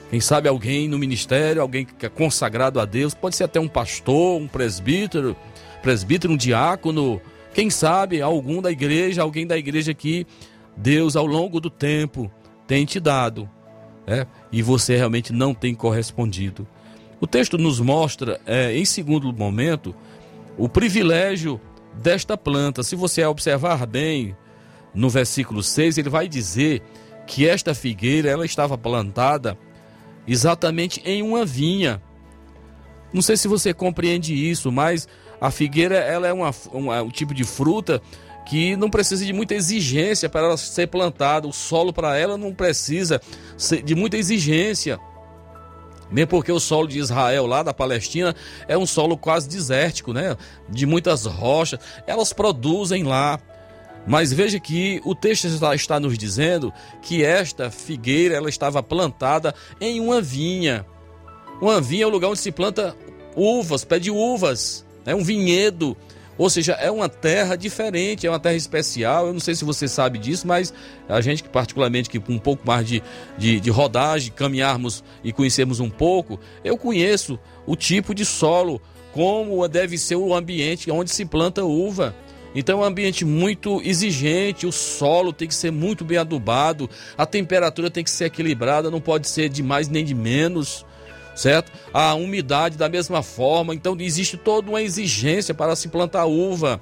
quem 0.09 0.19
sabe 0.19 0.47
alguém 0.47 0.87
no 0.87 0.97
ministério, 0.99 1.61
alguém 1.61 1.85
que 1.85 2.05
é 2.05 2.09
consagrado 2.09 2.79
a 2.79 2.85
Deus, 2.85 3.13
pode 3.13 3.35
ser 3.35 3.45
até 3.45 3.59
um 3.59 3.67
pastor, 3.67 4.39
um 4.39 4.47
presbítero, 4.47 5.35
presbítero, 5.81 6.33
um 6.33 6.37
diácono, 6.37 7.21
quem 7.53 7.69
sabe 7.69 8.21
algum 8.21 8.61
da 8.61 8.71
igreja, 8.71 9.21
alguém 9.21 9.47
da 9.47 9.57
igreja 9.57 9.93
que 9.93 10.27
Deus 10.75 11.15
ao 11.15 11.25
longo 11.25 11.59
do 11.59 11.69
tempo 11.69 12.29
tem 12.67 12.85
te 12.85 12.99
dado, 12.99 13.49
né? 14.05 14.27
e 14.51 14.61
você 14.61 14.95
realmente 14.95 15.31
não 15.31 15.53
tem 15.53 15.73
correspondido. 15.73 16.67
O 17.19 17.25
texto 17.25 17.57
nos 17.57 17.79
mostra, 17.79 18.39
é, 18.45 18.75
em 18.75 18.85
segundo 18.85 19.31
momento, 19.31 19.95
o 20.57 20.67
privilégio 20.67 21.59
desta 21.93 22.37
planta. 22.37 22.83
Se 22.83 22.95
você 22.95 23.23
observar 23.23 23.85
bem 23.85 24.35
no 24.93 25.09
versículo 25.09 25.63
6, 25.63 25.97
ele 25.97 26.09
vai 26.09 26.27
dizer 26.27 26.81
que 27.25 27.47
esta 27.47 27.73
figueira 27.73 28.29
ela 28.29 28.45
estava 28.45 28.77
plantada 28.77 29.57
exatamente 30.27 31.01
em 31.05 31.21
uma 31.21 31.45
vinha. 31.45 32.01
Não 33.13 33.21
sei 33.21 33.37
se 33.37 33.47
você 33.47 33.73
compreende 33.73 34.33
isso, 34.33 34.71
mas 34.71 35.07
a 35.39 35.51
figueira 35.51 35.95
ela 35.95 36.27
é 36.27 36.33
uma, 36.33 36.51
uma, 36.71 37.01
um 37.01 37.09
tipo 37.09 37.33
de 37.33 37.43
fruta 37.43 38.01
que 38.45 38.75
não 38.75 38.89
precisa 38.89 39.25
de 39.25 39.33
muita 39.33 39.55
exigência 39.55 40.29
para 40.29 40.41
ela 40.41 40.57
ser 40.57 40.87
plantada. 40.87 41.47
O 41.47 41.53
solo 41.53 41.91
para 41.91 42.17
ela 42.17 42.37
não 42.37 42.53
precisa 42.53 43.21
de 43.83 43.95
muita 43.95 44.17
exigência. 44.17 44.99
Nem 46.11 46.27
porque 46.27 46.51
o 46.51 46.59
solo 46.59 46.87
de 46.87 46.99
Israel, 46.99 47.47
lá 47.47 47.63
da 47.63 47.73
Palestina, 47.73 48.35
é 48.67 48.77
um 48.77 48.85
solo 48.85 49.17
quase 49.17 49.49
desértico, 49.49 50.13
né? 50.13 50.37
De 50.69 50.85
muitas 50.85 51.25
rochas. 51.25 51.79
Elas 52.05 52.31
produzem 52.31 53.03
lá. 53.03 53.39
Mas 54.07 54.31
veja 54.31 54.59
que 54.59 55.01
o 55.03 55.15
texto 55.15 55.47
está, 55.47 55.99
nos 55.99 56.17
dizendo 56.17 56.71
que 57.01 57.23
esta 57.23 57.71
figueira 57.71 58.35
ela 58.35 58.49
estava 58.49 58.83
plantada 58.83 59.53
em 59.81 59.99
uma 59.99 60.21
vinha. 60.21 60.85
Uma 61.59 61.81
vinha 61.81 62.03
é 62.03 62.07
o 62.07 62.09
lugar 62.09 62.29
onde 62.29 62.39
se 62.39 62.51
planta 62.51 62.95
uvas, 63.35 63.83
pé 63.83 63.97
de 63.97 64.11
uvas. 64.11 64.85
É 65.05 65.15
um 65.15 65.23
vinhedo. 65.23 65.97
Ou 66.37 66.49
seja, 66.49 66.73
é 66.73 66.91
uma 66.91 67.07
terra 67.07 67.55
diferente, 67.55 68.27
é 68.27 68.29
uma 68.29 68.39
terra 68.39 68.55
especial. 68.55 69.27
Eu 69.27 69.33
não 69.33 69.39
sei 69.39 69.55
se 69.55 69.63
você 69.63 69.87
sabe 69.87 70.19
disso, 70.19 70.45
mas 70.45 70.73
a 71.07 71.21
gente, 71.21 71.41
que 71.41 71.49
particularmente, 71.49 72.09
que 72.09 72.19
com 72.19 72.33
um 72.33 72.39
pouco 72.39 72.67
mais 72.67 72.85
de, 72.85 73.01
de, 73.37 73.59
de 73.59 73.69
rodagem, 73.69 74.33
caminharmos 74.33 75.03
e 75.23 75.31
conhecermos 75.31 75.79
um 75.79 75.89
pouco, 75.89 76.39
eu 76.63 76.77
conheço 76.77 77.39
o 77.65 77.75
tipo 77.75 78.13
de 78.13 78.25
solo, 78.25 78.81
como 79.13 79.65
deve 79.67 79.97
ser 79.97 80.17
o 80.17 80.33
ambiente 80.33 80.91
onde 80.91 81.09
se 81.09 81.25
planta 81.25 81.63
uva. 81.63 82.13
Então 82.55 82.79
é 82.79 82.81
um 82.83 82.87
ambiente 82.87 83.25
muito 83.25 83.81
exigente, 83.83 84.65
o 84.65 84.71
solo 84.71 85.33
tem 85.33 85.47
que 85.47 85.53
ser 85.53 85.71
muito 85.71 86.05
bem 86.05 86.17
adubado, 86.17 86.89
a 87.17 87.25
temperatura 87.25 87.91
tem 87.91 88.03
que 88.03 88.09
ser 88.09 88.25
equilibrada, 88.25 88.89
não 88.89 89.01
pode 89.01 89.27
ser 89.27 89.49
de 89.49 89.61
mais 89.61 89.89
nem 89.89 90.05
de 90.05 90.15
menos 90.15 90.85
certo? 91.35 91.71
A 91.93 92.13
umidade 92.15 92.77
da 92.77 92.87
mesma 92.87 93.21
forma, 93.21 93.75
então 93.75 93.95
existe 93.99 94.37
toda 94.37 94.69
uma 94.69 94.81
exigência 94.81 95.53
para 95.53 95.75
se 95.75 95.89
plantar 95.89 96.25
uva. 96.25 96.81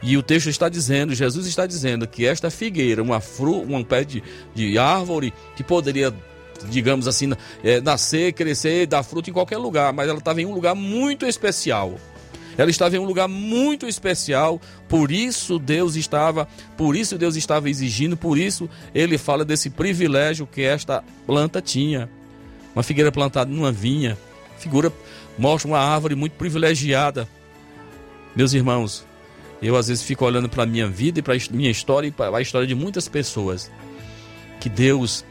E 0.00 0.16
o 0.16 0.22
texto 0.22 0.48
está 0.48 0.68
dizendo, 0.68 1.12
Jesus 1.14 1.46
está 1.46 1.66
dizendo 1.66 2.06
que 2.06 2.24
esta 2.24 2.50
figueira, 2.50 3.02
uma 3.02 3.20
fru, 3.20 3.62
um 3.62 3.82
pé 3.82 4.04
de, 4.04 4.22
de 4.54 4.78
árvore 4.78 5.34
que 5.56 5.64
poderia, 5.64 6.14
digamos 6.70 7.08
assim, 7.08 7.32
eh, 7.64 7.80
nascer, 7.80 8.32
crescer, 8.32 8.86
dar 8.86 9.02
fruto 9.02 9.28
em 9.28 9.32
qualquer 9.32 9.58
lugar, 9.58 9.92
mas 9.92 10.08
ela 10.08 10.18
estava 10.18 10.40
em 10.40 10.46
um 10.46 10.54
lugar 10.54 10.76
muito 10.76 11.26
especial. 11.26 11.96
Ela 12.58 12.70
estava 12.70 12.96
em 12.96 12.98
um 12.98 13.04
lugar 13.04 13.28
muito 13.28 13.86
especial, 13.86 14.60
por 14.88 15.12
isso 15.12 15.60
Deus 15.60 15.94
estava, 15.94 16.48
por 16.76 16.96
isso 16.96 17.16
Deus 17.16 17.36
estava 17.36 17.70
exigindo, 17.70 18.16
por 18.16 18.36
isso 18.36 18.68
ele 18.92 19.16
fala 19.16 19.44
desse 19.44 19.70
privilégio 19.70 20.44
que 20.44 20.62
esta 20.62 21.04
planta 21.24 21.62
tinha 21.62 22.10
uma 22.74 22.82
figueira 22.82 23.12
plantada 23.12 23.50
numa 23.50 23.70
vinha, 23.70 24.18
figura 24.58 24.92
mostra 25.38 25.68
uma 25.68 25.78
árvore 25.78 26.16
muito 26.16 26.32
privilegiada. 26.32 27.28
Meus 28.34 28.52
irmãos, 28.52 29.06
eu 29.62 29.76
às 29.76 29.86
vezes 29.86 30.02
fico 30.02 30.24
olhando 30.24 30.48
para 30.48 30.64
a 30.64 30.66
minha 30.66 30.88
vida 30.88 31.20
e 31.20 31.22
para 31.22 31.34
a 31.34 31.38
minha 31.50 31.70
história 31.70 32.08
e 32.08 32.10
para 32.10 32.36
a 32.36 32.42
história 32.42 32.66
de 32.66 32.74
muitas 32.74 33.06
pessoas. 33.08 33.70
Que 34.58 34.68
Deus 34.68 35.24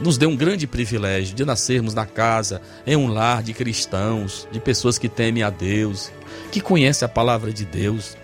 nos 0.00 0.18
deu 0.18 0.28
um 0.28 0.36
grande 0.36 0.66
privilégio 0.66 1.34
de 1.34 1.44
nascermos 1.44 1.94
na 1.94 2.04
casa, 2.04 2.60
em 2.86 2.96
um 2.96 3.06
lar 3.06 3.42
de 3.42 3.54
cristãos, 3.54 4.46
de 4.50 4.60
pessoas 4.60 4.98
que 4.98 5.08
temem 5.08 5.42
a 5.42 5.50
Deus, 5.50 6.10
que 6.50 6.60
conhecem 6.60 7.06
a 7.06 7.08
palavra 7.08 7.52
de 7.52 7.64
Deus. 7.64 8.16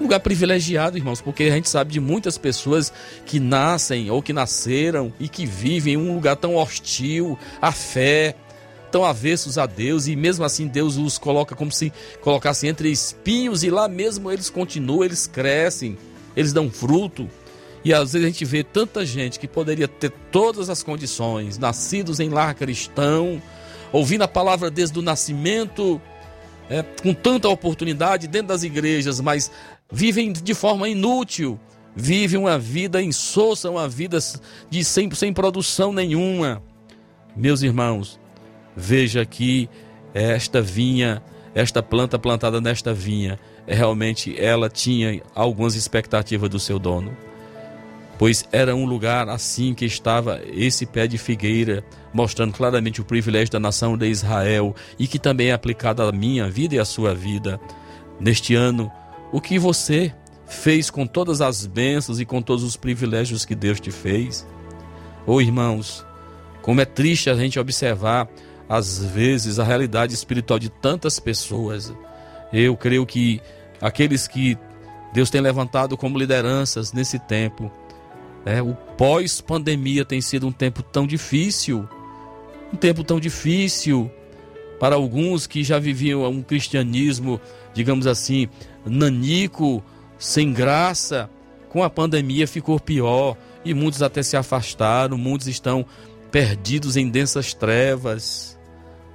Um 0.00 0.04
lugar 0.04 0.20
privilegiado, 0.20 0.96
irmãos, 0.96 1.20
porque 1.20 1.44
a 1.44 1.50
gente 1.50 1.68
sabe 1.68 1.92
de 1.92 2.00
muitas 2.00 2.38
pessoas 2.38 2.92
que 3.26 3.40
nascem 3.40 4.10
ou 4.10 4.22
que 4.22 4.32
nasceram 4.32 5.12
e 5.18 5.28
que 5.28 5.44
vivem 5.44 5.94
em 5.94 5.96
um 5.96 6.14
lugar 6.14 6.36
tão 6.36 6.54
hostil 6.54 7.36
à 7.60 7.72
fé, 7.72 8.36
tão 8.92 9.04
avessos 9.04 9.58
a 9.58 9.66
Deus, 9.66 10.06
e 10.06 10.14
mesmo 10.14 10.44
assim 10.44 10.68
Deus 10.68 10.96
os 10.96 11.18
coloca 11.18 11.56
como 11.56 11.72
se 11.72 11.92
colocasse 12.20 12.68
entre 12.68 12.90
espinhos, 12.90 13.64
e 13.64 13.70
lá 13.70 13.88
mesmo 13.88 14.30
eles 14.30 14.48
continuam, 14.48 15.04
eles 15.04 15.26
crescem, 15.26 15.98
eles 16.36 16.52
dão 16.52 16.70
fruto. 16.70 17.28
E 17.84 17.92
às 17.92 18.12
vezes 18.12 18.26
a 18.26 18.30
gente 18.30 18.44
vê 18.44 18.62
tanta 18.62 19.04
gente 19.04 19.38
que 19.38 19.48
poderia 19.48 19.88
ter 19.88 20.12
todas 20.30 20.70
as 20.70 20.82
condições, 20.82 21.58
nascidos 21.58 22.20
em 22.20 22.28
lar 22.28 22.54
cristão, 22.54 23.42
ouvindo 23.92 24.22
a 24.22 24.28
palavra 24.28 24.70
desde 24.70 24.98
o 24.98 25.02
nascimento, 25.02 26.00
é, 26.68 26.82
com 26.82 27.14
tanta 27.14 27.48
oportunidade 27.48 28.28
dentro 28.28 28.48
das 28.48 28.62
igrejas, 28.62 29.20
mas 29.20 29.50
vivem 29.90 30.32
de 30.32 30.54
forma 30.54 30.88
inútil, 30.88 31.58
vivem 31.94 32.38
uma 32.38 32.58
vida 32.58 33.02
insossa, 33.02 33.70
uma 33.70 33.88
vida 33.88 34.18
de 34.68 34.84
sem, 34.84 35.10
sem 35.12 35.32
produção 35.32 35.92
nenhuma. 35.92 36.62
Meus 37.34 37.62
irmãos, 37.62 38.20
veja 38.76 39.24
que 39.24 39.68
esta 40.12 40.60
vinha, 40.60 41.22
esta 41.54 41.82
planta 41.82 42.18
plantada 42.18 42.60
nesta 42.60 42.92
vinha, 42.92 43.38
realmente 43.66 44.34
ela 44.38 44.68
tinha 44.68 45.20
algumas 45.34 45.74
expectativas 45.74 46.48
do 46.48 46.60
seu 46.60 46.78
dono. 46.78 47.16
Pois 48.18 48.44
era 48.50 48.74
um 48.74 48.84
lugar 48.84 49.28
assim 49.28 49.74
que 49.74 49.84
estava 49.84 50.40
esse 50.52 50.84
pé 50.84 51.06
de 51.06 51.16
figueira, 51.16 51.84
mostrando 52.12 52.52
claramente 52.52 53.00
o 53.00 53.04
privilégio 53.04 53.52
da 53.52 53.60
nação 53.60 53.96
de 53.96 54.06
Israel 54.06 54.74
e 54.98 55.06
que 55.06 55.18
também 55.18 55.48
é 55.48 55.52
aplicado 55.52 56.02
à 56.02 56.12
minha 56.12 56.48
vida 56.50 56.74
e 56.74 56.78
à 56.78 56.84
sua 56.84 57.14
vida. 57.14 57.60
Neste 58.20 58.54
ano, 58.54 58.90
o 59.32 59.40
que 59.40 59.58
você 59.58 60.12
fez 60.46 60.90
com 60.90 61.06
todas 61.06 61.40
as 61.40 61.66
bênçãos 61.66 62.18
e 62.18 62.24
com 62.24 62.40
todos 62.40 62.64
os 62.64 62.76
privilégios 62.76 63.44
que 63.44 63.54
Deus 63.54 63.78
te 63.78 63.90
fez? 63.90 64.46
Oh, 65.26 65.40
irmãos, 65.40 66.04
como 66.62 66.80
é 66.80 66.84
triste 66.84 67.28
a 67.30 67.34
gente 67.34 67.58
observar, 67.58 68.28
às 68.68 69.04
vezes, 69.04 69.58
a 69.58 69.64
realidade 69.64 70.14
espiritual 70.14 70.58
de 70.58 70.68
tantas 70.68 71.20
pessoas. 71.20 71.92
Eu 72.52 72.76
creio 72.76 73.04
que 73.04 73.40
aqueles 73.80 74.26
que 74.26 74.56
Deus 75.12 75.30
tem 75.30 75.40
levantado 75.40 75.96
como 75.96 76.18
lideranças 76.18 76.92
nesse 76.92 77.18
tempo, 77.18 77.70
é, 78.44 78.62
o 78.62 78.74
pós-pandemia 78.96 80.04
tem 80.04 80.20
sido 80.20 80.46
um 80.46 80.52
tempo 80.52 80.82
tão 80.82 81.06
difícil, 81.06 81.88
um 82.72 82.76
tempo 82.76 83.02
tão 83.02 83.18
difícil 83.18 84.10
para 84.78 84.94
alguns 84.94 85.46
que 85.46 85.64
já 85.64 85.78
viviam 85.78 86.24
um 86.28 86.42
cristianismo, 86.42 87.40
digamos 87.74 88.06
assim, 88.06 88.48
nanico, 88.84 89.82
sem 90.18 90.52
graça. 90.52 91.28
Com 91.68 91.82
a 91.82 91.90
pandemia 91.90 92.46
ficou 92.46 92.78
pior 92.78 93.36
e 93.64 93.74
muitos 93.74 94.02
até 94.02 94.22
se 94.22 94.36
afastaram, 94.36 95.18
muitos 95.18 95.48
estão 95.48 95.84
perdidos 96.30 96.96
em 96.96 97.08
densas 97.08 97.52
trevas. 97.52 98.58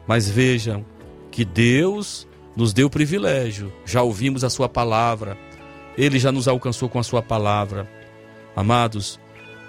Mas 0.05 0.29
vejam 0.29 0.85
que 1.31 1.45
Deus 1.45 2.27
nos 2.55 2.73
deu 2.73 2.89
privilégio, 2.89 3.73
já 3.85 4.03
ouvimos 4.03 4.43
a 4.43 4.49
Sua 4.49 4.69
palavra, 4.69 5.37
Ele 5.97 6.19
já 6.19 6.31
nos 6.31 6.47
alcançou 6.47 6.87
com 6.87 6.99
a 6.99 7.03
Sua 7.03 7.21
palavra. 7.21 7.89
Amados, 8.55 9.19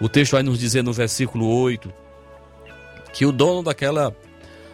o 0.01 0.09
texto 0.09 0.33
vai 0.33 0.43
nos 0.43 0.59
dizer 0.59 0.83
no 0.83 0.93
versículo 0.93 1.47
8 1.47 2.04
que 3.15 3.25
o 3.25 3.33
dono 3.33 3.63
daquela, 3.63 4.15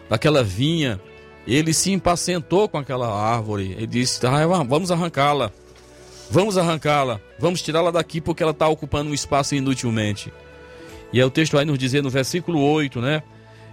daquela 0.09 0.43
vinha, 0.43 0.99
ele 1.47 1.73
se 1.73 1.91
impacientou 1.91 2.67
com 2.67 2.79
aquela 2.79 3.07
árvore. 3.07 3.73
Ele 3.77 3.87
disse: 3.87 4.25
ah, 4.25 4.63
Vamos 4.67 4.91
arrancá-la, 4.91 5.51
vamos 6.29 6.57
arrancá-la, 6.57 7.21
vamos 7.39 7.61
tirá-la 7.61 7.91
daqui 7.91 8.19
porque 8.19 8.43
ela 8.43 8.51
está 8.51 8.67
ocupando 8.67 9.11
um 9.11 9.13
espaço 9.13 9.55
inutilmente. 9.55 10.33
E 11.13 11.19
aí 11.19 11.25
o 11.25 11.29
texto 11.29 11.53
vai 11.53 11.63
nos 11.63 11.77
dizer 11.77 12.01
no 12.01 12.09
versículo 12.09 12.59
8, 12.59 12.99
né? 12.99 13.21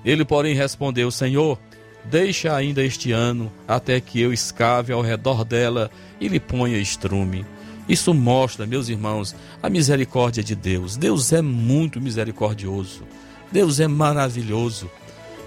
Ele, 0.05 0.25
porém, 0.25 0.55
respondeu: 0.55 1.11
Senhor, 1.11 1.59
deixa 2.05 2.55
ainda 2.55 2.85
este 2.85 3.11
ano 3.11 3.51
até 3.67 4.01
que 4.01 4.21
eu 4.21 4.33
escave 4.33 4.93
ao 4.93 5.01
redor 5.01 5.45
dela 5.45 5.91
e 6.21 6.29
lhe 6.29 6.39
ponha 6.39 6.77
estrume. 6.77 7.47
Isso 7.89 8.13
mostra, 8.13 8.67
meus 8.67 8.91
irmãos, 8.91 9.35
a 9.63 9.71
misericórdia 9.71 10.45
de 10.45 10.55
Deus. 10.55 10.95
Deus 10.95 11.33
é 11.33 11.41
muito 11.41 11.99
misericordioso. 11.99 13.03
Deus 13.51 13.81
é 13.81 13.89
maravilhoso. 13.89 14.91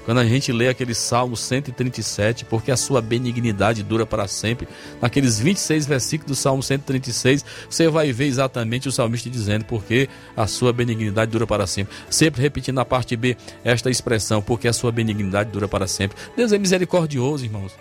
Quando 0.06 0.18
a 0.18 0.26
gente 0.26 0.52
lê 0.52 0.68
aquele 0.68 0.96
Salmo 0.96 1.38
137, 1.38 2.46
porque 2.46 2.72
a 2.72 2.78
sua 2.78 3.02
benignidade 3.02 3.84
dura 3.84 4.06
para 4.06 4.28
sempre, 4.28 4.68
naqueles 5.00 5.40
26 5.40 5.86
versículos 5.86 6.38
do 6.38 6.42
Salmo 6.42 6.64
136, 6.64 7.46
você 7.70 7.88
vai 7.88 8.12
ver 8.12 8.26
exatamente 8.26 8.90
o 8.90 8.92
salmista 8.92 9.30
dizendo, 9.30 9.66
porque 9.66 10.10
a 10.36 10.48
sua 10.48 10.74
benignidade 10.74 11.32
dura 11.32 11.46
para 11.46 11.68
sempre. 11.68 11.94
Sempre 12.10 12.42
repetindo 12.42 12.78
na 12.78 12.86
parte 12.86 13.16
B 13.16 13.38
esta 13.64 13.92
expressão, 13.92 14.42
porque 14.42 14.68
a 14.68 14.74
sua 14.74 14.92
benignidade 14.92 15.52
dura 15.52 15.68
para 15.68 15.86
sempre. 15.86 16.18
Deus 16.36 16.52
é 16.52 16.58
misericordioso, 16.58 17.46
irmãos. 17.46 17.72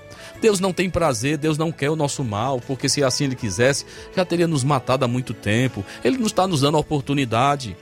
Deus 0.42 0.60
não 0.60 0.72
tem 0.72 0.90
prazer, 0.90 1.38
Deus 1.38 1.56
não 1.56 1.72
quer 1.72 1.90
o 1.90 1.96
nosso 1.96 2.22
mal, 2.22 2.60
porque 2.60 2.88
se 2.88 3.02
assim 3.02 3.24
Ele 3.24 3.34
quisesse, 3.34 3.86
já 4.14 4.24
teria 4.24 4.46
nos 4.46 4.62
matado 4.62 5.04
há 5.04 5.08
muito 5.08 5.32
tempo. 5.32 5.84
Ele 6.04 6.18
não 6.18 6.26
está 6.26 6.46
nos 6.46 6.60
dando 6.60 6.76
a 6.76 6.80
oportunidade. 6.80 7.76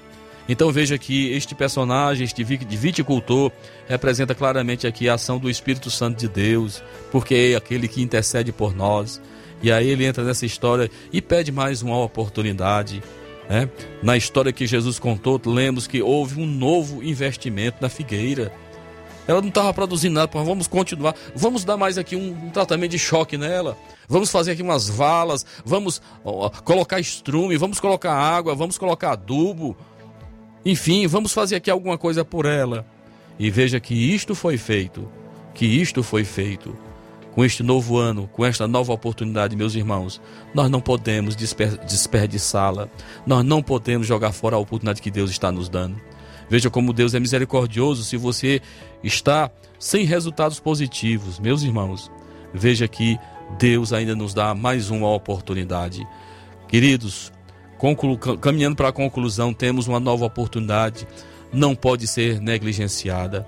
Então 0.48 0.72
veja 0.72 0.96
que 0.96 1.30
este 1.32 1.54
personagem, 1.54 2.24
este 2.24 2.42
viticultor, 2.42 3.52
representa 3.86 4.34
claramente 4.34 4.86
aqui 4.86 5.08
a 5.08 5.14
ação 5.14 5.38
do 5.38 5.50
Espírito 5.50 5.90
Santo 5.90 6.18
de 6.18 6.28
Deus, 6.28 6.82
porque 7.12 7.34
é 7.34 7.56
aquele 7.56 7.86
que 7.86 8.02
intercede 8.02 8.50
por 8.50 8.74
nós. 8.74 9.20
E 9.62 9.70
aí 9.70 9.88
ele 9.88 10.06
entra 10.06 10.24
nessa 10.24 10.46
história 10.46 10.90
e 11.12 11.20
pede 11.20 11.52
mais 11.52 11.82
uma 11.82 11.98
oportunidade. 11.98 13.02
Né? 13.48 13.68
Na 14.02 14.16
história 14.16 14.52
que 14.52 14.66
Jesus 14.66 14.98
contou, 14.98 15.40
lemos 15.44 15.86
que 15.86 16.00
houve 16.00 16.40
um 16.40 16.46
novo 16.46 17.02
investimento 17.02 17.78
na 17.80 17.88
figueira. 17.88 18.52
Ela 19.26 19.42
não 19.42 19.48
estava 19.48 19.74
produzindo 19.74 20.14
nada, 20.14 20.28
pô, 20.28 20.42
vamos 20.42 20.66
continuar. 20.66 21.14
Vamos 21.34 21.62
dar 21.62 21.76
mais 21.76 21.98
aqui 21.98 22.16
um, 22.16 22.30
um 22.46 22.50
tratamento 22.50 22.92
de 22.92 22.98
choque 22.98 23.36
nela. 23.36 23.76
Vamos 24.08 24.30
fazer 24.30 24.52
aqui 24.52 24.62
umas 24.62 24.88
valas, 24.88 25.44
vamos 25.66 26.00
ó, 26.24 26.48
colocar 26.48 26.98
estrume, 26.98 27.58
vamos 27.58 27.78
colocar 27.78 28.14
água, 28.14 28.54
vamos 28.54 28.78
colocar 28.78 29.12
adubo. 29.12 29.76
Enfim, 30.68 31.06
vamos 31.06 31.32
fazer 31.32 31.56
aqui 31.56 31.70
alguma 31.70 31.96
coisa 31.96 32.26
por 32.26 32.44
ela. 32.44 32.84
E 33.38 33.50
veja 33.50 33.80
que 33.80 33.94
isto 33.94 34.34
foi 34.34 34.58
feito, 34.58 35.10
que 35.54 35.64
isto 35.64 36.02
foi 36.02 36.24
feito. 36.24 36.76
Com 37.34 37.42
este 37.42 37.62
novo 37.62 37.96
ano, 37.96 38.28
com 38.30 38.44
esta 38.44 38.68
nova 38.68 38.92
oportunidade, 38.92 39.56
meus 39.56 39.74
irmãos, 39.74 40.20
nós 40.52 40.68
não 40.70 40.78
podemos 40.78 41.34
desper- 41.34 41.78
desperdiçá-la. 41.86 42.86
Nós 43.26 43.42
não 43.46 43.62
podemos 43.62 44.06
jogar 44.06 44.30
fora 44.32 44.56
a 44.56 44.58
oportunidade 44.58 45.00
que 45.00 45.10
Deus 45.10 45.30
está 45.30 45.50
nos 45.50 45.70
dando. 45.70 45.98
Veja 46.50 46.68
como 46.68 46.92
Deus 46.92 47.14
é 47.14 47.20
misericordioso 47.20 48.04
se 48.04 48.18
você 48.18 48.60
está 49.02 49.50
sem 49.78 50.04
resultados 50.04 50.60
positivos, 50.60 51.38
meus 51.38 51.62
irmãos. 51.62 52.10
Veja 52.52 52.86
que 52.86 53.18
Deus 53.58 53.90
ainda 53.94 54.14
nos 54.14 54.34
dá 54.34 54.54
mais 54.54 54.90
uma 54.90 55.08
oportunidade. 55.08 56.06
Queridos, 56.68 57.32
conclu- 57.78 58.18
caminhando 58.18 58.76
para 58.76 58.88
a 58.88 58.92
conclusão, 58.92 59.54
temos 59.54 59.86
uma 59.86 60.00
nova 60.00 60.26
oportunidade, 60.26 61.06
não 61.52 61.74
pode 61.74 62.06
ser 62.06 62.40
negligenciada. 62.40 63.46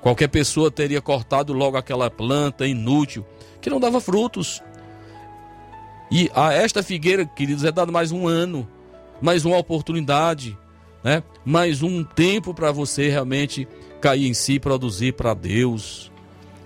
Qualquer 0.00 0.28
pessoa 0.28 0.70
teria 0.70 1.00
cortado 1.02 1.52
logo 1.52 1.76
aquela 1.76 2.10
planta 2.10 2.66
inútil 2.66 3.26
que 3.60 3.68
não 3.68 3.78
dava 3.78 4.00
frutos. 4.00 4.62
E 6.10 6.30
a 6.34 6.52
esta 6.52 6.82
figueira, 6.82 7.24
queridos, 7.24 7.64
é 7.64 7.70
dado 7.70 7.92
mais 7.92 8.10
um 8.10 8.26
ano, 8.26 8.66
mais 9.20 9.44
uma 9.44 9.56
oportunidade, 9.56 10.58
né? 11.04 11.22
Mais 11.44 11.82
um 11.82 12.02
tempo 12.04 12.52
para 12.52 12.72
você 12.72 13.08
realmente 13.08 13.66
cair 14.00 14.26
em 14.26 14.34
si, 14.34 14.58
produzir 14.58 15.12
para 15.12 15.34
Deus. 15.34 16.10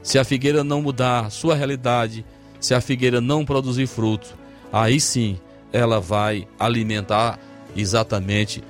Se 0.03 0.19
a 0.19 0.25
figueira 0.25 0.64
não 0.64 0.81
mudar 0.81 1.31
sua 1.31 1.55
realidade, 1.55 2.25
se 2.61 2.75
a 2.75 2.81
figueira 2.81 3.21
não 3.21 3.45
produzir 3.45 3.87
fruto, 3.87 4.35
aí 4.73 5.01
sim 5.01 5.39
ela 5.73 6.01
vai 6.01 6.47
alimentar 6.59 7.39
exatamente, 7.75 8.62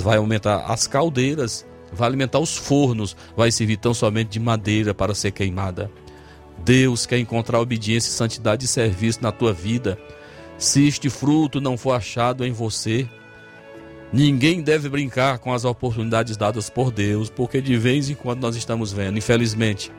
vai 0.00 0.16
aumentar 0.16 0.64
as 0.66 0.86
caldeiras, 0.86 1.66
vai 1.92 2.08
alimentar 2.08 2.38
os 2.38 2.56
fornos, 2.56 3.16
vai 3.36 3.50
servir 3.50 3.76
tão 3.76 3.94
somente 3.94 4.30
de 4.30 4.40
madeira 4.40 4.94
para 4.94 5.14
ser 5.14 5.30
queimada. 5.30 5.90
Deus 6.58 7.04
quer 7.06 7.18
encontrar 7.18 7.60
obediência, 7.60 8.12
santidade 8.12 8.64
e 8.64 8.68
serviço 8.68 9.22
na 9.22 9.30
tua 9.30 9.52
vida. 9.52 9.98
Se 10.56 10.86
este 10.86 11.10
fruto 11.10 11.60
não 11.60 11.76
for 11.76 11.92
achado 11.92 12.44
em 12.44 12.52
você, 12.52 13.08
ninguém 14.12 14.62
deve 14.62 14.88
brincar 14.88 15.38
com 15.38 15.52
as 15.52 15.64
oportunidades 15.64 16.36
dadas 16.36 16.70
por 16.70 16.90
Deus, 16.90 17.28
porque 17.28 17.60
de 17.60 17.76
vez 17.76 18.08
em 18.08 18.14
quando 18.14 18.40
nós 18.40 18.56
estamos 18.56 18.92
vendo, 18.92 19.18
infelizmente, 19.18 19.92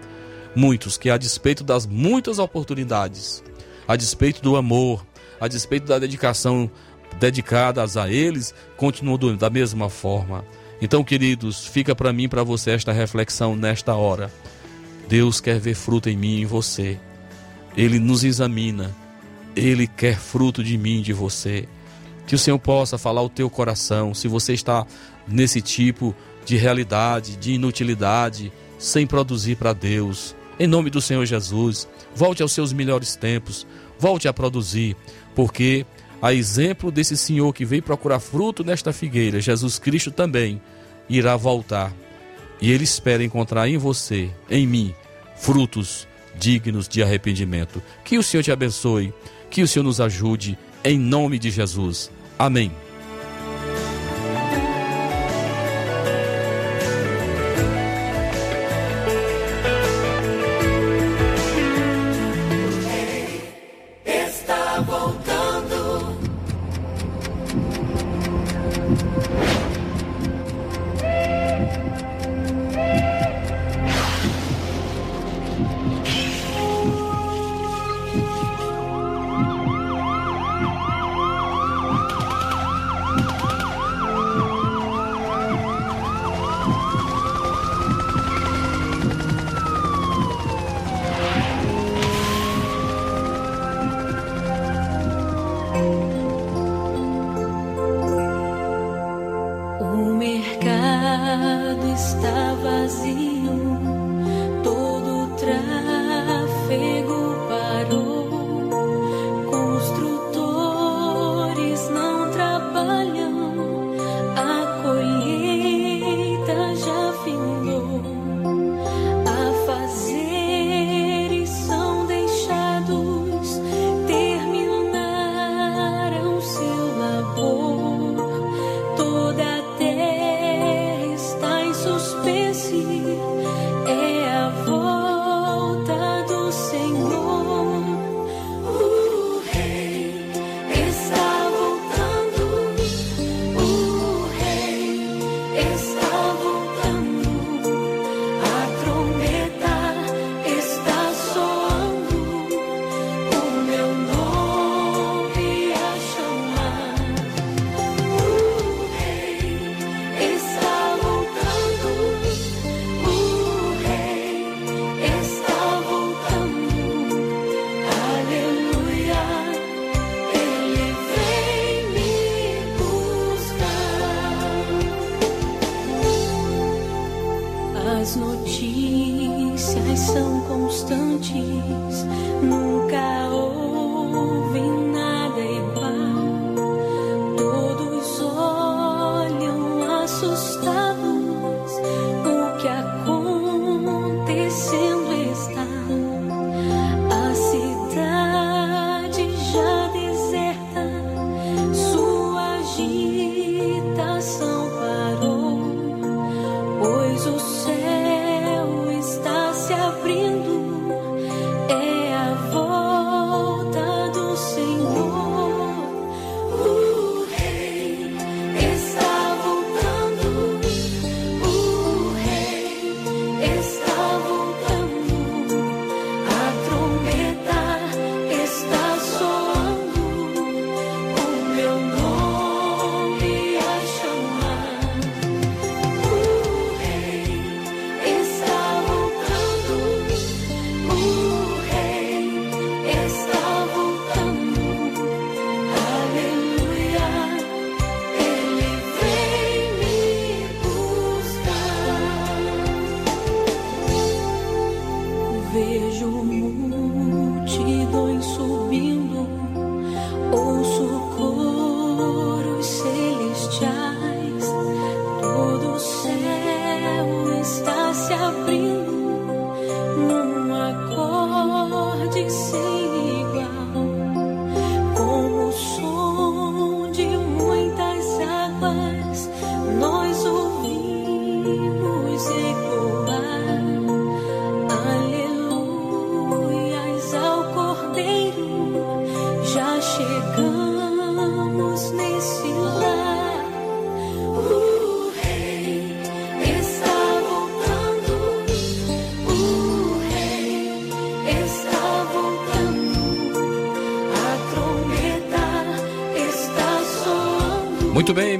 muitos 0.56 0.98
que 0.98 1.10
a 1.10 1.18
despeito 1.18 1.64
das 1.64 1.86
muitas 1.86 2.40
oportunidades, 2.40 3.44
a 3.88 3.96
despeito 3.96 4.42
do 4.42 4.56
amor, 4.56 5.06
a 5.40 5.48
despeito 5.48 5.88
da 5.88 6.00
dedicação 6.00 6.70
dedicadas 7.20 7.98
a 7.98 8.10
eles, 8.10 8.54
continuam 8.76 9.18
do- 9.18 9.38
da 9.38 9.50
mesma 9.50 9.90
forma. 9.90 10.44
Então, 10.82 11.04
queridos, 11.04 11.66
fica 11.66 11.96
para 11.96 12.12
mim, 12.12 12.28
para 12.28 12.44
você 12.44 12.72
esta 12.72 12.92
reflexão 12.92 13.56
nesta 13.56 13.96
hora. 13.96 14.32
Deus 15.08 15.40
quer 15.40 15.60
ver 15.60 15.76
fruto 15.76 16.10
em 16.10 16.18
mim 16.18 16.38
e 16.38 16.42
em 16.42 16.46
você. 16.46 17.00
Ele 17.78 18.00
nos 18.00 18.24
examina. 18.24 18.94
Ele 19.56 19.88
quer 19.88 20.18
fruto 20.18 20.64
de 20.64 20.78
mim 20.78 21.00
e 21.00 21.04
de 21.04 21.14
você. 21.14 21.68
Que 22.28 22.36
o 22.36 22.40
Senhor 22.40 22.60
possa 22.60 22.98
falar 22.98 23.22
o 23.22 23.30
teu 23.30 23.50
coração, 23.50 24.14
se 24.14 24.28
você 24.28 24.54
está 24.54 24.86
nesse 25.28 25.62
tipo 25.62 26.14
de 26.44 26.58
realidade, 26.58 27.38
de 27.38 27.54
inutilidade, 27.54 28.52
sem 28.78 29.08
produzir 29.08 29.56
para 29.56 29.74
Deus. 29.74 30.36
Em 30.60 30.68
nome 30.68 30.90
do 30.90 31.00
Senhor 31.02 31.26
Jesus, 31.26 31.88
volte 32.16 32.42
aos 32.42 32.52
seus 32.52 32.74
melhores 32.74 33.16
tempos, 33.16 33.66
volte 34.00 34.28
a 34.28 34.34
produzir, 34.34 34.96
porque 35.36 35.86
a 36.22 36.34
exemplo 36.34 36.90
desse 36.90 37.16
Senhor 37.18 37.54
que 37.54 37.66
veio 37.66 37.84
procurar 37.84 38.20
fruto 38.20 38.64
nesta 38.64 38.94
figueira, 38.94 39.42
Jesus 39.42 39.78
Cristo 39.78 40.10
também 40.10 40.62
irá 41.10 41.36
voltar. 41.36 41.94
E 42.62 42.72
ele 42.72 42.86
espera 42.86 43.24
encontrar 43.24 43.68
em 43.68 43.78
você, 43.78 44.32
em 44.50 44.66
mim, 44.66 44.96
frutos 45.36 46.08
dignos 46.38 46.88
de 46.88 47.04
arrependimento. 47.04 47.82
Que 48.04 48.18
o 48.18 48.24
Senhor 48.24 48.44
te 48.44 48.52
abençoe, 48.52 49.14
que 49.50 49.62
o 49.62 49.68
Senhor 49.68 49.84
nos 49.84 50.00
ajude, 50.00 50.58
em 50.84 50.98
nome 50.98 51.38
de 51.38 51.52
Jesus. 51.52 52.10
Amém. 52.40 52.72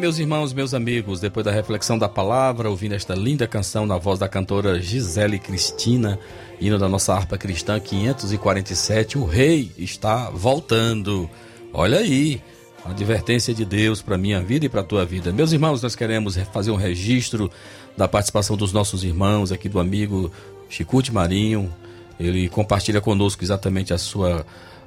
Meus 0.06 0.20
irmãos, 0.20 0.54
meus 0.54 0.76
amigos, 0.76 1.20
depois 1.20 1.44
da 1.44 1.52
reflexão 1.52 1.98
da 1.98 2.08
palavra, 2.08 2.70
ouvindo 2.70 2.94
esta 2.94 3.16
linda 3.16 3.48
canção 3.48 3.88
na 3.88 3.98
voz 3.98 4.20
da 4.20 4.30
cantora 4.30 4.80
Gisele 4.80 5.40
Cristina, 5.40 6.20
hino 6.62 6.78
da 6.78 6.88
nossa 6.88 7.12
harpa 7.12 7.40
cristã 7.40 7.80
547, 7.80 9.18
o 9.18 9.26
rei 9.26 9.72
está 9.76 10.30
voltando. 10.30 11.28
Olha 11.74 11.98
aí, 11.98 12.40
a 12.86 12.92
advertência 12.92 13.52
de 13.52 13.66
Deus 13.66 14.00
para 14.00 14.16
minha 14.16 14.40
vida 14.44 14.68
e 14.68 14.70
para 14.70 14.84
tua 14.84 15.04
vida. 15.04 15.34
Meus 15.34 15.52
irmãos, 15.52 15.82
nós 15.82 15.96
queremos 15.96 16.38
fazer 16.54 16.70
um 16.70 16.76
registro 16.76 17.50
da 17.98 18.08
participação 18.08 18.56
dos 18.56 18.72
nossos 18.72 19.04
irmãos 19.04 19.52
aqui 19.52 19.68
do 19.68 19.80
amigo 19.80 20.32
Chicute 20.70 21.12
Marinho. 21.12 21.74
Ele 22.20 22.48
compartilha 22.48 23.02
conosco 23.02 23.44
exatamente 23.44 23.92
a 23.92 23.98
sua 23.98 24.46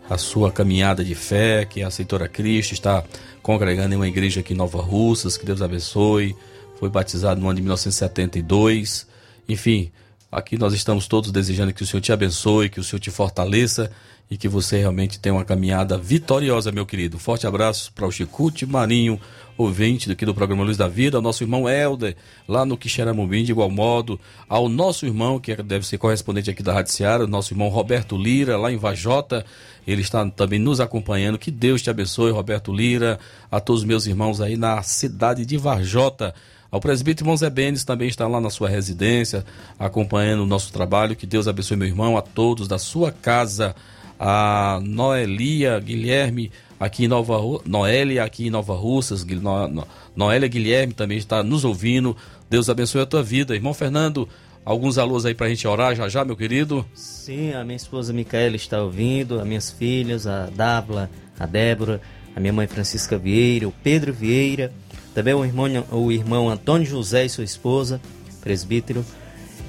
a 0.08 0.16
sua 0.16 0.50
caminhada 0.50 1.04
de 1.04 1.14
fé, 1.14 1.64
que 1.64 1.82
aceitou 1.82 2.22
a 2.22 2.28
Cristo, 2.28 2.72
está 2.72 3.04
congregando 3.42 3.94
em 3.94 3.96
uma 3.96 4.08
igreja 4.08 4.40
aqui 4.40 4.54
em 4.54 4.56
Nova 4.56 4.80
Russas, 4.80 5.36
que 5.36 5.44
Deus 5.44 5.60
abençoe. 5.60 6.34
Foi 6.78 6.88
batizado 6.88 7.40
no 7.40 7.48
ano 7.48 7.56
de 7.56 7.62
1972. 7.62 9.06
Enfim, 9.48 9.90
aqui 10.30 10.56
nós 10.56 10.72
estamos 10.72 11.06
todos 11.06 11.30
desejando 11.30 11.72
que 11.72 11.82
o 11.82 11.86
Senhor 11.86 12.00
te 12.00 12.12
abençoe, 12.12 12.68
que 12.68 12.80
o 12.80 12.84
Senhor 12.84 13.00
te 13.00 13.10
fortaleça 13.10 13.90
e 14.30 14.36
que 14.36 14.48
você 14.48 14.78
realmente 14.78 15.18
tenha 15.18 15.34
uma 15.34 15.44
caminhada 15.44 15.96
vitoriosa, 15.96 16.70
meu 16.70 16.86
querido. 16.86 17.18
Forte 17.18 17.46
abraço 17.46 17.92
para 17.94 18.06
o 18.06 18.12
Chicute 18.12 18.66
Marinho, 18.66 19.20
ouvinte 19.58 20.10
aqui 20.10 20.24
do 20.24 20.32
programa 20.32 20.62
Luz 20.62 20.76
da 20.76 20.86
Vida, 20.86 21.18
ao 21.18 21.22
nosso 21.22 21.42
irmão 21.42 21.68
Helder, 21.68 22.16
lá 22.46 22.64
no 22.64 22.76
Quixeramobim, 22.76 23.42
de 23.42 23.50
igual 23.50 23.68
modo, 23.68 24.18
ao 24.48 24.68
nosso 24.68 25.04
irmão, 25.04 25.40
que 25.40 25.54
deve 25.56 25.84
ser 25.84 25.98
correspondente 25.98 26.48
aqui 26.48 26.62
da 26.62 26.72
Rádio 26.72 26.92
Seara, 26.92 27.26
nosso 27.26 27.52
irmão 27.52 27.68
Roberto 27.68 28.16
Lira, 28.16 28.56
lá 28.56 28.72
em 28.72 28.76
Vajota, 28.76 29.44
ele 29.86 30.00
está 30.00 30.24
também 30.30 30.60
nos 30.60 30.80
acompanhando. 30.80 31.38
Que 31.38 31.50
Deus 31.50 31.82
te 31.82 31.90
abençoe, 31.90 32.30
Roberto 32.30 32.72
Lira, 32.72 33.18
a 33.50 33.58
todos 33.58 33.82
os 33.82 33.86
meus 33.86 34.06
irmãos 34.06 34.40
aí 34.40 34.56
na 34.56 34.80
cidade 34.82 35.44
de 35.44 35.56
Varjota. 35.56 36.34
Ao 36.70 36.78
presbítero 36.78 37.24
irmão 37.24 37.36
Zé 37.36 37.48
Benes 37.48 37.82
também 37.82 38.08
está 38.08 38.28
lá 38.28 38.40
na 38.40 38.50
sua 38.50 38.68
residência, 38.68 39.44
acompanhando 39.78 40.42
o 40.42 40.46
nosso 40.46 40.72
trabalho. 40.72 41.16
Que 41.16 41.26
Deus 41.26 41.48
abençoe, 41.48 41.76
meu 41.76 41.88
irmão, 41.88 42.16
a 42.16 42.22
todos 42.22 42.68
da 42.68 42.78
sua 42.78 43.10
casa. 43.10 43.74
A 44.20 44.78
Noelia 44.82 45.80
Guilherme, 45.80 46.52
aqui 46.78 47.04
em 47.04 47.08
Nova 47.08 47.38
Noélia, 47.66 48.24
aqui 48.24 48.46
em 48.46 48.50
Nova 48.50 48.74
Russas. 48.74 49.24
No- 49.24 49.68
No- 49.68 49.86
Noélia 50.16 50.48
Guilherme 50.48 50.92
também 50.92 51.18
está 51.18 51.42
nos 51.42 51.64
ouvindo. 51.64 52.16
Deus 52.50 52.68
abençoe 52.68 53.02
a 53.02 53.06
tua 53.06 53.22
vida. 53.22 53.54
Irmão 53.54 53.74
Fernando, 53.74 54.28
alguns 54.64 54.98
alôs 54.98 55.24
aí 55.26 55.34
pra 55.34 55.48
gente 55.48 55.66
orar 55.66 55.94
já 55.94 56.08
já, 56.08 56.24
meu 56.24 56.36
querido. 56.36 56.84
Sim, 56.94 57.52
a 57.52 57.64
minha 57.64 57.76
esposa 57.76 58.12
Micaela 58.12 58.56
está 58.56 58.82
ouvindo, 58.82 59.40
as 59.40 59.46
minhas 59.46 59.70
filhas, 59.70 60.26
a 60.26 60.46
Dávila, 60.46 61.10
a 61.38 61.46
Débora, 61.46 62.00
a 62.34 62.40
minha 62.40 62.52
mãe 62.52 62.66
Francisca 62.66 63.16
Vieira, 63.18 63.68
o 63.68 63.72
Pedro 63.82 64.12
Vieira, 64.12 64.72
também 65.14 65.34
o 65.34 65.44
irmão, 65.44 65.66
o 65.92 66.10
irmão 66.12 66.48
Antônio 66.48 66.86
José 66.86 67.24
e 67.24 67.28
sua 67.28 67.44
esposa, 67.44 68.00
presbítero. 68.40 69.04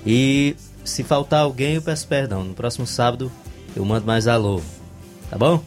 E 0.06 0.56
se 0.86 1.04
faltar 1.04 1.42
alguém, 1.42 1.76
eu 1.76 1.82
peço 1.82 2.08
perdão. 2.08 2.44
No 2.44 2.54
próximo 2.54 2.88
sábado 2.88 3.32
eu 3.76 3.84
mando 3.86 4.06
mais 4.06 4.28
alô. 4.28 4.62
Tá 5.30 5.38
bom? 5.38 5.62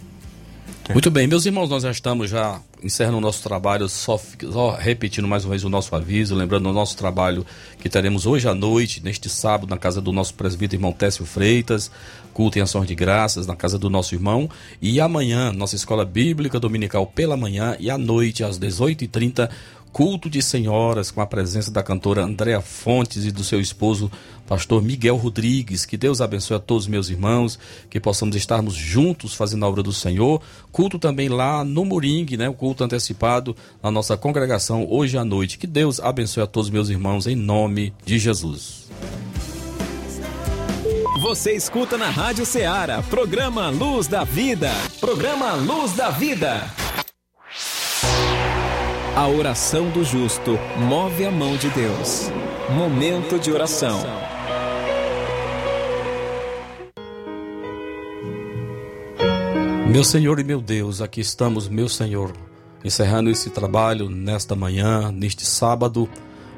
Muito 0.91 1.11
bem, 1.11 1.27
meus 1.27 1.47
irmãos, 1.47 1.71
nós 1.71 1.85
já 1.85 1.91
estamos 1.91 2.29
já 2.29 2.61
encerrando 2.83 3.19
o 3.19 3.21
nosso 3.21 3.43
trabalho, 3.43 3.89
só, 3.89 4.21
só 4.51 4.73
repetindo 4.73 5.29
mais 5.29 5.45
uma 5.45 5.51
vez 5.51 5.63
o 5.63 5.69
nosso 5.69 5.95
aviso, 5.95 6.35
lembrando 6.35 6.69
o 6.69 6.73
nosso 6.73 6.97
trabalho 6.97 7.47
que 7.79 7.89
teremos 7.89 8.27
hoje 8.27 8.49
à 8.49 8.55
noite, 8.55 9.03
neste 9.03 9.29
sábado, 9.31 9.71
na 9.71 9.79
casa 9.79 10.01
do 10.01 10.13
nosso 10.13 10.35
presbítero 10.35 10.81
irmão 10.81 10.93
Técio 10.93 11.25
Freitas, 11.25 11.91
culto 12.35 12.59
em 12.59 12.63
ações 12.63 12.89
de 12.89 12.95
graças, 12.95 13.47
na 13.47 13.55
casa 13.55 13.79
do 13.79 13.89
nosso 13.89 14.15
irmão, 14.15 14.51
e 14.83 15.01
amanhã, 15.01 15.53
nossa 15.53 15.77
escola 15.77 16.05
bíblica 16.05 16.59
dominical 16.59 17.07
pela 17.07 17.37
manhã 17.37 17.77
e 17.79 17.89
à 17.89 17.97
noite, 17.97 18.43
às 18.43 18.59
18h30, 18.59 19.49
culto 19.93 20.31
de 20.31 20.41
senhoras 20.41 21.11
com 21.11 21.21
a 21.21 21.27
presença 21.27 21.71
da 21.71 21.83
cantora 21.83 22.25
Andréa 22.25 22.61
Fontes 22.61 23.25
e 23.25 23.31
do 23.31 23.45
seu 23.45 23.61
esposo, 23.61 24.11
pastor 24.47 24.83
Miguel 24.83 25.17
Rodrigues. 25.17 25.85
Que 25.85 25.97
Deus 25.97 26.21
abençoe 26.21 26.57
a 26.57 26.61
todos 26.61 26.87
meus 26.87 27.11
irmãos, 27.11 27.59
que 27.91 28.01
possamos 28.01 28.35
estarmos 28.35 28.75
juntos 28.75 29.35
fazendo 29.35 29.65
a 29.65 29.69
obra 29.69 29.83
do 29.83 29.93
Senhor. 29.93 30.41
Culto 30.71 30.99
também 30.99 31.29
lá 31.29 31.63
no 31.65 31.85
Moringue, 31.85 32.37
né? 32.37 32.49
O 32.49 32.55
culto 32.55 32.83
antecipado 32.83 33.55
na 33.83 33.91
nossa 33.91 34.17
congregação 34.17 34.87
hoje 34.89 35.19
à 35.19 35.25
noite. 35.25 35.59
Que 35.59 35.67
Deus 35.67 36.01
abençoe 36.01 36.43
a 36.43 36.47
todos 36.47 36.71
meus 36.71 36.89
irmãos 36.89 37.27
em 37.27 37.37
nome 37.37 37.93
de 38.05 38.19
Jesus. 38.19 38.89
Você 41.21 41.53
escuta 41.53 41.97
na 41.97 42.11
Rádio 42.11 42.45
Ceará, 42.45 43.01
programa 43.03 43.69
Luz 43.71 44.09
da 44.09 44.25
Vida. 44.25 44.73
Programa 45.01 45.53
Luz 45.53 45.93
da 45.93 46.11
Vida. 46.11 46.69
A 49.15 49.29
oração 49.29 49.91
do 49.91 50.03
justo 50.03 50.59
move 50.89 51.27
a 51.27 51.31
mão 51.31 51.55
de 51.59 51.69
Deus. 51.69 52.31
Momento 52.71 53.39
de 53.39 53.53
oração. 53.53 54.01
Meu 59.87 60.03
Senhor 60.03 60.41
e 60.41 60.45
meu 60.45 60.63
Deus, 60.63 61.03
aqui 61.03 61.21
estamos, 61.21 61.69
meu 61.69 61.91
Senhor, 61.91 62.33
encerrando 62.83 63.29
esse 63.29 63.51
trabalho 63.51 64.09
nesta 64.09 64.57
manhã, 64.57 65.13
neste 65.13 65.45
sábado. 65.45 66.09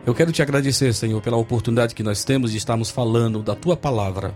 Eu 0.07 0.14
quero 0.14 0.30
te 0.30 0.40
agradecer, 0.40 0.94
Senhor, 0.94 1.20
pela 1.20 1.36
oportunidade 1.36 1.92
que 1.92 2.05
nós 2.05 2.22
temos 2.22 2.52
de 2.52 2.59
estarmos 2.59 2.88
falando 2.88 3.42
da 3.42 3.57
tua 3.57 3.76
palavra. 3.76 4.32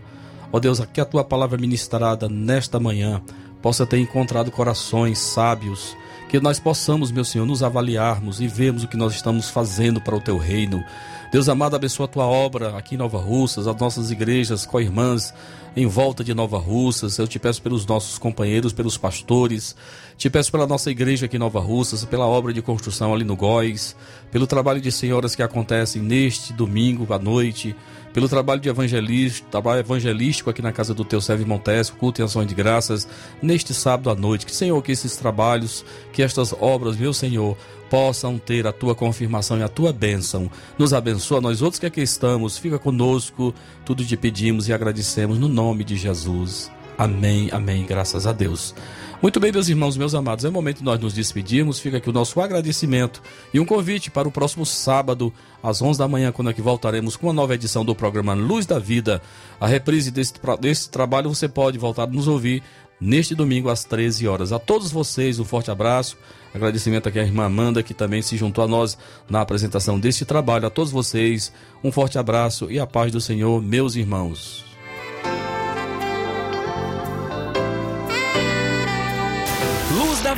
Ó 0.52 0.58
Deus, 0.58 0.80
que 0.92 1.00
a 1.00 1.04
tua 1.04 1.22
palavra 1.22 1.56
ministrada 1.56 2.28
nesta 2.28 2.80
manhã 2.80 3.22
possa 3.62 3.86
ter 3.86 3.98
encontrado 3.98 4.50
corações 4.50 5.20
sábios, 5.20 5.96
que 6.28 6.38
nós 6.38 6.60
possamos, 6.60 7.10
meu 7.10 7.24
Senhor, 7.24 7.46
nos 7.46 7.62
avaliarmos 7.62 8.40
e 8.40 8.46
vermos 8.46 8.84
o 8.84 8.88
que 8.88 8.96
nós 8.96 9.14
estamos 9.14 9.48
fazendo 9.48 10.00
para 10.00 10.14
o 10.14 10.20
teu 10.20 10.36
reino. 10.36 10.84
Deus 11.32 11.48
amado, 11.48 11.74
abençoa 11.74 12.04
a 12.04 12.08
tua 12.08 12.26
obra 12.26 12.76
aqui 12.76 12.94
em 12.94 12.98
Nova 12.98 13.18
Russas, 13.18 13.66
as 13.66 13.76
nossas 13.76 14.10
igrejas, 14.10 14.66
co-irmãs 14.66 15.32
em 15.74 15.86
volta 15.86 16.24
de 16.24 16.34
Nova 16.34 16.58
Russas. 16.58 17.16
Eu 17.18 17.26
te 17.26 17.38
peço 17.38 17.62
pelos 17.62 17.86
nossos 17.86 18.18
companheiros, 18.18 18.72
pelos 18.72 18.98
pastores, 18.98 19.74
te 20.16 20.28
peço 20.28 20.50
pela 20.50 20.66
nossa 20.66 20.90
igreja 20.90 21.26
aqui 21.26 21.36
em 21.36 21.38
Nova 21.38 21.60
Russas, 21.60 22.04
pela 22.04 22.26
obra 22.26 22.52
de 22.52 22.60
construção 22.60 23.14
ali 23.14 23.24
no 23.24 23.36
Góis, 23.36 23.96
pelo 24.30 24.46
trabalho 24.46 24.80
de 24.80 24.92
senhoras 24.92 25.34
que 25.34 25.42
acontecem 25.42 26.02
neste 26.02 26.52
domingo 26.52 27.10
à 27.12 27.18
noite, 27.18 27.74
pelo 28.12 28.28
trabalho 28.28 28.60
de 28.60 28.68
evangelístico, 28.68 29.48
trabalho 29.50 29.80
evangelístico 29.80 30.50
aqui 30.50 30.62
na 30.62 30.72
casa 30.72 30.94
do 30.94 31.04
teu 31.04 31.20
servo 31.20 31.46
Montes, 31.46 31.90
culto 31.90 32.20
e 32.20 32.24
ações 32.24 32.46
de 32.46 32.54
graças, 32.54 33.08
neste 33.42 33.74
sábado 33.74 34.10
à 34.10 34.14
noite. 34.14 34.46
Que, 34.46 34.54
Senhor, 34.54 34.82
que 34.82 34.92
esses 34.92 35.16
trabalhos, 35.16 35.84
que 36.12 36.22
estas 36.22 36.52
obras, 36.52 36.96
meu 36.96 37.12
Senhor, 37.12 37.56
possam 37.88 38.38
ter 38.38 38.66
a 38.66 38.72
tua 38.72 38.94
confirmação 38.94 39.58
e 39.58 39.62
a 39.62 39.68
tua 39.68 39.92
bênção. 39.92 40.50
Nos 40.78 40.92
abençoa, 40.92 41.40
nós 41.40 41.62
outros 41.62 41.80
que 41.80 41.86
aqui 41.86 42.02
estamos, 42.02 42.58
fica 42.58 42.78
conosco, 42.78 43.54
tudo 43.84 44.04
te 44.04 44.16
pedimos 44.16 44.68
e 44.68 44.72
agradecemos 44.72 45.38
no 45.38 45.48
nome 45.48 45.84
de 45.84 45.96
Jesus. 45.96 46.70
Amém, 46.96 47.48
amém, 47.52 47.86
graças 47.86 48.26
a 48.26 48.32
Deus. 48.32 48.74
Muito 49.20 49.40
bem, 49.40 49.50
meus 49.50 49.68
irmãos, 49.68 49.96
meus 49.96 50.14
amados, 50.14 50.44
é 50.44 50.48
o 50.48 50.52
momento 50.52 50.78
de 50.78 50.84
nós 50.84 51.00
nos 51.00 51.12
despedirmos. 51.12 51.80
Fica 51.80 51.96
aqui 51.96 52.08
o 52.08 52.12
nosso 52.12 52.40
agradecimento 52.40 53.20
e 53.52 53.58
um 53.58 53.64
convite 53.64 54.12
para 54.12 54.28
o 54.28 54.30
próximo 54.30 54.64
sábado, 54.64 55.32
às 55.60 55.82
11 55.82 55.98
da 55.98 56.06
manhã, 56.06 56.30
quando 56.30 56.50
aqui 56.50 56.62
voltaremos 56.62 57.16
com 57.16 57.26
uma 57.26 57.32
nova 57.32 57.56
edição 57.56 57.84
do 57.84 57.96
programa 57.96 58.32
Luz 58.34 58.64
da 58.64 58.78
Vida. 58.78 59.20
A 59.60 59.66
reprise 59.66 60.12
desse, 60.12 60.34
desse 60.60 60.88
trabalho 60.88 61.34
você 61.34 61.48
pode 61.48 61.76
voltar 61.78 62.04
a 62.04 62.06
nos 62.06 62.28
ouvir 62.28 62.62
neste 63.00 63.34
domingo 63.34 63.68
às 63.68 63.82
13 63.82 64.28
horas. 64.28 64.52
A 64.52 64.58
todos 64.60 64.92
vocês, 64.92 65.40
um 65.40 65.44
forte 65.44 65.68
abraço. 65.68 66.16
Agradecimento 66.54 67.08
aqui 67.08 67.18
à 67.18 67.24
irmã 67.24 67.46
Amanda, 67.46 67.82
que 67.82 67.94
também 67.94 68.22
se 68.22 68.36
juntou 68.36 68.62
a 68.62 68.68
nós 68.68 68.96
na 69.28 69.40
apresentação 69.40 69.98
deste 69.98 70.24
trabalho. 70.24 70.68
A 70.68 70.70
todos 70.70 70.92
vocês, 70.92 71.52
um 71.82 71.90
forte 71.90 72.20
abraço 72.20 72.70
e 72.70 72.78
a 72.78 72.86
paz 72.86 73.10
do 73.10 73.20
Senhor, 73.20 73.60
meus 73.60 73.96
irmãos. 73.96 74.67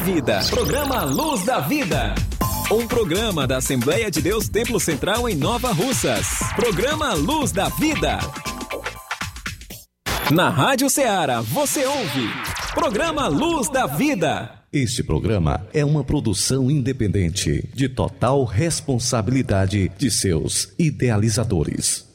Vida. 0.04 0.40
Programa 0.48 1.04
Luz 1.04 1.44
da 1.44 1.60
Vida. 1.60 2.14
Um 2.72 2.86
programa 2.86 3.46
da 3.46 3.58
Assembleia 3.58 4.10
de 4.10 4.22
Deus 4.22 4.48
Templo 4.48 4.80
Central 4.80 5.28
em 5.28 5.34
Nova 5.34 5.72
Russas. 5.72 6.26
Programa 6.56 7.12
Luz 7.12 7.52
da 7.52 7.68
Vida. 7.68 8.18
Na 10.32 10.48
Rádio 10.48 10.88
Ceará, 10.88 11.42
você 11.42 11.84
ouve. 11.84 12.30
Programa 12.72 13.28
Luz 13.28 13.68
da 13.68 13.86
Vida. 13.86 14.50
Este 14.72 15.02
programa 15.02 15.66
é 15.74 15.84
uma 15.84 16.02
produção 16.02 16.70
independente, 16.70 17.68
de 17.74 17.88
total 17.88 18.44
responsabilidade 18.44 19.90
de 19.98 20.10
seus 20.10 20.72
idealizadores. 20.78 22.09